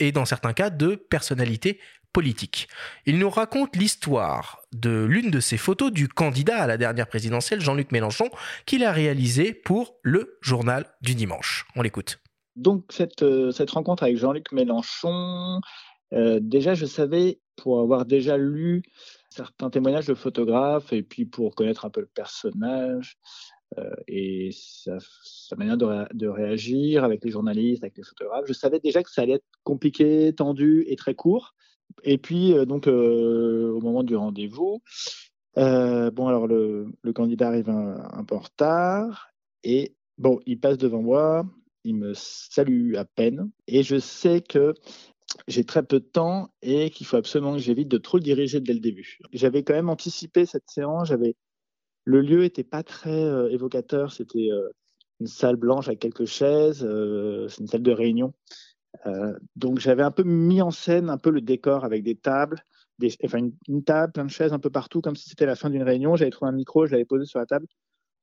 et 0.00 0.12
dans 0.12 0.24
certains 0.24 0.52
cas 0.52 0.70
de 0.70 0.96
personnalité 0.96 1.78
politique. 2.12 2.66
Il 3.04 3.18
nous 3.18 3.30
raconte 3.30 3.76
l'histoire 3.76 4.62
de 4.72 5.04
l'une 5.04 5.30
de 5.30 5.38
ses 5.38 5.58
photos 5.58 5.92
du 5.92 6.08
candidat 6.08 6.58
à 6.58 6.66
la 6.66 6.76
dernière 6.76 7.06
présidentielle, 7.06 7.60
Jean-Luc 7.60 7.92
Mélenchon, 7.92 8.30
qu'il 8.64 8.84
a 8.84 8.90
réalisé 8.90 9.54
pour 9.54 9.94
le 10.02 10.38
journal 10.40 10.86
du 11.02 11.14
dimanche. 11.14 11.66
On 11.76 11.82
l'écoute. 11.82 12.18
Donc 12.56 12.86
cette, 12.90 13.22
euh, 13.22 13.50
cette 13.52 13.70
rencontre 13.70 14.02
avec 14.02 14.16
Jean-Luc 14.16 14.50
Mélenchon, 14.50 15.60
euh, 16.14 16.40
déjà 16.40 16.74
je 16.74 16.86
savais, 16.86 17.38
pour 17.56 17.80
avoir 17.80 18.06
déjà 18.06 18.36
lu 18.38 18.82
certains 19.30 19.70
témoignages 19.70 20.06
de 20.06 20.14
photographes 20.14 20.92
et 20.92 21.02
puis 21.02 21.26
pour 21.26 21.54
connaître 21.54 21.84
un 21.84 21.90
peu 21.90 22.00
le 22.00 22.06
personnage 22.06 23.18
euh, 23.78 23.94
et 24.08 24.50
sa, 24.52 24.98
manière 25.56 25.76
de, 25.76 26.26
réagir 26.26 27.04
avec 27.04 27.24
les 27.24 27.30
journalistes, 27.30 27.82
avec 27.82 27.98
les 27.98 28.02
photographes, 28.02 28.46
je 28.46 28.52
savais 28.54 28.80
déjà 28.80 29.02
que 29.02 29.10
ça 29.10 29.22
allait 29.22 29.34
être 29.34 29.46
compliqué, 29.62 30.32
tendu 30.34 30.84
et 30.88 30.96
très 30.96 31.14
court. 31.14 31.54
Et 32.04 32.18
puis 32.18 32.54
donc 32.66 32.86
au 32.86 33.80
moment 33.80 34.02
du 34.02 34.16
rendez-vous, 34.16 34.82
bon 35.56 36.28
alors 36.28 36.46
le, 36.46 36.86
le 37.02 37.12
candidat 37.12 37.48
arrive 37.48 37.70
un, 37.70 37.96
un 38.12 38.24
peu 38.24 38.34
en 38.34 38.40
retard 38.40 39.28
et 39.62 39.94
bon 40.18 40.40
il 40.46 40.58
passe 40.58 40.78
devant 40.78 41.02
moi 41.02 41.44
il 41.86 41.94
me 41.96 42.12
salue 42.14 42.96
à 42.96 43.04
peine. 43.04 43.50
Et 43.68 43.82
je 43.82 43.98
sais 43.98 44.40
que 44.40 44.74
j'ai 45.48 45.64
très 45.64 45.82
peu 45.82 46.00
de 46.00 46.04
temps 46.04 46.50
et 46.62 46.90
qu'il 46.90 47.06
faut 47.06 47.16
absolument 47.16 47.54
que 47.54 47.58
j'évite 47.58 47.88
de 47.88 47.98
trop 47.98 48.18
le 48.18 48.22
diriger 48.22 48.60
dès 48.60 48.74
le 48.74 48.80
début. 48.80 49.18
J'avais 49.32 49.62
quand 49.62 49.74
même 49.74 49.88
anticipé 49.88 50.46
cette 50.46 50.68
séance. 50.68 51.08
J'avais 51.08 51.36
le 52.04 52.20
lieu 52.20 52.44
était 52.44 52.64
pas 52.64 52.82
très 52.82 53.10
euh, 53.10 53.48
évocateur. 53.50 54.12
C'était 54.12 54.50
euh, 54.50 54.68
une 55.20 55.26
salle 55.26 55.56
blanche 55.56 55.88
avec 55.88 56.00
quelques 56.00 56.26
chaises. 56.26 56.84
Euh, 56.84 57.48
c'est 57.48 57.60
une 57.60 57.68
salle 57.68 57.82
de 57.82 57.92
réunion. 57.92 58.34
donc 59.56 59.78
j'avais 59.78 60.02
un 60.02 60.10
peu 60.10 60.24
mis 60.24 60.62
en 60.62 60.70
scène 60.70 61.10
un 61.10 61.18
peu 61.18 61.30
le 61.30 61.40
décor 61.40 61.84
avec 61.84 62.02
des 62.02 62.16
tables, 62.16 62.64
enfin 63.24 63.38
une, 63.68 63.84
table, 63.84 64.12
plein 64.12 64.24
de 64.24 64.30
chaises 64.30 64.52
un 64.54 64.58
peu 64.58 64.70
partout, 64.70 65.00
comme 65.02 65.16
si 65.16 65.28
c'était 65.28 65.46
la 65.46 65.54
fin 65.54 65.70
d'une 65.70 65.82
réunion. 65.82 66.16
J'avais 66.16 66.30
trouvé 66.30 66.48
un 66.48 66.54
micro, 66.54 66.86
je 66.86 66.92
l'avais 66.92 67.04
posé 67.04 67.26
sur 67.26 67.38
la 67.38 67.46
table. 67.46 67.66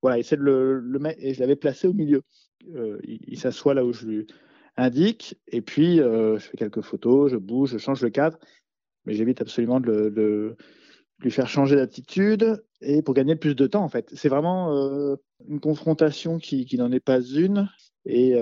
Voilà, 0.04 0.20
essayer 0.20 0.38
de 0.38 0.44
le, 0.44 0.80
le 0.80 1.00
mettre 1.00 1.20
et 1.24 1.34
je 1.34 1.40
l'avais 1.40 1.56
placé 1.56 1.88
au 1.88 1.94
milieu. 1.94 2.22
Euh, 2.76 3.00
il, 3.04 3.38
s'assoit 3.38 3.74
là 3.74 3.86
où 3.86 3.94
je 3.94 4.06
lui 4.06 4.28
indique, 4.78 5.36
et 5.48 5.62
puis 5.62 6.00
euh, 6.00 6.38
je 6.38 6.46
fais 6.46 6.58
quelques 6.58 6.82
photos, 6.82 7.32
je 7.32 7.38
bouge, 7.38 7.72
je 7.72 7.78
change 7.78 8.02
le 8.02 8.10
cadre, 8.10 8.38
mais 9.06 9.14
j'évite 9.14 9.42
absolument 9.42 9.80
de, 9.80 10.56
lui 11.20 11.32
faire 11.32 11.48
changer 11.48 11.78
d'attitude 11.78 12.62
et 12.82 13.02
pour 13.02 13.14
gagner 13.14 13.36
plus 13.38 13.56
de 13.56 13.66
temps 13.66 13.84
en 13.84 13.90
fait. 13.90 14.10
C'est 14.14 14.30
vraiment 14.30 14.76
euh, 14.76 15.16
une 15.48 15.60
confrontation 15.60 16.38
qui, 16.38 16.68
n'en 16.78 16.92
est 16.92 17.00
pas 17.00 17.22
une. 17.22 17.70
Et 18.06 18.34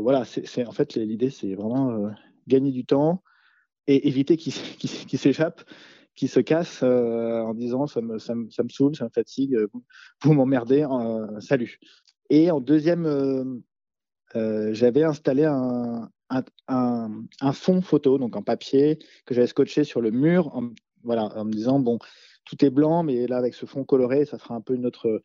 voilà, 0.00 0.24
c'est 0.24 0.66
en 0.66 0.72
fait 0.72 0.94
l'idée, 0.94 1.30
c'est 1.30 1.54
vraiment 1.54 2.12
gagner 2.46 2.70
du 2.70 2.84
temps 2.84 3.22
et 3.88 4.06
éviter 4.06 4.36
qu'il 4.36 4.52
s'échappe, 5.18 5.62
qu'il 6.18 6.28
se 6.28 6.40
casse 6.40 6.82
en 6.82 7.54
disant 7.54 7.86
ça 7.86 8.00
me, 8.00 8.18
ça, 8.18 8.34
me, 8.34 8.48
saoule, 8.68 8.96
ça 8.96 9.04
me 9.04 9.10
fatigue, 9.10 9.56
vous, 10.22 10.32
m'emmerdez, 10.32 10.86
salut. 11.40 11.78
Et 12.30 12.50
en 12.50 12.60
deuxième 12.60 13.62
euh, 14.36 14.74
j'avais 14.74 15.04
installé 15.04 15.44
un, 15.44 16.10
un, 16.68 17.52
fond 17.52 17.80
photo, 17.80 18.18
donc 18.18 18.36
en 18.36 18.42
papier, 18.42 18.98
que 19.24 19.34
j'avais 19.34 19.46
scotché 19.46 19.84
sur 19.84 20.00
le 20.00 20.10
mur, 20.10 20.54
en, 20.54 20.70
voilà, 21.02 21.24
en 21.36 21.44
me 21.44 21.52
disant, 21.52 21.80
bon, 21.80 21.98
tout 22.44 22.62
est 22.64 22.70
blanc, 22.70 23.02
mais 23.02 23.26
là, 23.26 23.38
avec 23.38 23.54
ce 23.54 23.66
fond 23.66 23.84
coloré, 23.84 24.24
ça 24.26 24.38
fera 24.38 24.54
un 24.54 24.60
peu 24.60 24.74
une 24.74 24.86
autre, 24.86 25.22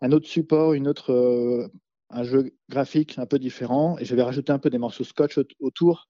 un 0.00 0.12
autre 0.12 0.28
support, 0.28 0.74
une 0.74 0.88
autre, 0.88 1.12
euh, 1.12 1.68
un 2.10 2.22
jeu 2.22 2.54
graphique 2.68 3.18
un 3.18 3.26
peu 3.26 3.38
différent. 3.38 3.98
Et 3.98 4.04
j'avais 4.04 4.22
rajouté 4.22 4.52
un 4.52 4.58
peu 4.58 4.70
des 4.70 4.78
morceaux 4.78 5.04
scotch 5.04 5.38
autour. 5.58 6.08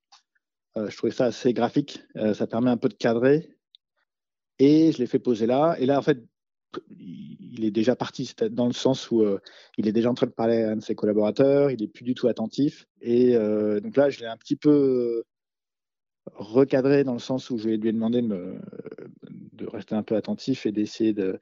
Euh, 0.76 0.90
je 0.90 0.96
trouvais 0.96 1.12
ça 1.12 1.26
assez 1.26 1.52
graphique. 1.54 2.02
ça 2.34 2.46
permet 2.46 2.70
un 2.70 2.76
peu 2.76 2.88
de 2.88 2.94
cadrer. 2.94 3.53
Et 4.58 4.92
je 4.92 4.98
l'ai 4.98 5.06
fait 5.06 5.18
poser 5.18 5.46
là. 5.46 5.76
Et 5.78 5.86
là, 5.86 5.98
en 5.98 6.02
fait, 6.02 6.18
il 6.90 7.64
est 7.64 7.70
déjà 7.70 7.96
parti, 7.96 8.34
dans 8.50 8.66
le 8.66 8.72
sens 8.72 9.10
où 9.10 9.22
euh, 9.22 9.40
il 9.78 9.88
est 9.88 9.92
déjà 9.92 10.10
en 10.10 10.14
train 10.14 10.26
de 10.26 10.32
parler 10.32 10.62
à 10.62 10.72
un 10.72 10.76
de 10.76 10.82
ses 10.82 10.94
collaborateurs, 10.94 11.70
il 11.70 11.82
est 11.82 11.88
plus 11.88 12.04
du 12.04 12.14
tout 12.14 12.28
attentif. 12.28 12.86
Et 13.00 13.36
euh, 13.36 13.80
donc 13.80 13.96
là, 13.96 14.10
je 14.10 14.20
l'ai 14.20 14.26
un 14.26 14.36
petit 14.36 14.56
peu 14.56 14.70
euh, 14.70 15.24
recadré 16.34 17.04
dans 17.04 17.12
le 17.12 17.18
sens 17.18 17.50
où 17.50 17.58
je 17.58 17.68
lui 17.68 17.74
ai 17.74 17.92
demandé 17.92 18.22
de, 18.22 19.66
rester 19.66 19.94
un 19.94 20.02
peu 20.02 20.16
attentif 20.16 20.66
et 20.66 20.72
d'essayer 20.72 21.12
de. 21.12 21.38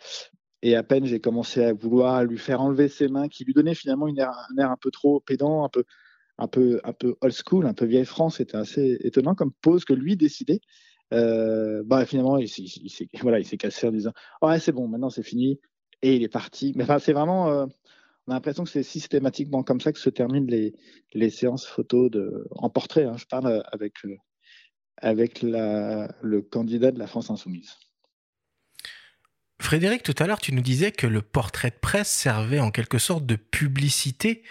Et 0.65 0.77
à 0.77 0.85
peine 0.85 1.07
j'ai 1.07 1.19
commencé 1.19 1.65
à 1.65 1.73
vouloir 1.73 2.23
lui 2.25 2.39
faire 2.39 2.61
enlever 2.61 2.87
ses 2.87 3.09
mains, 3.09 3.29
qui 3.29 3.45
lui 3.45 3.53
donnaient 3.53 3.75
finalement 3.75 4.07
une 4.07 4.19
air, 4.19 4.31
un 4.31 4.63
air 4.63 4.71
un 4.71 4.77
peu 4.77 4.93
trop 4.93 5.19
pédant, 5.19 5.65
un 5.65 5.69
peu, 5.69 5.83
un 6.39 6.47
peu, 6.47 6.81
un 6.85 6.93
peu 6.93 7.17
old 7.21 7.35
school, 7.35 7.67
un 7.67 7.75
peu 7.75 7.85
vieille 7.85 8.05
France. 8.05 8.37
C'était 8.37 8.57
assez 8.57 8.99
étonnant 9.01 9.35
comme 9.35 9.53
pose 9.61 9.85
que 9.85 9.93
lui 9.93 10.17
décidait. 10.17 10.61
Euh, 11.13 11.83
bah, 11.85 12.07
finalement, 12.07 12.39
il, 12.39 12.49
s'est 12.49 13.09
voilà, 13.21 13.39
il 13.39 13.47
s'est 13.47 13.57
cassé 13.57 13.87
en 13.87 13.93
disant 13.93 14.13
Ouais, 14.41 14.59
c'est 14.59 14.73
bon, 14.73 14.89
maintenant 14.89 15.11
c'est 15.11 15.23
fini. 15.23 15.61
Et 16.03 16.17
il 16.17 16.23
est 16.23 16.29
parti. 16.29 16.73
Mais 16.77 16.85
enfin, 16.85 16.99
c'est 16.99 17.13
vraiment. 17.13 17.51
Euh, 17.51 17.67
on 18.27 18.33
a 18.33 18.35
l'impression 18.35 18.65
que 18.65 18.71
c'est 18.71 18.85
systématiquement 18.85 19.63
comme 19.63 19.81
ça 19.81 19.93
que 19.93 19.99
se 19.99 20.11
terminent 20.11 20.47
les, 20.49 20.75
les 21.13 21.31
séances 21.31 21.67
photos 21.67 22.11
en 22.53 22.71
portrait. 22.71 23.05
Hein, 23.05 23.17
je 23.17 23.27
parle 23.27 23.47
euh, 23.47 23.63
avec, 23.73 23.95
avec 24.97 25.43
la, 25.43 26.15
le 26.23 26.41
candidat 26.41 26.93
de 26.93 26.99
la 26.99 27.09
France 27.09 27.31
Insoumise. 27.31 27.77
Frédéric, 29.61 30.03
tout 30.03 30.15
à 30.19 30.27
l'heure, 30.27 30.41
tu 30.41 30.55
nous 30.55 30.63
disais 30.63 30.93
que 30.93 31.07
le 31.07 31.23
portrait 31.23 31.71
de 31.71 31.79
presse 31.81 32.11
servait 32.11 32.61
en 32.61 32.71
quelque 32.71 32.99
sorte 32.99 33.27
de 33.27 33.37
publicité 33.37 34.43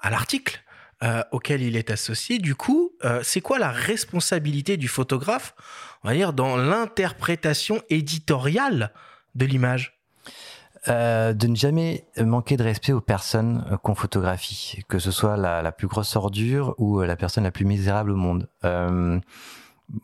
à 0.00 0.10
l'article. 0.10 0.62
Euh, 1.04 1.22
auquel 1.30 1.62
il 1.62 1.76
est 1.76 1.92
associé. 1.92 2.40
Du 2.40 2.56
coup, 2.56 2.90
euh, 3.04 3.20
c'est 3.22 3.40
quoi 3.40 3.60
la 3.60 3.70
responsabilité 3.70 4.76
du 4.76 4.88
photographe, 4.88 5.54
on 6.02 6.08
va 6.08 6.14
dire, 6.14 6.32
dans 6.32 6.56
l'interprétation 6.56 7.80
éditoriale 7.88 8.92
de 9.36 9.46
l'image? 9.46 10.00
Euh, 10.88 11.34
de 11.34 11.46
ne 11.46 11.54
jamais 11.54 12.04
manquer 12.18 12.56
de 12.56 12.64
respect 12.64 12.92
aux 12.92 13.00
personnes 13.00 13.78
qu'on 13.84 13.94
photographie, 13.94 14.82
que 14.88 14.98
ce 14.98 15.12
soit 15.12 15.36
la, 15.36 15.70
plus 15.70 15.86
grosse 15.86 16.16
ordure 16.16 16.74
ou 16.78 17.00
la 17.00 17.14
personne 17.14 17.44
la 17.44 17.52
plus 17.52 17.64
misérable 17.64 18.10
au 18.10 18.16
monde. 18.16 18.48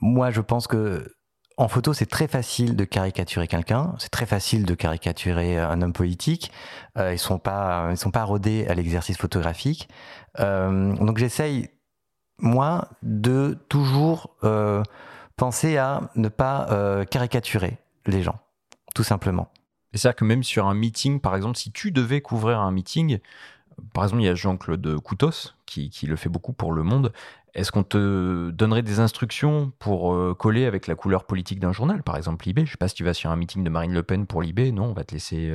moi, 0.00 0.30
je 0.30 0.40
pense 0.40 0.68
que 0.68 1.12
en 1.56 1.68
photo, 1.68 1.92
c'est 1.92 2.06
très 2.06 2.26
facile 2.26 2.74
de 2.74 2.84
caricaturer 2.84 3.46
quelqu'un, 3.46 3.94
c'est 3.98 4.10
très 4.10 4.26
facile 4.26 4.64
de 4.64 4.74
caricaturer 4.74 5.56
un 5.56 5.82
homme 5.82 5.92
politique. 5.92 6.50
Euh, 6.98 7.12
ils 7.12 7.18
sont 7.18 7.40
sont 7.94 8.10
pas 8.10 8.24
rodés 8.24 8.66
à 8.66 8.74
l'exercice 8.74 9.16
photographique. 9.16 9.88
Euh, 10.40 10.94
donc 10.96 11.18
j'essaye 11.18 11.68
moi 12.38 12.88
de 13.02 13.56
toujours 13.68 14.36
euh, 14.44 14.82
penser 15.36 15.76
à 15.76 16.10
ne 16.16 16.28
pas 16.28 16.68
euh, 16.70 17.04
caricaturer 17.04 17.78
les 18.06 18.22
gens, 18.22 18.38
tout 18.94 19.04
simplement. 19.04 19.50
C'est-à-dire 19.92 20.16
que 20.16 20.24
même 20.24 20.42
sur 20.42 20.66
un 20.66 20.74
meeting, 20.74 21.20
par 21.20 21.36
exemple, 21.36 21.56
si 21.56 21.70
tu 21.70 21.92
devais 21.92 22.20
couvrir 22.20 22.58
un 22.58 22.72
meeting, 22.72 23.18
par 23.92 24.04
exemple, 24.04 24.22
il 24.22 24.26
y 24.26 24.28
a 24.28 24.34
Jean-Claude 24.34 24.98
Coutos 25.00 25.54
qui, 25.66 25.90
le 26.06 26.16
fait 26.16 26.28
beaucoup 26.28 26.52
pour 26.52 26.72
Le 26.72 26.82
Monde. 26.82 27.12
Est-ce 27.54 27.70
qu'on 27.70 27.84
te 27.84 28.50
donnerait 28.50 28.82
des 28.82 28.98
instructions 28.98 29.72
pour 29.78 30.36
coller 30.36 30.66
avec 30.66 30.88
la 30.88 30.96
couleur 30.96 31.24
politique 31.24 31.60
d'un 31.60 31.72
journal, 31.72 32.02
par 32.02 32.16
exemple 32.16 32.44
Libé? 32.46 32.66
Je 32.66 32.72
sais 32.72 32.76
pas 32.76 32.88
si 32.88 32.96
tu 32.96 33.04
vas 33.04 33.14
sur 33.14 33.30
un 33.30 33.36
meeting 33.36 33.62
de 33.62 33.70
Marine 33.70 33.92
Le 33.92 34.02
Pen 34.02 34.26
pour 34.26 34.42
Libé, 34.42 34.72
non, 34.72 34.86
on 34.86 34.92
va 34.92 35.04
te 35.04 35.14
laisser 35.14 35.52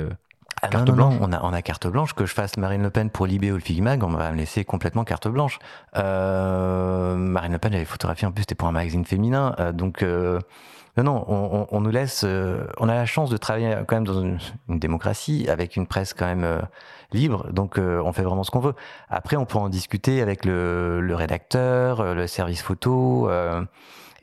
ah 0.62 0.68
carte 0.68 0.88
non, 0.88 0.94
blanche. 0.94 1.14
Non, 1.20 1.28
on 1.28 1.32
a, 1.32 1.40
on 1.42 1.52
a 1.52 1.62
carte 1.62 1.86
blanche. 1.86 2.12
Que 2.14 2.26
je 2.26 2.34
fasse 2.34 2.56
Marine 2.56 2.82
Le 2.82 2.90
Pen 2.90 3.10
pour 3.10 3.26
Libé 3.26 3.50
ou 3.52 3.54
le 3.54 3.60
Figmag, 3.60 4.02
on 4.02 4.08
va 4.08 4.30
me 4.30 4.36
laisser 4.36 4.64
complètement 4.64 5.04
carte 5.04 5.28
blanche. 5.28 5.58
Euh, 5.96 7.16
Marine 7.16 7.52
Le 7.52 7.58
Pen, 7.58 7.72
j'avais 7.72 7.84
photographié 7.84 8.26
en 8.26 8.32
plus, 8.32 8.42
c'était 8.42 8.54
pour 8.54 8.68
un 8.68 8.72
magazine 8.72 9.04
féminin, 9.04 9.54
donc 9.72 10.02
non, 10.02 11.04
non, 11.04 11.24
on, 11.28 11.66
on, 11.70 11.80
nous 11.80 11.90
laisse. 11.90 12.24
on 12.78 12.88
a 12.88 12.94
la 12.94 13.06
chance 13.06 13.30
de 13.30 13.36
travailler 13.36 13.76
quand 13.86 13.96
même 13.96 14.06
dans 14.06 14.20
une, 14.20 14.38
une 14.68 14.78
démocratie 14.78 15.46
avec 15.48 15.76
une 15.76 15.86
presse 15.86 16.12
quand 16.14 16.26
même 16.26 16.60
libre, 17.12 17.50
donc 17.52 17.78
euh, 17.78 18.02
on 18.04 18.12
fait 18.12 18.22
vraiment 18.22 18.44
ce 18.44 18.50
qu'on 18.50 18.60
veut. 18.60 18.74
Après, 19.08 19.36
on 19.36 19.44
peut 19.44 19.58
en 19.58 19.68
discuter 19.68 20.20
avec 20.20 20.44
le, 20.44 21.00
le 21.00 21.14
rédacteur, 21.14 22.00
euh, 22.00 22.14
le 22.14 22.26
service 22.26 22.62
photo 22.62 23.28
euh, 23.28 23.64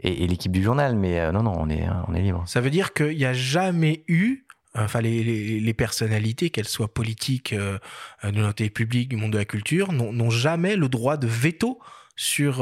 et, 0.02 0.24
et 0.24 0.28
l'équipe 0.28 0.52
du 0.52 0.64
journal, 0.64 0.96
mais 0.96 1.32
non, 1.32 1.44
non, 1.44 1.54
on 1.58 1.70
est, 1.70 1.88
on 2.08 2.14
est 2.14 2.22
libre. 2.22 2.44
Ça 2.46 2.62
veut 2.62 2.70
dire 2.70 2.94
qu'il 2.94 3.18
n'y 3.18 3.26
a 3.26 3.34
jamais 3.34 4.04
eu 4.08 4.46
enfin 4.76 5.02
les, 5.02 5.74
personnalités, 5.74 6.50
qu'elles 6.50 6.68
soient 6.68 6.94
politiques, 6.94 7.54
de 7.54 7.80
l'intérêt 8.24 8.70
public, 8.70 9.10
du 9.10 9.16
monde 9.16 9.32
de 9.32 9.38
la 9.38 9.46
culture, 9.46 9.92
n'ont 9.92 10.30
jamais 10.30 10.76
le 10.76 10.90
droit 10.90 11.18
de 11.18 11.28
veto 11.28 11.80
sur, 12.16 12.56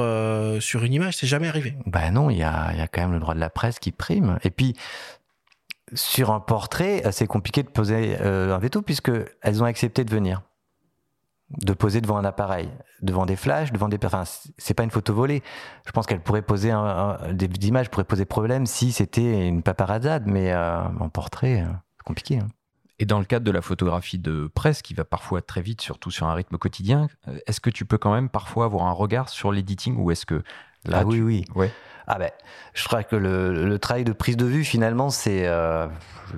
sur 0.60 0.84
une 0.84 0.94
image. 0.94 1.18
C'est 1.18 1.28
jamais 1.28 1.48
arrivé. 1.48 1.76
Ben 1.86 2.12
non, 2.12 2.30
il 2.30 2.38
y 2.38 2.44
a, 2.44 2.74
y 2.74 2.82
a, 2.82 2.88
quand 2.88 3.02
même 3.02 3.14
le 3.14 3.20
droit 3.20 3.34
de 3.34 3.40
la 3.40 3.50
presse 3.50 3.80
qui 3.80 3.92
prime. 3.92 4.40
Et 4.44 4.50
puis, 4.50 4.76
sur 5.94 6.32
un 6.32 6.40
portrait, 6.40 7.04
c'est 7.12 7.28
compliqué 7.28 7.64
de 7.64 7.70
poser 7.70 8.18
un 8.18 8.58
veto 8.58 8.82
puisque 8.82 9.12
elles 9.42 9.62
ont 9.62 9.66
accepté 9.66 10.04
de 10.04 10.12
venir 10.12 10.42
de 11.50 11.74
poser 11.74 12.02
devant 12.02 12.18
un 12.18 12.26
appareil, 12.26 12.70
devant 13.02 13.26
des 13.26 13.36
flashs, 13.36 13.72
devant 13.72 13.88
des. 13.88 14.00
Enfin, 14.04 14.24
c'est 14.58 14.74
pas 14.74 14.84
une 14.84 14.92
photo 14.92 15.14
volée. 15.14 15.44
Je 15.86 15.92
pense 15.92 16.06
qu'elle 16.06 16.22
pourrait 16.22 16.42
poser 16.42 16.74
des 17.32 17.68
images 17.68 17.90
pourraient 17.90 18.04
poser 18.04 18.26
problème 18.26 18.66
si 18.66 18.92
c'était 18.92 19.48
une 19.48 19.62
paparazzade, 19.62 20.24
mais 20.26 20.52
euh, 20.52 20.82
en 21.00 21.10
portrait, 21.10 21.62
euh, 21.62 21.72
compliqué. 22.06 22.40
Hein. 22.40 22.48
Et 22.98 23.06
dans 23.06 23.20
le 23.20 23.26
cadre 23.26 23.46
de 23.46 23.52
la 23.52 23.62
photographie 23.62 24.20
de 24.20 24.50
presse, 24.54 24.82
qui 24.82 24.94
va 24.94 25.04
parfois 25.04 25.42
très 25.42 25.62
vite, 25.62 25.82
surtout 25.82 26.12
sur 26.12 26.28
un 26.28 26.34
rythme 26.34 26.58
quotidien, 26.58 27.10
euh, 27.28 27.38
est-ce 27.46 27.60
que 27.60 27.70
tu 27.70 27.86
peux 27.86 27.98
quand 27.98 28.14
même 28.14 28.30
parfois 28.30 28.66
avoir 28.66 28.86
un 28.88 28.94
regard 28.94 29.28
sur 29.28 29.52
l'editing 29.52 29.98
ou 29.98 30.12
est-ce 30.12 30.26
que 30.26 30.44
là, 30.86 31.00
ah 31.00 31.06
oui, 31.06 31.20
oui. 31.20 31.46
Ouais. 31.56 31.72
Ah 32.08 32.20
ben, 32.20 32.30
je 32.74 32.84
crois 32.86 33.04
que 33.04 33.16
le, 33.16 33.78
travail 33.80 34.04
de 34.04 34.14
prise 34.14 34.38
de 34.38 34.46
vue, 34.46 34.64
finalement, 34.64 35.10
c'est, 35.10 35.48
euh, 35.48 35.88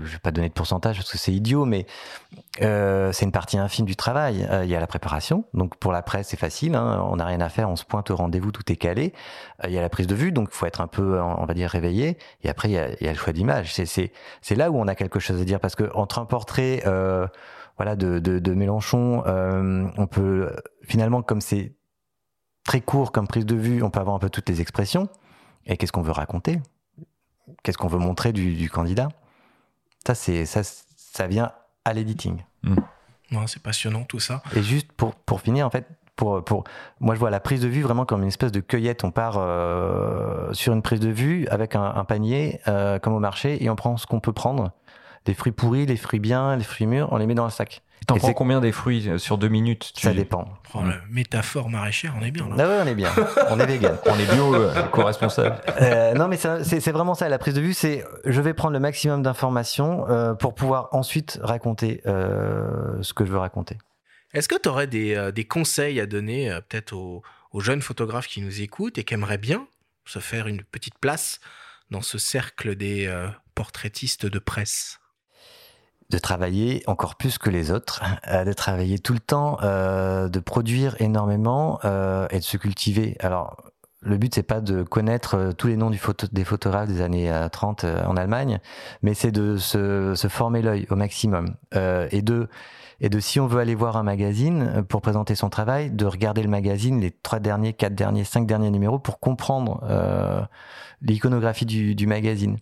je 0.03 0.13
vais 0.13 0.19
pas 0.19 0.31
donner 0.31 0.49
de 0.49 0.53
pourcentage 0.53 0.97
parce 0.97 1.11
que 1.11 1.17
c'est 1.17 1.33
idiot, 1.33 1.65
mais 1.65 1.85
euh, 2.61 3.11
c'est 3.11 3.25
une 3.25 3.31
partie 3.31 3.57
infime 3.57 3.85
du 3.85 3.95
travail. 3.95 4.47
Euh, 4.49 4.63
il 4.63 4.69
y 4.69 4.75
a 4.75 4.79
la 4.79 4.87
préparation, 4.87 5.45
donc 5.53 5.75
pour 5.77 5.91
la 5.91 6.01
presse, 6.01 6.29
c'est 6.29 6.39
facile, 6.39 6.75
hein, 6.75 7.05
on 7.09 7.17
n'a 7.17 7.25
rien 7.25 7.41
à 7.41 7.49
faire, 7.49 7.69
on 7.69 7.75
se 7.75 7.85
pointe 7.85 8.11
au 8.11 8.15
rendez-vous, 8.15 8.51
tout 8.51 8.71
est 8.71 8.75
calé. 8.75 9.13
Euh, 9.63 9.67
il 9.67 9.73
y 9.73 9.77
a 9.77 9.81
la 9.81 9.89
prise 9.89 10.07
de 10.07 10.15
vue, 10.15 10.31
donc 10.31 10.49
il 10.51 10.55
faut 10.55 10.65
être 10.65 10.81
un 10.81 10.87
peu, 10.87 11.19
on 11.19 11.45
va 11.45 11.53
dire, 11.53 11.69
réveillé. 11.69 12.17
Et 12.43 12.49
après, 12.49 12.69
il 12.69 12.73
y 12.73 12.77
a, 12.77 12.91
y 13.03 13.07
a 13.07 13.11
le 13.11 13.17
choix 13.17 13.33
d'image. 13.33 13.73
C'est, 13.73 14.55
là 14.55 14.71
où 14.71 14.79
on 14.79 14.87
a 14.87 14.95
quelque 14.95 15.19
chose 15.19 15.41
à 15.41 15.45
dire 15.45 15.59
parce 15.59 15.75
que 15.75 15.89
entre 15.93 16.19
un 16.19 16.25
portrait, 16.25 16.83
euh, 16.85 17.27
voilà, 17.77 17.95
de, 17.95 18.19
de, 18.19 18.39
de 18.39 18.53
Mélenchon, 18.53 19.23
on 19.25 20.07
peut 20.07 20.51
finalement, 20.83 21.21
comme 21.21 21.41
c'est 21.41 21.75
très 22.67 22.81
court 22.81 23.11
comme 23.11 23.27
prise 23.27 23.45
de 23.45 23.55
vue, 23.55 23.81
on 23.81 23.89
peut 23.89 23.99
avoir 23.99 24.15
un 24.15 24.19
peu 24.19 24.29
toutes 24.29 24.49
les 24.49 24.61
expressions. 24.61 25.09
Et 25.67 25.77
qu'est-ce 25.77 25.91
qu'on 25.91 26.01
veut 26.01 26.11
raconter? 26.11 26.59
Qu'est-ce 27.61 27.77
qu'on 27.77 27.87
veut 27.87 27.99
montrer 27.99 28.31
du, 28.33 28.69
candidat? 28.69 29.09
Ça, 30.05 30.15
c'est 30.15 30.45
ça, 30.45 30.61
ça 30.63 31.27
vient 31.27 31.51
à 31.85 31.93
l'editing. 31.93 32.43
Hmm. 32.63 32.75
c'est 33.45 33.61
passionnant 33.61 34.03
tout 34.03 34.19
ça. 34.19 34.41
Et 34.55 34.63
juste 34.63 34.91
pour, 34.93 35.15
pour 35.15 35.41
finir, 35.41 35.67
en 35.67 35.69
fait, 35.69 35.85
pour, 36.15 36.43
pour, 36.43 36.63
moi, 36.99 37.13
je 37.13 37.19
vois 37.19 37.29
la 37.29 37.39
prise 37.39 37.61
de 37.61 37.67
vue 37.67 37.81
vraiment 37.81 38.05
comme 38.05 38.23
une 38.23 38.29
espèce 38.29 38.51
de 38.51 38.59
cueillette. 38.59 39.03
On 39.03 39.11
part 39.11 39.35
euh, 39.37 40.51
sur 40.53 40.73
une 40.73 40.81
prise 40.81 40.99
de 40.99 41.09
vue 41.09 41.47
avec 41.49 41.75
un, 41.75 42.03
panier, 42.05 42.59
euh, 42.67 42.99
comme 42.99 43.13
au 43.13 43.19
marché, 43.19 43.63
et 43.63 43.69
on 43.69 43.75
prend 43.75 43.97
ce 43.97 44.07
qu'on 44.07 44.19
peut 44.19 44.33
prendre. 44.33 44.71
Les 45.27 45.33
fruits 45.33 45.51
pourris, 45.51 45.85
les 45.85 45.97
fruits 45.97 46.19
bien, 46.19 46.55
les 46.55 46.63
fruits 46.63 46.87
mûrs, 46.87 47.09
on 47.11 47.17
les 47.17 47.27
met 47.27 47.35
dans 47.35 47.43
le 47.43 47.51
sac. 47.51 47.83
T'en 48.05 48.17
prends 48.17 48.33
combien 48.33 48.61
des 48.61 48.71
fruits 48.71 49.09
euh, 49.09 49.17
sur 49.17 49.37
deux 49.37 49.49
minutes 49.49 49.91
Ça 49.97 50.13
dépend. 50.13 50.47
Oh, 50.73 50.79
la 50.81 51.01
métaphore 51.09 51.69
maraîchère, 51.69 52.15
on 52.19 52.23
est 52.23 52.31
bien 52.31 52.47
là. 52.47 52.55
Ah 52.59 52.67
ouais, 52.67 52.77
on 52.83 52.87
est 52.87 52.95
bien. 52.95 53.11
on 53.49 53.59
est 53.59 53.65
vegan. 53.65 53.97
on 54.05 54.17
est 54.17 54.33
bio, 54.33 54.55
euh, 54.55 54.83
co-responsable. 54.83 55.57
Euh, 55.81 56.13
non, 56.13 56.27
mais 56.27 56.37
c'est 56.37 56.91
vraiment 56.91 57.15
ça. 57.15 57.27
La 57.27 57.37
prise 57.37 57.55
de 57.55 57.61
vue, 57.61 57.73
c'est 57.73 58.05
je 58.23 58.41
vais 58.41 58.53
prendre 58.53 58.73
le 58.73 58.79
maximum 58.79 59.23
d'informations 59.23 60.05
pour 60.39 60.55
pouvoir 60.55 60.89
ensuite 60.91 61.39
raconter 61.41 62.01
ce 62.05 63.13
que 63.13 63.25
je 63.25 63.31
veux 63.31 63.39
raconter. 63.39 63.77
Est-ce 64.33 64.47
que 64.47 64.59
tu 64.61 64.69
aurais 64.69 64.87
des, 64.87 65.31
des, 65.33 65.45
conseils 65.45 65.99
à 65.99 66.05
donner 66.05 66.49
peut-être 66.69 66.93
aux, 66.93 67.23
aux, 67.51 67.59
jeunes 67.59 67.81
photographes 67.81 68.27
qui 68.27 68.41
nous 68.41 68.61
écoutent 68.61 68.97
et 68.97 69.03
qui 69.03 69.13
aimeraient 69.13 69.37
bien 69.37 69.67
se 70.05 70.19
faire 70.19 70.47
une 70.47 70.63
petite 70.63 70.97
place 70.99 71.39
dans 71.91 72.01
ce 72.01 72.17
cercle 72.17 72.75
des 72.75 73.11
portraitistes 73.55 74.25
de 74.25 74.39
presse? 74.39 74.99
De 76.09 76.17
travailler 76.17 76.83
encore 76.87 77.15
plus 77.15 77.37
que 77.37 77.49
les 77.49 77.71
autres, 77.71 78.03
euh, 78.27 78.45
de 78.45 78.53
travailler 78.53 78.99
tout 78.99 79.13
le 79.13 79.19
temps, 79.19 79.57
euh, 79.63 80.29
de 80.29 80.39
produire 80.39 80.95
énormément 81.01 81.79
euh, 81.85 82.27
et 82.31 82.39
de 82.39 82.43
se 82.43 82.57
cultiver. 82.57 83.17
Alors, 83.19 83.57
le 84.01 84.17
but 84.17 84.33
c'est 84.33 84.43
pas 84.43 84.61
de 84.61 84.83
connaître 84.83 85.53
tous 85.57 85.67
les 85.67 85.75
noms 85.75 85.89
des 85.89 86.43
photographes 86.45 86.87
des 86.87 87.01
années 87.01 87.33
30 87.51 87.83
en 87.83 88.15
Allemagne, 88.15 88.59
mais 89.01 89.15
c'est 89.15 89.31
de 89.31 89.57
se, 89.57 90.13
se 90.15 90.27
former 90.27 90.61
l'œil 90.61 90.85
au 90.91 90.95
maximum 90.95 91.55
et 91.73 92.21
de 92.21 92.47
et 92.99 93.09
de 93.09 93.19
si 93.19 93.39
on 93.39 93.47
veut 93.47 93.59
aller 93.59 93.75
voir 93.75 93.97
un 93.97 94.03
magazine 94.03 94.83
pour 94.89 95.01
présenter 95.01 95.35
son 95.35 95.49
travail, 95.49 95.91
de 95.91 96.05
regarder 96.05 96.41
le 96.41 96.49
magazine, 96.49 96.99
les 96.99 97.11
trois 97.11 97.39
derniers, 97.39 97.73
quatre 97.73 97.95
derniers, 97.95 98.23
cinq 98.23 98.47
derniers 98.47 98.71
numéros 98.71 98.99
pour 98.99 99.19
comprendre 99.19 99.81
l'iconographie 101.01 101.65
du, 101.65 101.95
du 101.95 102.07
magazine. 102.07 102.57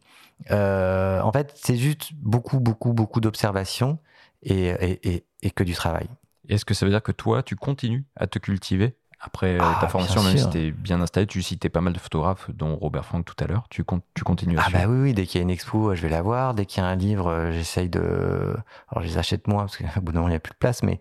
Euh, 0.51 1.21
en 1.21 1.31
fait, 1.31 1.53
c'est 1.55 1.77
juste 1.77 2.13
beaucoup, 2.15 2.59
beaucoup, 2.59 2.93
beaucoup 2.93 3.21
d'observations 3.21 3.99
et, 4.43 4.67
et, 4.67 5.25
et, 5.41 5.51
que 5.51 5.63
du 5.63 5.73
travail. 5.73 6.07
Est-ce 6.49 6.65
que 6.65 6.73
ça 6.73 6.85
veut 6.85 6.91
dire 6.91 7.01
que 7.01 7.11
toi, 7.11 7.41
tu 7.41 7.55
continues 7.55 8.05
à 8.15 8.27
te 8.27 8.37
cultiver? 8.37 8.95
Après 9.19 9.55
euh, 9.55 9.59
ta 9.59 9.79
ah, 9.81 9.87
formation, 9.87 10.21
même 10.23 10.37
si 10.37 10.49
tu 10.49 10.57
es 10.57 10.71
bien 10.71 11.01
installé, 11.01 11.25
tu 11.25 11.41
citais 11.41 11.69
pas 11.69 11.81
mal 11.81 11.93
de 11.93 11.99
photographes, 11.99 12.49
dont 12.51 12.75
Robert 12.75 13.05
Frank 13.05 13.25
tout 13.25 13.35
à 13.43 13.47
l'heure. 13.47 13.65
Tu, 13.69 13.83
tu 14.13 14.23
continues 14.23 14.57
à 14.57 14.63
Ah, 14.65 14.69
bah 14.71 14.85
oui, 14.87 14.99
oui, 15.01 15.13
dès 15.13 15.25
qu'il 15.25 15.39
y 15.39 15.41
a 15.41 15.43
une 15.43 15.49
expo, 15.49 15.95
je 15.95 16.01
vais 16.01 16.09
la 16.09 16.21
voir. 16.21 16.53
Dès 16.53 16.65
qu'il 16.65 16.83
y 16.83 16.85
a 16.85 16.89
un 16.89 16.95
livre, 16.95 17.27
euh, 17.27 17.51
j'essaye 17.51 17.89
de. 17.89 18.55
Alors, 18.89 19.03
je 19.03 19.07
les 19.07 19.17
achète 19.17 19.47
moi, 19.47 19.63
parce 19.63 19.77
qu'au 19.77 19.85
bout 20.01 20.11
d'un 20.11 20.19
moment, 20.19 20.29
il 20.29 20.33
n'y 20.33 20.37
a 20.37 20.39
plus 20.39 20.53
de 20.53 20.57
place, 20.57 20.83
mais 20.83 20.99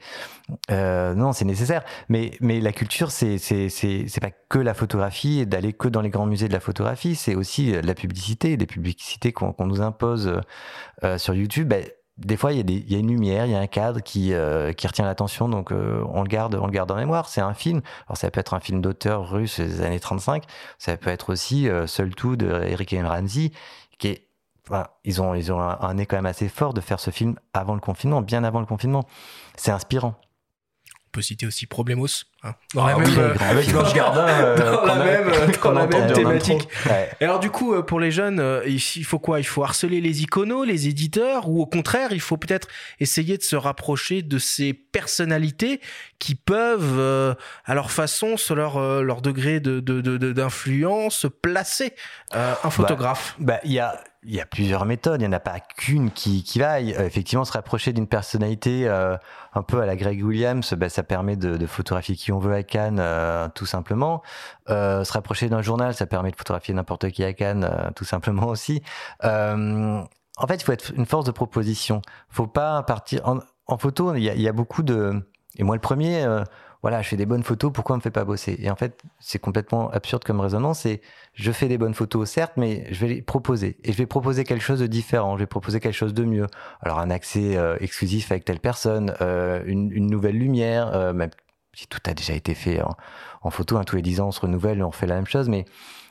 euh, 0.70 1.14
non, 1.14 1.32
c'est 1.32 1.44
nécessaire. 1.44 1.82
Mais, 2.08 2.32
mais 2.40 2.60
la 2.60 2.72
culture, 2.72 3.10
c'est 3.10 3.38
pas 4.20 4.30
que 4.48 4.58
la 4.58 4.74
photographie 4.74 5.40
et 5.40 5.46
d'aller 5.46 5.72
que 5.72 5.88
dans 5.88 6.00
les 6.00 6.10
grands 6.10 6.26
musées 6.26 6.48
de 6.48 6.52
la 6.52 6.60
photographie, 6.60 7.16
c'est 7.16 7.34
aussi 7.34 7.72
la 7.82 7.94
publicité, 7.94 8.56
des 8.56 8.66
publicités 8.66 9.32
qu'on 9.32 9.54
nous 9.66 9.80
impose 9.80 10.40
euh, 11.02 11.18
sur 11.18 11.34
YouTube. 11.34 11.68
Bah, 11.68 11.76
des 12.16 12.36
fois, 12.36 12.52
il 12.52 12.58
y, 12.58 12.60
a 12.60 12.62
des, 12.62 12.74
il 12.74 12.92
y, 12.92 12.94
a 12.94 12.98
une 12.98 13.08
lumière, 13.08 13.46
il 13.46 13.52
y 13.52 13.54
a 13.56 13.58
un 13.58 13.66
cadre 13.66 14.00
qui, 14.00 14.34
euh, 14.34 14.72
qui 14.72 14.86
retient 14.86 15.04
l'attention, 15.04 15.48
donc 15.48 15.72
euh, 15.72 16.04
on 16.10 16.22
le 16.22 16.28
garde, 16.28 16.54
on 16.54 16.66
le 16.66 16.72
garde 16.72 16.90
en 16.92 16.96
mémoire. 16.96 17.28
C'est 17.28 17.40
un 17.40 17.54
film. 17.54 17.82
Alors 18.06 18.16
ça 18.16 18.30
peut 18.30 18.38
être 18.38 18.54
un 18.54 18.60
film 18.60 18.80
d'auteur 18.80 19.28
russe 19.30 19.58
des 19.58 19.80
années 19.82 19.98
35. 19.98 20.44
Ça 20.78 20.96
peut 20.96 21.10
être 21.10 21.32
aussi 21.32 21.68
euh, 21.68 21.86
Seul 21.88 22.14
tout 22.14 22.36
de 22.36 22.46
Eric 22.46 22.94
Ramsey, 23.02 23.50
qui 23.98 24.08
est, 24.08 24.28
enfin, 24.68 24.86
ils 25.02 25.20
ont, 25.20 25.34
ils 25.34 25.52
ont 25.52 25.60
un, 25.60 25.76
un 25.80 25.94
nez 25.94 26.06
quand 26.06 26.16
même 26.16 26.26
assez 26.26 26.48
fort 26.48 26.72
de 26.72 26.80
faire 26.80 27.00
ce 27.00 27.10
film 27.10 27.34
avant 27.52 27.74
le 27.74 27.80
confinement, 27.80 28.22
bien 28.22 28.44
avant 28.44 28.60
le 28.60 28.66
confinement. 28.66 29.04
C'est 29.56 29.72
inspirant 29.72 30.14
peut 31.14 31.22
citer 31.22 31.46
aussi 31.46 31.66
Problemos, 31.66 32.24
hein, 32.42 32.54
dans, 32.74 32.86
la 32.86 32.96
même, 32.98 33.36
avec 33.40 33.70
Blanche 33.70 33.94
Gardin, 33.94 34.26
dans 34.56 35.72
la 35.72 35.86
même, 35.86 36.12
thématique. 36.12 36.68
Et 37.20 37.24
alors 37.24 37.38
du 37.38 37.50
coup, 37.50 37.72
euh, 37.72 37.82
pour 37.82 38.00
les 38.00 38.10
jeunes, 38.10 38.40
euh, 38.40 38.62
il 38.66 39.04
faut 39.04 39.18
quoi? 39.18 39.40
Il 39.40 39.44
faut 39.44 39.62
harceler 39.62 40.00
les 40.00 40.22
iconos, 40.22 40.64
les 40.64 40.88
éditeurs, 40.88 41.48
ou 41.48 41.62
au 41.62 41.66
contraire, 41.66 42.12
il 42.12 42.20
faut 42.20 42.36
peut-être 42.36 42.68
essayer 43.00 43.38
de 43.38 43.42
se 43.42 43.56
rapprocher 43.56 44.22
de 44.22 44.38
ces 44.38 44.74
personnalités 44.74 45.80
qui 46.18 46.34
peuvent, 46.34 46.98
euh, 46.98 47.34
à 47.64 47.74
leur 47.74 47.90
façon, 47.90 48.36
sur 48.36 48.56
leur, 48.56 49.02
leur 49.02 49.22
degré 49.22 49.60
d'influence, 49.60 51.22
de, 51.22 51.28
de, 51.28 51.34
placer 51.34 51.94
un 52.32 52.56
bah, 52.62 52.70
photographe? 52.70 53.36
Bah, 53.38 53.60
il 53.64 53.72
y 53.72 53.78
a 53.78 54.02
il 54.24 54.34
y 54.34 54.40
a 54.40 54.46
plusieurs 54.46 54.86
méthodes, 54.86 55.20
il 55.20 55.28
n'y 55.28 55.34
en 55.34 55.36
a 55.36 55.40
pas 55.40 55.60
qu'une 55.60 56.10
qui, 56.10 56.42
qui 56.42 56.58
vaille. 56.58 56.94
Euh, 56.94 57.06
effectivement, 57.06 57.44
se 57.44 57.52
rapprocher 57.52 57.92
d'une 57.92 58.06
personnalité 58.06 58.88
euh, 58.88 59.16
un 59.54 59.62
peu 59.62 59.80
à 59.80 59.86
la 59.86 59.96
Greg 59.96 60.22
Williams, 60.24 60.72
ben, 60.74 60.88
ça 60.88 61.02
permet 61.02 61.36
de, 61.36 61.56
de, 61.56 61.66
photographier 61.66 62.16
qui 62.16 62.32
on 62.32 62.38
veut 62.38 62.54
à 62.54 62.62
Cannes, 62.62 62.98
euh, 63.00 63.48
tout 63.54 63.66
simplement. 63.66 64.22
se 64.68 65.12
rapprocher 65.12 65.48
d'un 65.48 65.62
journal, 65.62 65.94
ça 65.94 66.06
permet 66.06 66.30
de 66.30 66.36
photographier 66.36 66.74
n'importe 66.74 67.10
qui 67.10 67.24
à 67.24 67.32
Cannes, 67.32 67.68
tout 67.94 68.04
simplement 68.04 68.46
aussi. 68.48 68.82
en 69.22 70.06
fait, 70.48 70.56
il 70.56 70.64
faut 70.64 70.72
être 70.72 70.92
une 70.96 71.06
force 71.06 71.24
de 71.24 71.32
proposition. 71.32 72.02
faut 72.28 72.46
pas 72.46 72.82
partir... 72.82 73.26
En, 73.26 73.38
en 73.66 73.78
photo, 73.78 74.14
il 74.14 74.22
y, 74.22 74.28
a, 74.28 74.34
il 74.34 74.42
y 74.42 74.48
a 74.48 74.52
beaucoup 74.52 74.82
de... 74.82 75.26
Et 75.56 75.62
moi, 75.62 75.74
le 75.74 75.80
premier 75.80 76.26
voilà, 76.84 77.00
je 77.00 77.08
fais 77.08 77.16
des 77.16 77.24
bonnes 77.24 77.42
photos, 77.42 77.72
pourquoi 77.72 77.94
on 77.94 77.96
me 77.96 78.02
fait 78.02 78.10
pas 78.10 78.26
bosser? 78.26 78.58
Et 78.60 78.70
en 78.70 78.76
fait, 78.76 79.00
c'est 79.18 79.38
complètement 79.38 79.90
absurde 79.92 80.22
comme 80.22 80.38
raisonnement. 80.38 80.74
C'est, 80.74 81.00
je 81.32 81.50
fais 81.50 81.66
des 81.66 81.78
bonnes 81.78 81.94
photos, 81.94 82.28
certes, 82.28 82.52
mais 82.58 82.86
je 82.92 83.00
vais 83.00 83.08
les 83.08 83.22
proposer. 83.22 83.78
Et 83.84 83.92
je 83.92 83.96
vais 83.96 84.04
proposer 84.04 84.44
quelque 84.44 84.60
chose 84.60 84.80
de 84.80 84.86
différent, 84.86 85.38
je 85.38 85.44
vais 85.44 85.46
proposer 85.46 85.80
quelque 85.80 85.94
chose 85.94 86.12
de 86.12 86.24
mieux. 86.24 86.46
Alors, 86.82 86.98
un 86.98 87.08
accès 87.08 87.56
euh, 87.56 87.78
exclusif 87.80 88.30
avec 88.30 88.44
telle 88.44 88.60
personne, 88.60 89.14
euh, 89.22 89.62
une, 89.64 89.90
une, 89.92 90.08
nouvelle 90.08 90.36
lumière, 90.36 90.94
euh, 90.94 91.14
même 91.14 91.30
si 91.72 91.86
tout 91.86 92.00
a 92.04 92.12
déjà 92.12 92.34
été 92.34 92.52
fait 92.52 92.82
en, 92.82 92.94
en 93.40 93.48
photo, 93.48 93.78
hein, 93.78 93.84
tous 93.84 93.96
les 93.96 94.02
10 94.02 94.20
ans, 94.20 94.28
on 94.28 94.32
se 94.32 94.40
renouvelle, 94.40 94.84
on 94.84 94.90
refait 94.90 95.06
la 95.06 95.14
même 95.14 95.26
chose. 95.26 95.48
Mais 95.48 95.64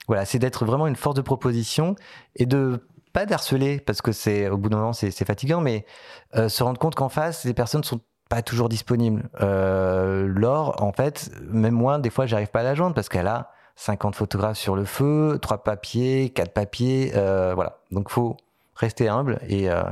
voilà, 0.07 0.26
c'est 0.26 0.39
d'être 0.39 0.65
vraiment 0.65 0.88
une 0.88 0.95
force 0.95 1.15
de 1.15 1.21
proposition 1.21 1.93
et 2.36 2.47
de 2.47 2.84
pas 3.13 3.28
d'harceler, 3.28 3.80
parce 3.80 4.01
que 4.01 4.11
c'est 4.11 4.49
au 4.49 4.57
bout 4.57 4.69
d'un 4.69 4.78
moment, 4.78 4.93
c'est 4.93 5.11
fatigant, 5.24 5.61
mais 5.61 5.86
se 6.34 6.63
rendre 6.63 6.80
compte 6.80 6.95
qu'en 6.95 7.09
face, 7.09 7.45
les 7.45 7.53
personnes 7.53 7.84
sont 7.84 8.01
pas 8.30 8.41
toujours 8.41 8.69
disponible. 8.69 9.30
Euh, 9.41 10.26
Laure, 10.28 10.82
en 10.82 10.91
fait, 10.91 11.32
même 11.49 11.74
moi, 11.74 11.99
des 11.99 12.09
fois, 12.09 12.26
j'arrive 12.26 12.49
pas 12.49 12.61
à 12.61 12.63
la 12.63 12.76
joindre 12.76 12.95
parce 12.95 13.09
qu'elle 13.09 13.28
a 13.28 13.51
50 13.76 14.15
photographes 14.15 14.57
sur 14.57 14.76
le 14.76 14.86
feu, 14.86 15.39
trois 15.41 15.63
papiers, 15.63 16.30
quatre 16.30 16.53
papiers, 16.53 17.11
euh, 17.15 17.53
voilà. 17.55 17.80
Donc, 17.91 18.09
faut 18.09 18.38
rester 18.76 19.07
humble 19.07 19.39
et, 19.47 19.69
euh, 19.69 19.84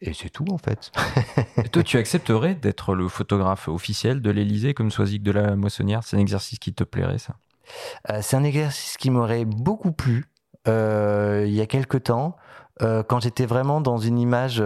et 0.00 0.12
c'est 0.14 0.30
tout, 0.30 0.46
en 0.50 0.58
fait. 0.58 0.90
et 1.58 1.68
toi, 1.68 1.82
tu 1.82 1.96
accepterais 1.98 2.54
d'être 2.54 2.94
le 2.94 3.08
photographe 3.08 3.68
officiel 3.68 4.20
de 4.20 4.30
l'Elysée 4.30 4.74
comme 4.74 4.90
Soisic 4.90 5.22
de 5.22 5.32
la 5.32 5.56
Moissonnière? 5.56 6.02
C'est 6.04 6.16
un 6.16 6.20
exercice 6.20 6.58
qui 6.58 6.72
te 6.72 6.84
plairait, 6.84 7.18
ça? 7.18 7.34
Euh, 8.10 8.20
C'est 8.22 8.36
un 8.36 8.44
exercice 8.44 8.96
qui 8.96 9.10
m'aurait 9.10 9.44
beaucoup 9.44 9.92
plu 9.92 10.26
il 10.68 11.52
y 11.52 11.60
a 11.60 11.66
quelques 11.66 12.02
temps. 12.02 12.36
quand 12.80 13.20
j'étais 13.20 13.46
vraiment 13.46 13.80
dans 13.80 13.98
une 13.98 14.18
image 14.18 14.60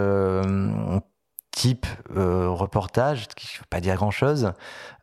type 1.51 1.85
reportage, 2.09 3.27
qui 3.29 3.47
ne 3.55 3.59
veut 3.59 3.65
pas 3.69 3.81
dire 3.81 3.95
grand-chose, 3.95 4.53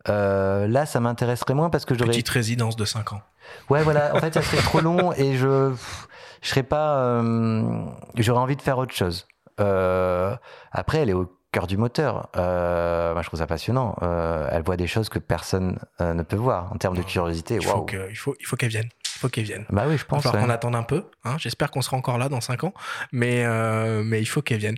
là, 0.06 0.86
ça 0.86 1.00
m'intéresserait 1.00 1.54
moins 1.54 1.70
parce 1.70 1.84
que 1.84 1.94
j'aurais... 1.94 2.10
Petite 2.10 2.28
résidence 2.28 2.76
de 2.76 2.84
5 2.84 3.12
ans. 3.12 3.22
Ouais, 3.70 3.82
voilà. 3.82 4.14
En 4.14 4.20
fait, 4.20 4.34
ça 4.34 4.42
serait 4.42 4.62
trop 4.62 4.80
long 4.80 5.12
et 5.16 5.36
je 5.36 5.72
je 6.40 6.48
serais 6.48 6.62
pas. 6.62 7.22
J'aurais 8.16 8.40
envie 8.40 8.56
de 8.56 8.62
faire 8.62 8.78
autre 8.78 8.94
chose. 8.94 9.26
après, 9.58 10.98
elle 10.98 11.10
est 11.10 11.14
au 11.14 11.38
cœur 11.52 11.66
du 11.66 11.76
moteur. 11.76 12.28
Euh, 12.36 13.12
moi, 13.12 13.22
je 13.22 13.28
trouve 13.28 13.40
ça 13.40 13.46
passionnant. 13.46 13.96
Euh, 14.02 14.48
elle 14.50 14.62
voit 14.62 14.76
des 14.76 14.86
choses 14.86 15.08
que 15.08 15.18
personne 15.18 15.78
euh, 16.00 16.14
ne 16.14 16.22
peut 16.22 16.36
voir 16.36 16.72
en 16.72 16.76
termes 16.76 16.96
de 16.96 17.02
curiosité. 17.02 17.56
Il 17.56 17.64
faut 17.64 17.86
il 18.10 18.16
faut, 18.16 18.36
il 18.38 18.46
faut 18.46 18.56
qu'elle 18.56 18.70
vienne. 18.70 18.88
Il 19.16 19.18
faut 19.18 19.28
qu'elle 19.28 19.44
vienne. 19.44 19.64
Bah 19.70 19.84
oui, 19.88 19.98
je 19.98 20.04
pense. 20.04 20.24
Il 20.24 20.30
va 20.30 20.38
qu'on 20.38 20.50
attende 20.50 20.76
un 20.76 20.82
peu. 20.82 21.04
Hein. 21.24 21.36
J'espère 21.38 21.70
qu'on 21.70 21.82
sera 21.82 21.96
encore 21.96 22.18
là 22.18 22.28
dans 22.28 22.40
5 22.40 22.64
ans, 22.64 22.74
mais 23.12 23.44
mais 24.04 24.20
il 24.20 24.26
faut 24.26 24.42
qu'elle 24.42 24.60
vienne. 24.60 24.76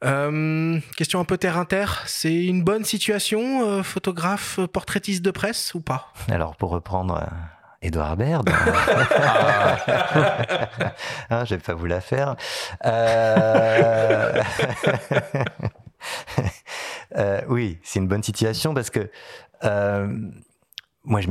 Question 0.00 1.20
un 1.20 1.24
peu 1.24 1.38
terre 1.38 1.58
inter, 1.58 1.86
c'est 2.06 2.44
une 2.44 2.62
bonne 2.62 2.84
situation, 2.84 3.82
photographe, 3.82 4.60
portraitiste 4.72 5.22
de 5.22 5.30
presse 5.30 5.74
ou 5.74 5.80
pas? 5.80 6.12
Alors 6.28 6.56
pour 6.56 6.70
reprendre 6.70 7.28
Edouard 7.80 8.16
Baird. 8.16 8.48
ah, 11.30 11.44
je 11.44 11.54
vais 11.54 11.60
pas 11.60 11.74
vous 11.74 11.86
la 11.86 12.00
faire. 12.00 12.34
Euh, 12.84 14.42
euh, 17.16 17.40
oui, 17.48 17.78
c'est 17.84 18.00
une 18.00 18.08
bonne 18.08 18.24
situation 18.24 18.74
parce 18.74 18.90
que 18.90 19.08
euh, 19.64 20.08
moi, 21.04 21.20
je 21.20 21.28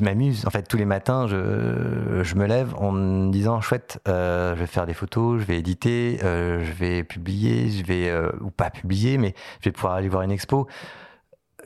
m'amuse. 0.00 0.46
En 0.46 0.50
fait, 0.50 0.62
tous 0.62 0.76
les 0.76 0.84
matins, 0.84 1.26
je, 1.26 2.22
je, 2.22 2.34
me 2.34 2.46
lève 2.46 2.74
en 2.76 2.92
me 2.92 3.30
disant 3.30 3.60
chouette, 3.60 4.00
je 4.06 4.54
vais 4.54 4.66
faire 4.66 4.86
des 4.86 4.94
photos, 4.94 5.40
je 5.40 5.44
vais 5.44 5.58
éditer, 5.58 6.18
je 6.20 6.72
vais 6.72 7.04
publier, 7.04 7.70
je 7.70 7.84
vais 7.84 8.12
ou 8.40 8.50
pas 8.50 8.70
publier, 8.70 9.18
mais 9.18 9.34
je 9.60 9.68
vais 9.68 9.72
pouvoir 9.72 9.94
aller 9.94 10.08
voir 10.08 10.22
une 10.22 10.30
expo. 10.30 10.66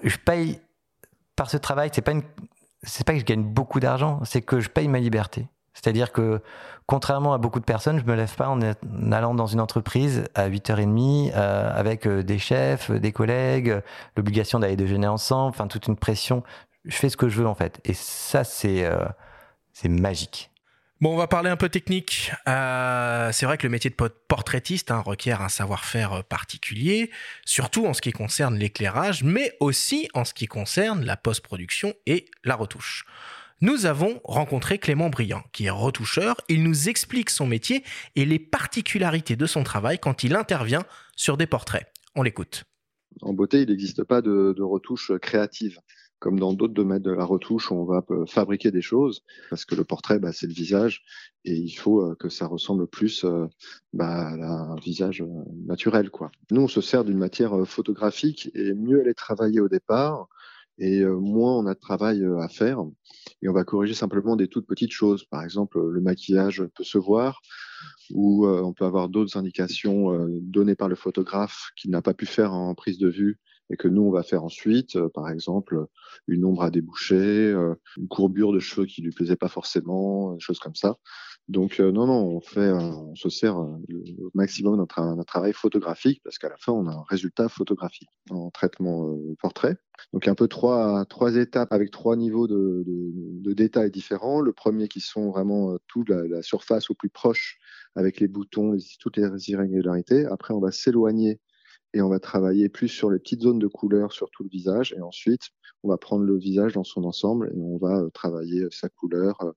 Je 0.03 0.17
paye 0.17 0.61
par 1.37 1.51
ce 1.51 1.57
travail. 1.57 1.91
C'est 1.93 2.03
pas 2.03 2.13
une 2.13 2.23
c'est 2.85 3.07
pas 3.07 3.13
que 3.13 3.21
je 3.21 3.25
gagne 3.25 3.45
beaucoup 3.45 3.81
d'argent, 3.81 4.21
c'est 4.25 4.43
que 4.43 4.61
je 4.61 4.69
paye 4.69 4.89
ma 4.89 4.99
liberté. 4.99 5.47
C'est-à-dire 5.75 6.13
que, 6.13 6.43
contrairement 6.87 7.33
à 7.33 7.39
beaucoup 7.39 7.61
de 7.61 7.65
personnes, 7.65 7.99
je 7.99 8.05
me 8.05 8.15
lève 8.15 8.35
pas 8.35 8.49
en 8.49 8.61
allant 9.13 9.35
dans 9.35 9.47
une 9.47 9.61
entreprise 9.61 10.25
à 10.35 10.49
8h30 10.51 11.33
euh, 11.35 11.73
avec 11.75 12.07
euh, 12.07 12.23
des 12.23 12.39
chefs, 12.39 12.91
des 12.91 13.13
collègues, 13.13 13.81
l'obligation 14.17 14.59
d'aller 14.59 14.77
déjeuner 14.77 15.07
ensemble, 15.07 15.51
enfin 15.51 15.69
toute 15.69 15.87
une 15.87 15.97
pression. 15.97 16.43
Je 16.85 16.97
fais 16.97 17.09
ce 17.09 17.16
que 17.16 17.28
je 17.28 17.41
veux 17.41 17.47
en 17.47 17.55
fait. 17.55 17.80
Et 17.85 17.95
ça, 17.95 18.45
c'est 18.45 18.85
euh, 18.85 19.05
c'est 19.72 19.89
magique. 19.89 20.51
Bon, 21.03 21.14
on 21.14 21.16
va 21.16 21.26
parler 21.26 21.51
un 21.51 21.57
peu 21.57 21.68
technique. 21.68 22.30
Euh, 22.47 23.30
c'est 23.33 23.45
vrai 23.45 23.59
que 23.59 23.66
le 23.66 23.70
métier 23.70 23.91
de 23.91 23.97
portraitiste 24.28 24.93
hein, 24.93 25.01
requiert 25.01 25.43
un 25.43 25.49
savoir-faire 25.49 26.12
euh, 26.12 26.22
particulier, 26.22 27.11
surtout 27.45 27.87
en 27.87 27.93
ce 27.93 28.01
qui 28.01 28.12
concerne 28.12 28.57
l'éclairage, 28.57 29.24
mais 29.24 29.57
aussi 29.59 30.09
en 30.14 30.24
ce 30.24 30.33
qui 30.33 30.47
concerne 30.47 31.05
la 31.05 31.16
post-production 31.16 31.93
et 32.07 32.26
la 32.45 32.55
retouche. 32.55 33.05
Nous 33.61 33.87
avons 33.87 34.20
rencontré 34.22 34.78
Clément 34.78 35.11
Briand, 35.11 35.43
qui 35.53 35.66
est 35.66 35.70
retoucheur. 35.70 36.37
Il 36.49 36.62
nous 36.62 36.89
explique 36.89 37.30
son 37.30 37.49
métier 37.49 37.83
et 38.14 38.24
les 38.24 38.39
particularités 38.39 39.35
de 39.35 39.47
son 39.47 39.64
travail 39.64 39.99
quand 39.99 40.22
il 40.22 40.37
intervient 40.37 40.85
sur 41.16 41.37
des 41.37 41.49
portraits. 41.49 41.87
On 42.14 42.22
l'écoute. 42.22 42.62
En 43.22 43.33
beauté, 43.33 43.62
il 43.62 43.70
n'existe 43.70 44.05
pas 44.05 44.22
de, 44.22 44.55
de 44.57 44.62
retouche 44.62 45.11
créative 45.20 45.80
comme 46.23 46.39
dans 46.39 46.53
d'autres 46.53 46.73
domaines 46.73 47.03
de 47.03 47.11
la 47.11 47.25
retouche, 47.25 47.73
on 47.73 47.85
va 47.85 48.05
euh, 48.11 48.25
fabriquer 48.27 48.70
des 48.70 48.81
choses, 48.81 49.25
parce 49.51 49.64
que 49.64 49.75
le 49.75 49.83
portrait, 49.83 50.20
bah, 50.20 50.31
c'est 50.33 50.47
le 50.47 50.53
visage, 50.53 51.03
et 51.45 51.57
il 51.57 51.73
faut 51.73 52.01
euh, 52.01 52.14
que 52.14 52.29
ça 52.29 52.47
ressemble 52.47 52.87
plus 52.87 53.25
euh, 53.25 53.49
bah, 53.93 54.29
à 54.29 54.73
un 54.73 54.77
visage 54.77 55.25
naturel. 55.66 56.11
Quoi. 56.11 56.31
Nous, 56.53 56.61
on 56.61 56.68
se 56.68 56.81
sert 56.81 57.03
d'une 57.03 57.18
matière 57.18 57.66
photographique, 57.66 58.53
et 58.55 58.73
mieux 58.73 59.01
elle 59.01 59.09
est 59.09 59.14
travaillée 59.14 59.59
au 59.59 59.68
départ, 59.68 60.29
et 60.79 61.05
moins 61.05 61.59
on 61.59 61.66
a 61.66 61.75
de 61.75 61.81
travail 61.81 62.25
à 62.41 62.49
faire, 62.49 62.79
et 63.43 63.49
on 63.49 63.53
va 63.53 63.64
corriger 63.64 63.95
simplement 63.95 64.37
des 64.37 64.47
toutes 64.47 64.66
petites 64.66 64.93
choses. 64.93 65.25
Par 65.25 65.43
exemple, 65.43 65.81
le 65.81 66.01
maquillage 66.01 66.64
peut 66.75 66.85
se 66.85 66.99
voir, 66.99 67.43
ou 68.14 68.47
on 68.47 68.73
peut 68.73 68.87
avoir 68.87 69.09
d'autres 69.09 69.37
indications 69.37 70.27
données 70.41 70.75
par 70.75 70.89
le 70.89 70.95
photographe 70.95 71.73
qu'il 71.77 71.91
n'a 71.91 72.01
pas 72.01 72.14
pu 72.14 72.25
faire 72.25 72.55
en 72.55 72.75
prise 72.75 72.99
de 72.99 73.09
vue 73.09 73.39
et 73.71 73.77
que 73.77 73.89
nous 73.89 74.03
on 74.03 74.11
va 74.11 74.23
faire 74.23 74.45
ensuite, 74.45 74.97
euh, 74.97 75.09
par 75.09 75.29
exemple 75.31 75.87
une 76.29 76.45
ombre 76.45 76.63
à 76.63 76.71
déboucher, 76.71 77.17
euh, 77.17 77.75
une 77.97 78.09
courbure 78.09 78.53
de 78.53 78.59
cheveux 78.59 78.87
qui 78.87 79.03
lui 79.03 79.11
plaisait 79.11 79.37
pas 79.37 79.49
forcément, 79.49 80.35
des 80.35 80.41
choses 80.41 80.59
comme 80.59 80.75
ça. 80.75 80.97
Donc 81.49 81.81
euh, 81.81 81.91
non 81.91 82.07
non, 82.07 82.25
on 82.37 82.41
fait, 82.41 82.71
on 82.71 83.15
se 83.15 83.29
sert 83.29 83.57
le 83.89 84.31
maximum 84.35 84.77
d'un 84.77 85.25
travail 85.25 85.53
photographique 85.53 86.21
parce 86.23 86.39
qu'à 86.39 86.49
la 86.49 86.57
fin 86.57 86.73
on 86.73 86.87
a 86.87 86.93
un 86.93 87.05
résultat 87.09 87.49
photographique 87.49 88.11
en 88.31 88.51
traitement 88.51 89.17
portrait. 89.41 89.77
Donc 90.13 90.29
un 90.29 90.35
peu 90.35 90.49
trois 90.49 91.05
trois 91.07 91.37
étapes 91.37 91.73
avec 91.73 91.91
trois 91.91 92.17
niveaux 92.17 92.47
de, 92.47 92.85
de, 92.87 93.53
détails 93.53 93.91
différents. 93.91 94.41
Le 94.41 94.53
premier 94.53 94.89
qui 94.89 95.01
sont 95.01 95.31
vraiment 95.31 95.77
toute 95.89 96.09
la, 96.09 96.27
la 96.27 96.43
surface 96.43 96.91
au 96.91 96.95
plus 96.95 97.11
proche 97.11 97.59
avec 97.97 98.21
les 98.21 98.29
boutons, 98.29 98.77
toutes 99.01 99.17
les 99.17 99.51
irrégularités. 99.51 100.25
Après 100.27 100.55
on 100.55 100.61
va 100.61 100.71
s'éloigner 100.71 101.41
et 101.95 102.03
on 102.03 102.09
va 102.09 102.20
travailler 102.20 102.68
plus 102.68 102.88
sur 102.88 103.11
les 103.11 103.18
petites 103.18 103.43
zones 103.43 103.59
de 103.59 103.66
couleur 103.66 104.12
sur 104.12 104.30
tout 104.30 104.43
le 104.43 104.49
visage 104.49 104.95
et 104.97 105.01
ensuite 105.01 105.51
on 105.82 105.88
va 105.88 105.99
prendre 105.99 106.24
le 106.24 106.36
visage 106.38 106.74
dans 106.74 106.84
son 106.84 107.05
ensemble 107.05 107.53
et 107.55 107.59
on 107.59 107.76
va 107.78 108.01
euh, 108.01 108.11
travailler 108.11 108.66
sa 108.70 108.88
couleur, 108.88 109.40
euh, 109.43 109.53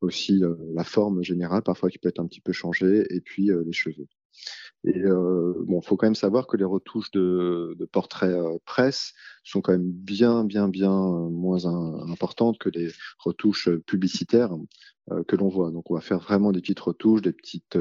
aussi 0.00 0.42
euh, 0.42 0.54
la 0.74 0.84
forme 0.84 1.22
générale 1.22 1.62
parfois 1.62 1.90
qui 1.90 1.98
peut 1.98 2.08
être 2.08 2.20
un 2.20 2.26
petit 2.26 2.40
peu 2.40 2.52
changée 2.52 3.06
et 3.10 3.20
puis 3.20 3.50
les 3.64 3.72
cheveux. 3.72 4.06
Et 4.84 5.02
euh, 5.04 5.54
bon, 5.66 5.80
faut 5.80 5.96
quand 5.96 6.06
même 6.06 6.14
savoir 6.14 6.46
que 6.46 6.56
les 6.56 6.64
retouches 6.64 7.10
de, 7.10 7.74
de 7.78 7.84
portraits 7.86 8.30
euh, 8.30 8.58
presse 8.64 9.14
sont 9.42 9.60
quand 9.60 9.72
même 9.72 9.90
bien, 9.90 10.44
bien, 10.44 10.68
bien 10.68 10.92
moins 11.30 11.64
importantes 12.10 12.58
que 12.58 12.68
les 12.68 12.92
retouches 13.18 13.68
publicitaires 13.86 14.54
euh, 14.54 14.64
que 15.28 15.36
l'on 15.36 15.48
voit. 15.48 15.70
Donc, 15.70 15.90
on 15.90 15.94
va 15.94 16.00
faire 16.00 16.18
vraiment 16.18 16.52
des 16.52 16.60
petites 16.60 16.80
retouches, 16.80 17.22
des 17.22 17.32
petites 17.32 17.78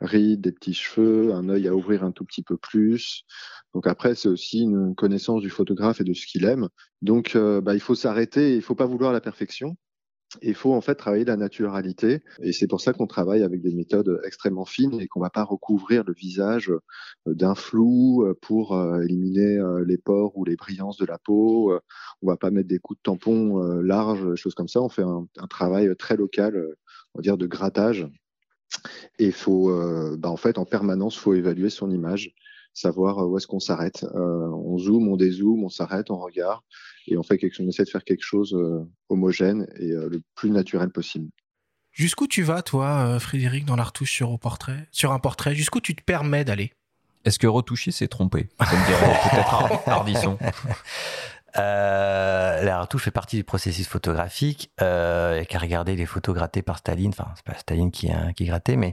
rides, 0.00 0.40
des 0.40 0.52
petits 0.52 0.74
cheveux, 0.74 1.32
un 1.32 1.48
œil 1.48 1.68
à 1.68 1.74
ouvrir 1.74 2.04
un 2.04 2.12
tout 2.12 2.24
petit 2.24 2.42
peu 2.42 2.56
plus. 2.56 3.24
Donc 3.74 3.86
après, 3.86 4.14
c'est 4.14 4.28
aussi 4.28 4.62
une 4.62 4.94
connaissance 4.94 5.42
du 5.42 5.50
photographe 5.50 6.00
et 6.00 6.04
de 6.04 6.14
ce 6.14 6.26
qu'il 6.26 6.44
aime. 6.44 6.68
Donc, 7.02 7.36
bah, 7.36 7.74
il 7.74 7.80
faut 7.80 7.94
s'arrêter, 7.94 8.56
il 8.56 8.62
faut 8.62 8.74
pas 8.74 8.86
vouloir 8.86 9.12
la 9.12 9.20
perfection 9.20 9.76
il 10.42 10.54
faut 10.54 10.72
en 10.72 10.80
fait 10.80 10.94
travailler 10.94 11.24
la 11.24 11.36
naturalité 11.36 12.22
et 12.42 12.52
c'est 12.52 12.66
pour 12.66 12.80
ça 12.80 12.92
qu'on 12.92 13.06
travaille 13.06 13.42
avec 13.42 13.62
des 13.62 13.74
méthodes 13.74 14.20
extrêmement 14.24 14.64
fines 14.64 15.00
et 15.00 15.08
qu'on 15.08 15.20
va 15.20 15.30
pas 15.30 15.44
recouvrir 15.44 16.04
le 16.04 16.12
visage 16.12 16.70
euh, 16.70 17.34
d'un 17.34 17.54
flou 17.54 18.24
euh, 18.24 18.34
pour 18.40 18.76
euh, 18.76 19.02
éliminer 19.02 19.60
les 19.86 19.98
pores 19.98 20.36
ou 20.36 20.44
les 20.44 20.56
brillances 20.56 20.96
de 20.96 21.06
la 21.06 21.18
peau. 21.18 21.78
On 22.22 22.26
va 22.26 22.36
pas 22.36 22.50
mettre 22.50 22.68
des 22.68 22.78
coups 22.78 22.98
de 22.98 23.02
tampon 23.02 23.58
larges, 23.80 24.34
choses 24.34 24.54
comme 24.54 24.68
ça. 24.68 24.80
On 24.80 24.88
fait 24.88 25.02
un, 25.02 25.26
travail 25.48 25.94
très 25.96 26.16
local, 26.16 26.56
on 27.14 27.18
va 27.18 27.22
dire 27.22 27.36
de 27.36 27.46
grattage. 27.46 28.06
Et 29.18 29.30
faut, 29.30 29.70
bah 30.18 30.30
en 30.30 30.36
fait, 30.36 30.58
en 30.58 30.64
permanence, 30.64 31.16
faut 31.16 31.34
évaluer 31.34 31.70
son 31.70 31.90
image 31.90 32.34
savoir 32.72 33.28
où 33.28 33.36
est-ce 33.36 33.46
qu'on 33.46 33.60
s'arrête. 33.60 34.04
on 34.14 34.78
zoome, 34.78 35.08
on 35.08 35.16
dézoome, 35.16 35.64
on 35.64 35.68
s'arrête, 35.68 36.10
on 36.10 36.18
regarde 36.18 36.60
et 37.06 37.16
on 37.16 37.22
fait 37.22 37.38
quelque, 37.38 37.62
on 37.62 37.68
essaie 37.68 37.84
de 37.84 37.90
faire 37.90 38.04
quelque 38.04 38.24
chose 38.24 38.54
euh, 38.54 38.84
homogène 39.08 39.66
et 39.76 39.90
euh, 39.90 40.08
le 40.08 40.22
plus 40.34 40.50
naturel 40.50 40.90
possible. 40.90 41.30
Jusqu'où 41.92 42.26
tu 42.26 42.42
vas, 42.42 42.62
toi, 42.62 43.06
euh, 43.06 43.18
Frédéric, 43.20 43.64
dans 43.64 43.76
la 43.76 43.84
retouche 43.84 44.10
sur, 44.10 44.30
au 44.30 44.38
portrait, 44.38 44.88
sur 44.90 45.12
un 45.12 45.18
portrait? 45.18 45.54
Jusqu'où 45.54 45.80
tu 45.80 45.94
te 45.94 46.02
permets 46.02 46.44
d'aller? 46.44 46.72
Est-ce 47.24 47.38
que 47.38 47.46
retoucher, 47.46 47.90
c'est 47.90 48.08
tromper? 48.08 48.48
Ça 48.58 48.76
me 48.76 48.86
dirait 48.86 49.16
peut-être 49.30 49.88
Ardisson. 49.88 50.38
Euh, 51.56 52.62
la 52.62 52.80
retouche 52.80 53.04
fait 53.04 53.10
partie 53.10 53.36
du 53.36 53.44
processus 53.44 53.86
photographique. 53.86 54.70
Euh, 54.80 55.40
et 55.40 55.46
qu'à 55.46 55.58
regarder 55.58 55.96
les 55.96 56.06
photos 56.06 56.34
grattées 56.34 56.62
par 56.62 56.78
Staline, 56.78 57.10
enfin 57.10 57.28
c'est 57.36 57.44
pas 57.44 57.54
Staline 57.54 57.90
qui 57.90 58.10
a 58.10 58.32
qui 58.32 58.44
grattait, 58.44 58.76
mais 58.76 58.92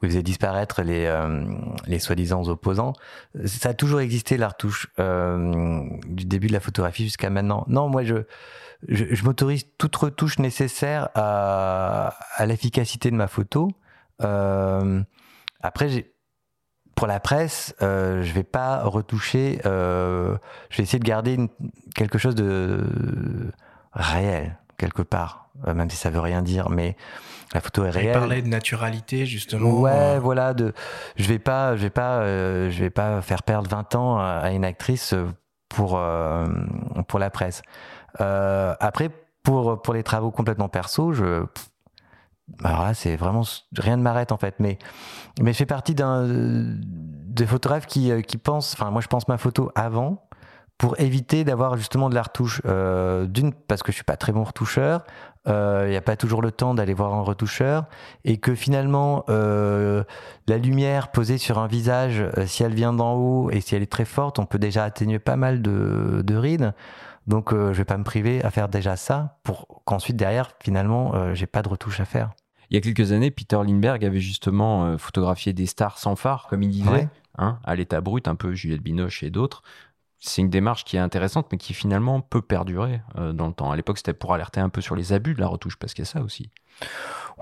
vous 0.00 0.08
faisait 0.08 0.22
disparaître 0.22 0.82
les 0.82 1.06
euh, 1.06 1.44
les 1.86 1.98
soi-disant 1.98 2.48
opposants. 2.48 2.92
Ça 3.44 3.70
a 3.70 3.74
toujours 3.74 4.00
existé 4.00 4.36
la 4.36 4.48
retouche 4.48 4.88
euh, 4.98 5.82
du 6.06 6.24
début 6.24 6.46
de 6.46 6.52
la 6.52 6.60
photographie 6.60 7.04
jusqu'à 7.04 7.30
maintenant. 7.30 7.64
Non, 7.68 7.88
moi 7.88 8.04
je 8.04 8.24
je, 8.88 9.04
je 9.10 9.24
m'autorise 9.24 9.66
toute 9.78 9.96
retouche 9.96 10.38
nécessaire 10.38 11.08
à 11.14 12.14
à 12.36 12.46
l'efficacité 12.46 13.10
de 13.10 13.16
ma 13.16 13.26
photo. 13.26 13.68
Euh, 14.22 15.02
après 15.60 15.88
j'ai 15.88 16.15
pour 16.96 17.06
la 17.06 17.20
presse, 17.20 17.74
euh, 17.82 18.22
je 18.22 18.32
vais 18.32 18.42
pas 18.42 18.82
retoucher. 18.82 19.60
Euh, 19.66 20.36
je 20.70 20.78
vais 20.78 20.82
essayer 20.82 20.98
de 20.98 21.04
garder 21.04 21.38
quelque 21.94 22.18
chose 22.18 22.34
de 22.34 22.82
réel 23.92 24.58
quelque 24.78 25.02
part, 25.02 25.50
euh, 25.66 25.74
même 25.74 25.90
si 25.90 25.96
ça 25.96 26.10
veut 26.10 26.20
rien 26.20 26.40
dire. 26.40 26.70
Mais 26.70 26.96
la 27.52 27.60
photo 27.60 27.84
est 27.84 27.90
réelle. 27.90 28.18
Parler 28.18 28.40
de 28.40 28.48
naturalité 28.48 29.26
justement. 29.26 29.70
Ouais, 29.70 30.18
voilà. 30.18 30.54
De, 30.54 30.72
je 31.16 31.24
vais 31.24 31.38
pas, 31.38 31.76
je 31.76 31.82
vais 31.82 31.90
pas, 31.90 32.20
euh, 32.20 32.70
je 32.70 32.80
vais 32.80 32.90
pas 32.90 33.20
faire 33.20 33.42
perdre 33.42 33.68
20 33.68 33.94
ans 33.94 34.18
à 34.18 34.50
une 34.52 34.64
actrice 34.64 35.14
pour 35.68 36.00
pour 37.08 37.18
la 37.18 37.30
presse. 37.30 37.60
après, 38.18 39.10
pour 39.42 39.82
pour 39.82 39.92
les 39.92 40.02
travaux 40.02 40.30
complètement 40.30 40.70
perso, 40.70 41.12
je 41.12 41.44
alors 42.62 42.84
là, 42.84 42.94
c'est 42.94 43.16
vraiment 43.16 43.42
rien 43.76 43.96
ne 43.96 44.02
m'arrête 44.02 44.32
en 44.32 44.36
fait. 44.36 44.54
Mais 44.58 44.78
mais 45.40 45.52
je 45.52 45.58
fais 45.58 45.66
partie 45.66 45.94
d'un 45.94 46.24
des 46.26 47.46
photographes 47.46 47.86
qui 47.86 48.10
qui 48.22 48.38
pensent. 48.38 48.74
Enfin, 48.74 48.90
moi, 48.90 49.00
je 49.00 49.08
pense 49.08 49.28
ma 49.28 49.38
photo 49.38 49.70
avant 49.74 50.26
pour 50.78 51.00
éviter 51.00 51.44
d'avoir 51.44 51.76
justement 51.76 52.08
de 52.08 52.14
la 52.14 52.22
retouche. 52.22 52.60
Euh, 52.66 53.26
d'une, 53.26 53.52
parce 53.52 53.82
que 53.82 53.92
je 53.92 53.96
suis 53.96 54.04
pas 54.04 54.16
très 54.16 54.32
bon 54.32 54.44
retoucheur, 54.44 55.04
il 55.46 55.52
euh, 55.52 55.88
n'y 55.88 55.96
a 55.96 56.02
pas 56.02 56.16
toujours 56.16 56.42
le 56.42 56.50
temps 56.50 56.74
d'aller 56.74 56.92
voir 56.92 57.14
un 57.14 57.22
retoucheur, 57.22 57.84
et 58.24 58.38
que 58.38 58.54
finalement, 58.54 59.24
euh, 59.30 60.04
la 60.48 60.58
lumière 60.58 61.12
posée 61.12 61.38
sur 61.38 61.58
un 61.58 61.66
visage, 61.66 62.24
si 62.46 62.62
elle 62.62 62.74
vient 62.74 62.92
d'en 62.92 63.14
haut 63.14 63.50
et 63.50 63.60
si 63.60 63.74
elle 63.74 63.82
est 63.82 63.90
très 63.90 64.04
forte, 64.04 64.38
on 64.38 64.46
peut 64.46 64.58
déjà 64.58 64.84
atténuer 64.84 65.18
pas 65.18 65.36
mal 65.36 65.62
de, 65.62 66.22
de 66.24 66.36
rides. 66.36 66.74
Donc, 67.26 67.52
je 67.52 67.72
vais 67.72 67.84
pas 67.84 67.96
me 67.96 68.04
priver 68.04 68.42
à 68.44 68.50
faire 68.50 68.68
déjà 68.68 68.96
ça 68.96 69.38
pour 69.42 69.82
qu'ensuite 69.84 70.16
derrière, 70.16 70.52
finalement, 70.62 71.34
j'ai 71.34 71.46
pas 71.46 71.62
de 71.62 71.68
retouche 71.68 72.00
à 72.00 72.04
faire. 72.04 72.30
Il 72.70 72.74
y 72.74 72.76
a 72.78 72.80
quelques 72.80 73.12
années, 73.12 73.30
Peter 73.30 73.56
Lindbergh 73.56 74.04
avait 74.04 74.20
justement 74.20 74.96
photographié 74.96 75.52
des 75.52 75.66
stars 75.66 75.98
sans 75.98 76.14
phare, 76.14 76.46
comme 76.48 76.62
il 76.62 76.70
disait. 76.70 77.08
Hein, 77.38 77.58
à 77.64 77.74
l'état 77.74 78.00
brut, 78.00 78.28
un 78.28 78.34
peu 78.34 78.54
Juliette 78.54 78.80
Binoche 78.80 79.22
et 79.22 79.28
d'autres 79.28 79.62
c'est 80.18 80.42
une 80.42 80.50
démarche 80.50 80.84
qui 80.84 80.96
est 80.96 81.00
intéressante, 81.00 81.46
mais 81.52 81.58
qui 81.58 81.74
finalement 81.74 82.20
peut 82.20 82.42
perdurer 82.42 83.00
euh, 83.18 83.32
dans 83.32 83.46
le 83.46 83.52
temps. 83.52 83.70
À 83.70 83.76
l'époque, 83.76 83.98
c'était 83.98 84.12
pour 84.12 84.34
alerter 84.34 84.60
un 84.60 84.68
peu 84.68 84.80
sur 84.80 84.96
les 84.96 85.12
abus 85.12 85.34
de 85.34 85.40
la 85.40 85.46
retouche, 85.46 85.76
parce 85.76 85.94
qu'il 85.94 86.04
y 86.04 86.08
a 86.08 86.10
ça 86.10 86.20
aussi. 86.20 86.50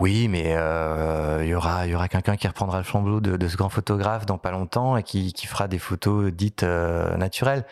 Oui, 0.01 0.29
mais 0.29 0.55
euh, 0.57 1.41
il 1.43 1.49
y 1.49 1.55
aura, 1.55 1.87
y 1.87 1.95
aura 1.95 2.09
quelqu'un 2.09 2.37
qui 2.37 2.49
reprendra 2.49 2.79
le 2.79 2.85
flambeau 2.85 3.21
de, 3.21 3.49
ce 3.49 3.57
grand 3.57 3.69
photographe 3.69 4.27
dans 4.27 4.39
pas 4.39 4.51
longtemps 4.51 4.97
et 4.97 5.03
qui, 5.03 5.33
fera 5.47 5.69
des 5.69 5.79
photos 5.79 6.33
dites 6.33 6.65
euh, 6.65 7.17
naturelles. 7.17 7.65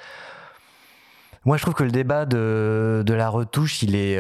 Moi, 1.45 1.57
je 1.57 1.62
trouve 1.62 1.74
que 1.74 1.84
le 1.84 1.90
débat 1.90 2.24
de, 2.24 3.05
la 3.09 3.28
retouche, 3.28 3.82
il 3.82 3.97
est, 3.97 4.14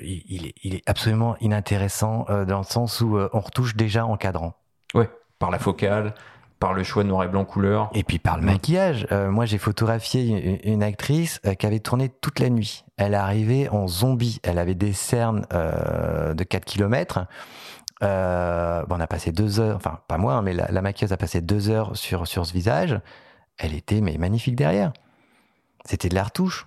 il, 0.00 0.46
est, 0.46 0.54
il 0.62 0.74
est 0.74 0.88
absolument 0.88 1.36
inintéressant 1.40 2.26
dans 2.46 2.58
le 2.58 2.64
sens 2.64 3.00
où 3.00 3.18
on 3.32 3.40
retouche 3.40 3.74
déjà 3.74 4.06
en 4.06 4.16
cadrant. 4.16 4.54
Oui, 4.94 5.04
par 5.38 5.50
la 5.50 5.58
focale, 5.58 6.14
par 6.60 6.74
le 6.74 6.84
choix 6.84 7.02
de 7.02 7.08
noir 7.08 7.24
et 7.24 7.28
blanc 7.28 7.44
couleur. 7.44 7.90
Et 7.94 8.04
puis 8.04 8.18
par 8.18 8.36
le 8.36 8.44
maquillage. 8.44 9.06
Euh, 9.10 9.30
moi, 9.30 9.46
j'ai 9.46 9.58
photographié 9.58 10.60
une, 10.70 10.82
actrice 10.82 11.40
euh, 11.46 11.54
qui 11.54 11.66
avait 11.66 11.80
tourné 11.80 12.10
toute 12.10 12.38
la 12.38 12.50
nuit. 12.50 12.84
Elle 12.98 13.14
arrivait 13.14 13.68
en 13.70 13.88
zombie. 13.88 14.40
Elle 14.42 14.58
avait 14.58 14.74
des 14.74 14.92
cernes 14.92 15.46
euh, 15.54 16.34
de 16.34 16.44
4 16.44 16.66
km. 16.66 17.26
bon, 18.00 18.06
on 18.94 19.00
a 19.00 19.06
passé 19.06 19.32
deux 19.32 19.58
heures, 19.58 19.76
enfin 19.76 20.00
pas 20.06 20.18
moi, 20.18 20.34
hein, 20.34 20.42
mais 20.42 20.52
la, 20.52 20.82
maquilleuse 20.82 21.12
a 21.12 21.16
passé 21.16 21.40
deux 21.40 21.70
heures 21.70 21.96
sur, 21.96 22.26
sur 22.26 22.44
ce 22.44 22.52
visage. 22.52 23.00
Elle 23.58 23.74
était 23.74 24.02
mais 24.02 24.18
magnifique 24.18 24.54
derrière. 24.54 24.92
C'était 25.84 26.08
de 26.08 26.14
la 26.14 26.24
retouche. 26.24 26.66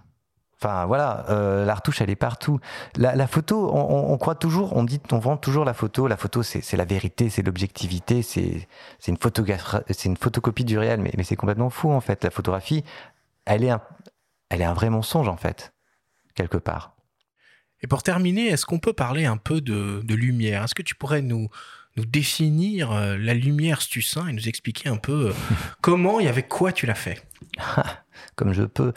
Enfin 0.64 0.86
voilà, 0.86 1.26
euh, 1.30 1.66
la 1.66 1.76
retouche 1.76 2.00
elle 2.00 2.10
est 2.10 2.16
partout. 2.16 2.60
La, 2.96 3.28
photo, 3.28 3.70
on, 3.74 4.18
croit 4.18 4.36
toujours, 4.36 4.78
on 4.78 4.86
dit, 4.86 5.02
on 5.12 5.20
vend 5.20 5.36
toujours 5.36 5.66
la 5.66 5.74
photo. 5.74 6.08
La 6.08 6.16
photo 6.16 6.42
c'est 6.42 6.78
la 6.78 6.86
vérité, 6.86 7.30
c'est 7.30 7.42
l'objectivité, 7.42 8.22
c'est 8.22 8.68
une 9.08 9.18
c'est 9.90 10.06
une 10.06 10.18
photocopie 10.18 10.64
du 10.64 10.78
réel, 10.78 11.02
mais, 11.02 11.24
c'est 11.24 11.36
complètement 11.36 11.70
fou 11.70 11.92
en 11.92 12.00
fait. 12.00 12.24
La 12.24 12.32
photographie, 12.32 12.86
elle 13.46 13.66
est 13.66 13.72
un, 13.72 13.82
elle 14.50 14.62
est 14.62 14.66
un 14.66 14.74
vrai 14.74 14.90
mensonge 14.90 15.28
en 15.28 15.38
fait, 15.38 15.74
quelque 16.34 16.58
part. 16.58 16.96
Et 17.82 17.88
pour 17.88 18.02
terminer, 18.02 18.48
est-ce 18.48 18.66
qu'on 18.66 18.80
peut 18.80 18.94
parler 18.94 19.26
un 19.26 19.36
peu 19.36 19.60
de 19.60 20.14
lumière? 20.14 20.64
Est-ce 20.64 20.76
que 20.76 20.82
tu 20.82 20.96
pourrais 20.96 21.22
nous 21.22 21.50
nous 21.96 22.06
définir 22.06 22.92
euh, 22.92 23.18
la 23.18 23.34
lumière 23.34 23.82
Stussin 23.82 24.28
et 24.28 24.34
nous 24.34 24.48
expliquer 24.48 24.90
un 24.90 24.98
peu 24.98 25.30
euh, 25.30 25.34
comment 25.82 26.20
et 26.20 26.28
avec 26.28 26.48
quoi 26.48 26.72
tu 26.72 26.86
l'as 26.86 26.96
fait 26.96 27.24
comme 28.36 28.54
je 28.54 28.64
peux. 28.64 28.94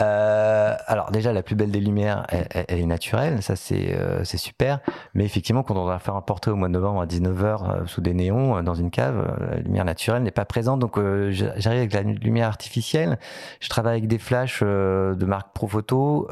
Euh, 0.00 0.74
alors 0.86 1.10
déjà, 1.10 1.32
la 1.32 1.42
plus 1.42 1.54
belle 1.54 1.70
des 1.70 1.80
lumières, 1.80 2.26
elle, 2.28 2.78
est 2.78 2.86
naturelle, 2.86 3.42
ça 3.42 3.56
c'est 3.56 3.94
euh, 3.94 4.24
super. 4.24 4.80
Mais 5.14 5.24
effectivement, 5.24 5.62
quand 5.62 5.76
on 5.76 5.84
va 5.84 5.98
faire 5.98 6.16
un 6.16 6.22
portrait 6.22 6.50
au 6.50 6.56
mois 6.56 6.68
de 6.68 6.72
novembre 6.72 7.00
à 7.00 7.06
19h 7.06 7.42
euh, 7.82 7.86
sous 7.86 8.00
des 8.00 8.14
néons 8.14 8.62
dans 8.62 8.74
une 8.74 8.90
cave, 8.90 9.36
la 9.50 9.56
lumière 9.58 9.84
naturelle 9.84 10.22
n'est 10.22 10.30
pas 10.30 10.44
présente. 10.44 10.80
Donc 10.80 10.98
j'arrive 11.30 11.80
avec 11.80 11.92
la 11.92 12.02
lumière 12.02 12.48
artificielle. 12.48 13.18
Je 13.60 13.68
travaille 13.68 13.98
avec 13.98 14.08
des 14.08 14.18
flashs 14.18 14.62
de 14.62 15.24
marque 15.24 15.52
Profoto. 15.54 16.28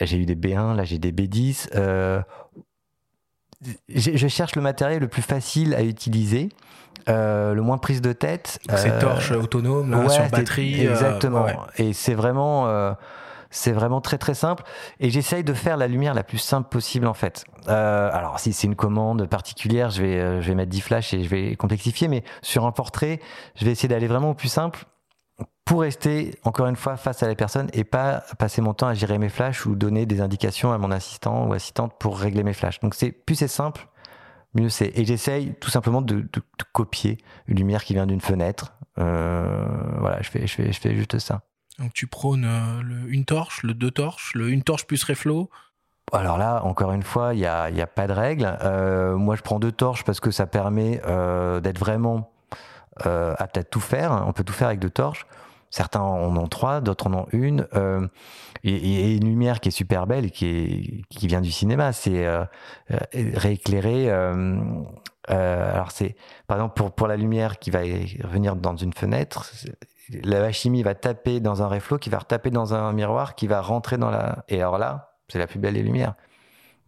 j'ai 0.00 0.16
eu 0.16 0.26
des 0.26 0.36
B1, 0.36 0.76
là 0.76 0.84
j'ai 0.84 0.98
des 0.98 1.12
B10 1.12 1.68
je 3.88 4.28
cherche 4.28 4.56
le 4.56 4.62
matériel 4.62 5.00
le 5.00 5.08
plus 5.08 5.22
facile 5.22 5.74
à 5.74 5.82
utiliser. 5.82 6.48
Euh, 7.08 7.52
le 7.52 7.62
moins 7.62 7.78
prise 7.78 8.00
de 8.00 8.12
tête. 8.12 8.58
C'est 8.76 8.90
euh, 8.90 9.00
torche 9.00 9.30
autonome 9.32 10.08
sur 10.08 10.28
batterie. 10.30 10.86
Euh, 10.86 10.92
exactement. 10.92 11.46
Et 11.76 11.92
c'est 11.92 12.14
vraiment, 12.14 12.94
c'est 13.50 13.72
vraiment 13.72 14.00
très 14.00 14.18
très 14.18 14.34
simple. 14.34 14.64
Et 15.00 15.10
j'essaye 15.10 15.44
de 15.44 15.52
faire 15.52 15.76
la 15.76 15.86
lumière 15.86 16.14
la 16.14 16.22
plus 16.24 16.38
simple 16.38 16.68
possible 16.68 17.06
en 17.06 17.14
fait. 17.14 17.44
alors 17.66 18.38
si 18.38 18.52
c'est 18.52 18.66
une 18.66 18.76
commande 18.76 19.26
particulière, 19.26 19.90
je 19.90 20.02
vais, 20.02 20.42
je 20.42 20.48
vais 20.48 20.54
mettre 20.54 20.70
10 20.70 20.80
flashs 20.80 21.14
et 21.14 21.22
je 21.22 21.28
vais 21.28 21.56
complexifier. 21.56 22.08
Mais 22.08 22.24
sur 22.42 22.64
un 22.64 22.72
portrait, 22.72 23.20
je 23.56 23.64
vais 23.64 23.72
essayer 23.72 23.88
d'aller 23.88 24.06
vraiment 24.06 24.30
au 24.30 24.34
plus 24.34 24.48
simple 24.48 24.84
pour 25.64 25.80
rester 25.80 26.38
encore 26.44 26.66
une 26.66 26.76
fois 26.76 26.96
face 26.96 27.22
à 27.22 27.28
la 27.28 27.34
personne 27.34 27.68
et 27.72 27.84
pas 27.84 28.22
passer 28.38 28.60
mon 28.60 28.74
temps 28.74 28.86
à 28.86 28.94
gérer 28.94 29.18
mes 29.18 29.30
flashs 29.30 29.64
ou 29.64 29.74
donner 29.74 30.04
des 30.04 30.20
indications 30.20 30.72
à 30.72 30.78
mon 30.78 30.90
assistant 30.90 31.46
ou 31.46 31.52
assistante 31.54 31.94
pour 31.98 32.18
régler 32.18 32.42
mes 32.42 32.52
flashs. 32.52 32.80
Donc 32.80 32.94
c'est 32.94 33.12
plus 33.12 33.34
c'est 33.34 33.48
simple, 33.48 33.88
mieux 34.54 34.68
c'est. 34.68 34.92
Et 34.94 35.04
j'essaye 35.04 35.54
tout 35.54 35.70
simplement 35.70 36.02
de, 36.02 36.26
copier 36.72 37.18
une 37.46 37.58
lumière 37.58 37.84
qui 37.84 37.94
vient 37.94 38.06
d'une 38.06 38.20
fenêtre. 38.20 38.74
Euh, 38.98 39.66
voilà, 40.00 40.20
je 40.22 40.30
fais, 40.30 40.46
je 40.46 40.54
fais, 40.54 40.72
je 40.72 40.80
fais 40.80 40.94
juste 40.94 41.18
ça. 41.18 41.42
Donc 41.78 41.92
tu 41.94 42.06
prônes 42.06 42.44
euh, 42.44 43.06
une 43.08 43.24
torche, 43.24 43.62
le 43.62 43.74
deux 43.74 43.90
torches, 43.90 44.34
le 44.34 44.50
une 44.50 44.62
torche 44.62 44.86
plus 44.86 45.02
reflow 45.04 45.50
alors 46.12 46.36
là, 46.36 46.62
encore 46.64 46.92
une 46.92 47.02
fois, 47.02 47.32
il 47.32 47.38
n'y 47.38 47.46
a, 47.46 47.70
y 47.70 47.80
a, 47.80 47.86
pas 47.86 48.06
de 48.06 48.12
règle. 48.12 48.58
Euh, 48.60 49.16
moi, 49.16 49.36
je 49.36 49.42
prends 49.42 49.58
deux 49.58 49.72
torches 49.72 50.04
parce 50.04 50.20
que 50.20 50.30
ça 50.30 50.46
permet 50.46 51.00
d'être 51.62 51.78
vraiment 51.78 52.33
apte 53.02 53.58
à 53.58 53.64
tout 53.64 53.80
faire. 53.80 54.24
On 54.26 54.32
peut 54.32 54.44
tout 54.44 54.52
faire 54.52 54.68
avec 54.68 54.80
deux 54.80 54.90
torches. 54.90 55.26
Certains 55.74 56.02
en 56.02 56.36
ont 56.36 56.46
trois, 56.46 56.80
d'autres 56.80 57.08
en 57.08 57.14
ont 57.14 57.26
une. 57.32 57.66
Euh, 57.74 58.06
et, 58.62 59.16
une 59.16 59.24
lumière 59.24 59.58
qui 59.58 59.70
est 59.70 59.72
super 59.72 60.06
belle 60.06 60.26
et 60.26 60.30
qui, 60.30 61.04
vient 61.26 61.40
du 61.40 61.50
cinéma, 61.50 61.92
c'est 61.92 62.24
euh, 62.24 62.44
euh 62.92 62.98
rééclairer. 63.34 64.08
Euh, 64.08 64.56
euh, 65.30 65.74
alors 65.74 65.90
c'est, 65.90 66.14
par 66.46 66.58
exemple, 66.58 66.74
pour, 66.74 66.92
pour 66.92 67.08
la 67.08 67.16
lumière 67.16 67.58
qui 67.58 67.72
va 67.72 67.80
venir 67.80 68.54
dans 68.54 68.76
une 68.76 68.92
fenêtre, 68.92 69.50
la 70.22 70.52
chimie 70.52 70.84
va 70.84 70.94
taper 70.94 71.40
dans 71.40 71.62
un 71.62 71.66
reflot, 71.66 71.98
qui 71.98 72.08
va 72.08 72.18
retaper 72.18 72.50
dans 72.50 72.72
un 72.72 72.92
miroir, 72.92 73.34
qui 73.34 73.48
va 73.48 73.60
rentrer 73.60 73.98
dans 73.98 74.10
la. 74.10 74.44
Et 74.48 74.60
alors 74.60 74.78
là, 74.78 75.16
c'est 75.28 75.40
la 75.40 75.48
plus 75.48 75.58
belle 75.58 75.74
des 75.74 75.82
lumières. 75.82 76.14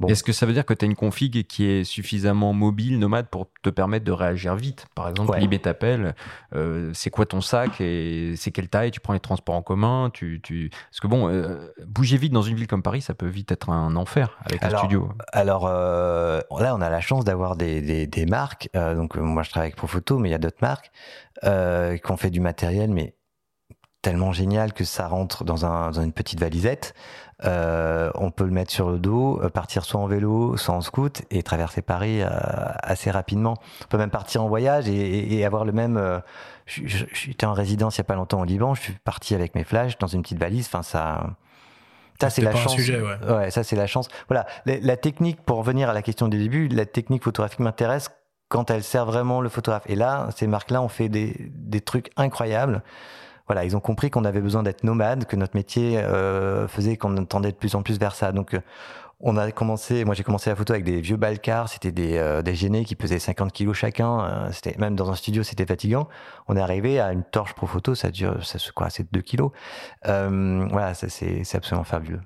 Est-ce 0.09 0.23
que 0.23 0.33
ça 0.33 0.45
veut 0.45 0.53
dire 0.53 0.67
que 0.67 0.75
tu 0.75 0.85
as 0.85 0.89
une 0.89 0.95
config 0.95 1.47
qui 1.47 1.65
est 1.65 1.85
suffisamment 1.85 2.53
mobile, 2.53 2.99
nomade, 2.99 3.29
pour 3.29 3.49
te 3.63 3.71
permettre 3.71 4.05
de 4.05 4.13
réagir 4.13 4.55
vite? 4.55 4.87
Par 4.95 5.09
exemple, 5.09 5.31
ouais. 5.31 5.41
Libé 5.41 5.59
t'appelle, 5.59 6.15
euh, 6.55 6.91
c'est 6.93 7.11
quoi 7.11 7.25
ton 7.25 7.41
sac 7.41 7.81
et 7.81 8.35
c'est 8.37 8.51
quelle 8.51 8.69
taille? 8.69 8.91
Tu 8.91 9.01
prends 9.01 9.15
les 9.15 9.21
transports 9.21 9.55
en 9.55 9.63
commun 9.63 10.11
tu, 10.13 10.41
tu... 10.43 10.71
Parce 10.91 11.01
que 11.01 11.07
bon, 11.07 11.29
euh, 11.29 11.73
bouger 11.87 12.19
vite 12.19 12.33
dans 12.33 12.43
une 12.43 12.57
ville 12.57 12.67
comme 12.67 12.83
Paris, 12.83 13.01
ça 13.01 13.15
peut 13.15 13.27
vite 13.27 13.51
être 13.53 13.71
un 13.71 13.97
enfer 13.97 14.37
avec 14.45 14.63
un 14.63 14.77
studio. 14.77 15.11
Alors 15.33 15.67
euh, 15.67 16.41
là, 16.59 16.75
on 16.75 16.81
a 16.81 16.91
la 16.91 17.01
chance 17.01 17.25
d'avoir 17.25 17.57
des, 17.57 17.81
des, 17.81 18.07
des, 18.07 18.27
marques. 18.27 18.69
donc 18.75 19.17
moi, 19.17 19.43
je 19.43 19.51
travaille 19.51 19.69
avec 19.69 19.77
Profoto, 19.77 20.19
mais 20.19 20.29
il 20.29 20.33
y 20.33 20.35
a 20.35 20.39
d'autres 20.39 20.61
marques 20.61 20.91
qui 21.43 22.13
ont 22.13 22.17
fait 22.17 22.31
du 22.31 22.41
matériel, 22.41 22.91
mais 22.91 23.15
tellement 24.07 24.31
génial 24.33 24.73
que 24.73 24.85
ça 24.85 25.09
rentre 25.09 25.43
dans, 25.43 25.67
un, 25.67 25.91
dans 25.91 26.01
une 26.01 26.13
petite 26.13 26.39
valisette. 26.39 26.95
Euh, 27.45 28.11
on 28.15 28.31
peut 28.31 28.45
le 28.45 28.51
mettre 28.51 28.73
sur 28.73 28.91
le 28.91 28.99
dos, 28.99 29.39
euh, 29.43 29.51
partir 29.51 29.85
soit 29.85 30.01
en 30.01 30.07
vélo, 30.07 30.57
soit 30.57 30.75
en 30.75 30.81
scoot 30.81 31.21
et 31.31 31.43
traverser 31.43 31.83
Paris 31.83 32.23
euh, 32.23 32.29
assez 32.83 33.11
rapidement. 33.11 33.57
On 33.85 33.89
peut 33.89 33.99
même 33.99 34.11
partir 34.11 34.43
en 34.43 34.49
voyage 34.49 34.89
et, 34.89 35.45
avoir 35.45 35.65
le 35.67 35.73
même. 35.73 36.23
J'étais 36.65 37.45
en 37.47 37.53
résidence 37.53 37.97
il 37.97 37.99
y 37.99 38.01
a 38.01 38.05
pas 38.05 38.15
longtemps 38.15 38.41
au 38.41 38.45
Liban. 38.45 38.75
Je 38.75 38.81
suis 38.81 38.93
parti 38.95 39.35
avec 39.35 39.55
mes 39.55 39.65
flashs 39.65 39.99
dans 39.99 40.07
une 40.07 40.23
petite 40.23 40.39
valise. 40.39 40.67
Enfin, 40.67 40.83
ça. 40.83 41.31
Ça 42.19 42.31
c'est 42.31 42.41
la 42.41 42.55
chance. 42.55 42.73
Sujet, 42.73 42.99
ouais. 43.03 43.51
ça 43.51 43.63
c'est 43.63 43.77
la 43.77 43.87
chance. 43.87 44.09
Voilà, 44.29 44.47
la, 44.65 44.97
technique 44.97 45.43
pour 45.43 45.59
revenir 45.59 45.91
à 45.91 45.93
la 45.93 46.01
question 46.01 46.29
du 46.29 46.39
début, 46.39 46.67
la 46.69 46.87
technique 46.87 47.23
photographique 47.23 47.61
m'intéresse 47.61 48.09
quand 48.49 48.71
elle 48.71 48.83
sert 48.83 49.05
vraiment 49.05 49.43
le 49.43 49.51
photographe. 49.51 49.83
Et 49.85 49.97
là, 49.97 50.29
ces 50.35 50.47
marques-là 50.47 50.81
ont 50.81 50.89
fait 50.89 51.11
des, 51.11 51.37
des 51.55 51.83
trucs 51.83 52.11
incroyables 52.17 52.83
voilà, 53.47 53.65
ils 53.65 53.77
ont 53.77 53.81
compris 53.81 54.11
qu'on 54.11 54.25
avait 54.25 54.41
besoin 54.41 54.63
d'être 54.63 54.85
nomade, 54.85 55.25
que 55.27 55.37
notre 55.37 55.57
métier 55.57 55.99
euh, 55.99 56.67
faisait 56.69 56.97
qu'on 56.97 57.25
tendait 57.25 57.53
de 57.53 57.57
plus 57.57 57.75
en 57.75 57.83
plus 57.83 57.99
vers 57.99 58.15
ça. 58.15 58.33
Donc 58.33 58.55
euh, 58.55 58.61
on 59.21 59.37
a 59.37 59.51
commencé, 59.51 60.05
moi 60.05 60.15
j'ai 60.15 60.23
commencé 60.23 60.51
la 60.51 60.57
photo 60.57 60.73
avec 60.75 60.85
des 60.85 61.01
vieux 61.01 61.17
balcars, 61.17 61.69
c'était 61.69 61.93
des, 61.93 62.19
euh, 62.19 62.43
des 62.43 62.55
gênés 62.55 62.85
qui 62.85 62.97
pesaient 62.97 63.19
50 63.19 63.53
kilos 63.53 63.77
chacun, 63.77 64.21
euh, 64.21 64.53
c'était 64.53 64.77
même 64.79 64.95
dans 64.95 65.11
un 65.11 65.15
studio 65.15 65.43
c'était 65.43 65.65
fatigant. 65.65 66.09
On 66.49 66.57
est 66.57 66.61
arrivé 66.61 67.01
à 67.01 67.13
une 67.13 67.25
torche 67.25 67.55
pro 67.55 67.67
photo, 67.67 67.95
ça 67.95 68.11
dure, 68.11 68.45
ça 68.45 68.59
quoi, 68.75 68.91
c'est 68.91 69.11
2 69.13 69.21
kilos. 69.23 69.53
Euh, 70.07 70.67
voilà, 70.71 70.95
ça 70.95 71.09
c'est 71.09 71.55
absolument 71.55 71.85
fabuleux. 71.85 72.21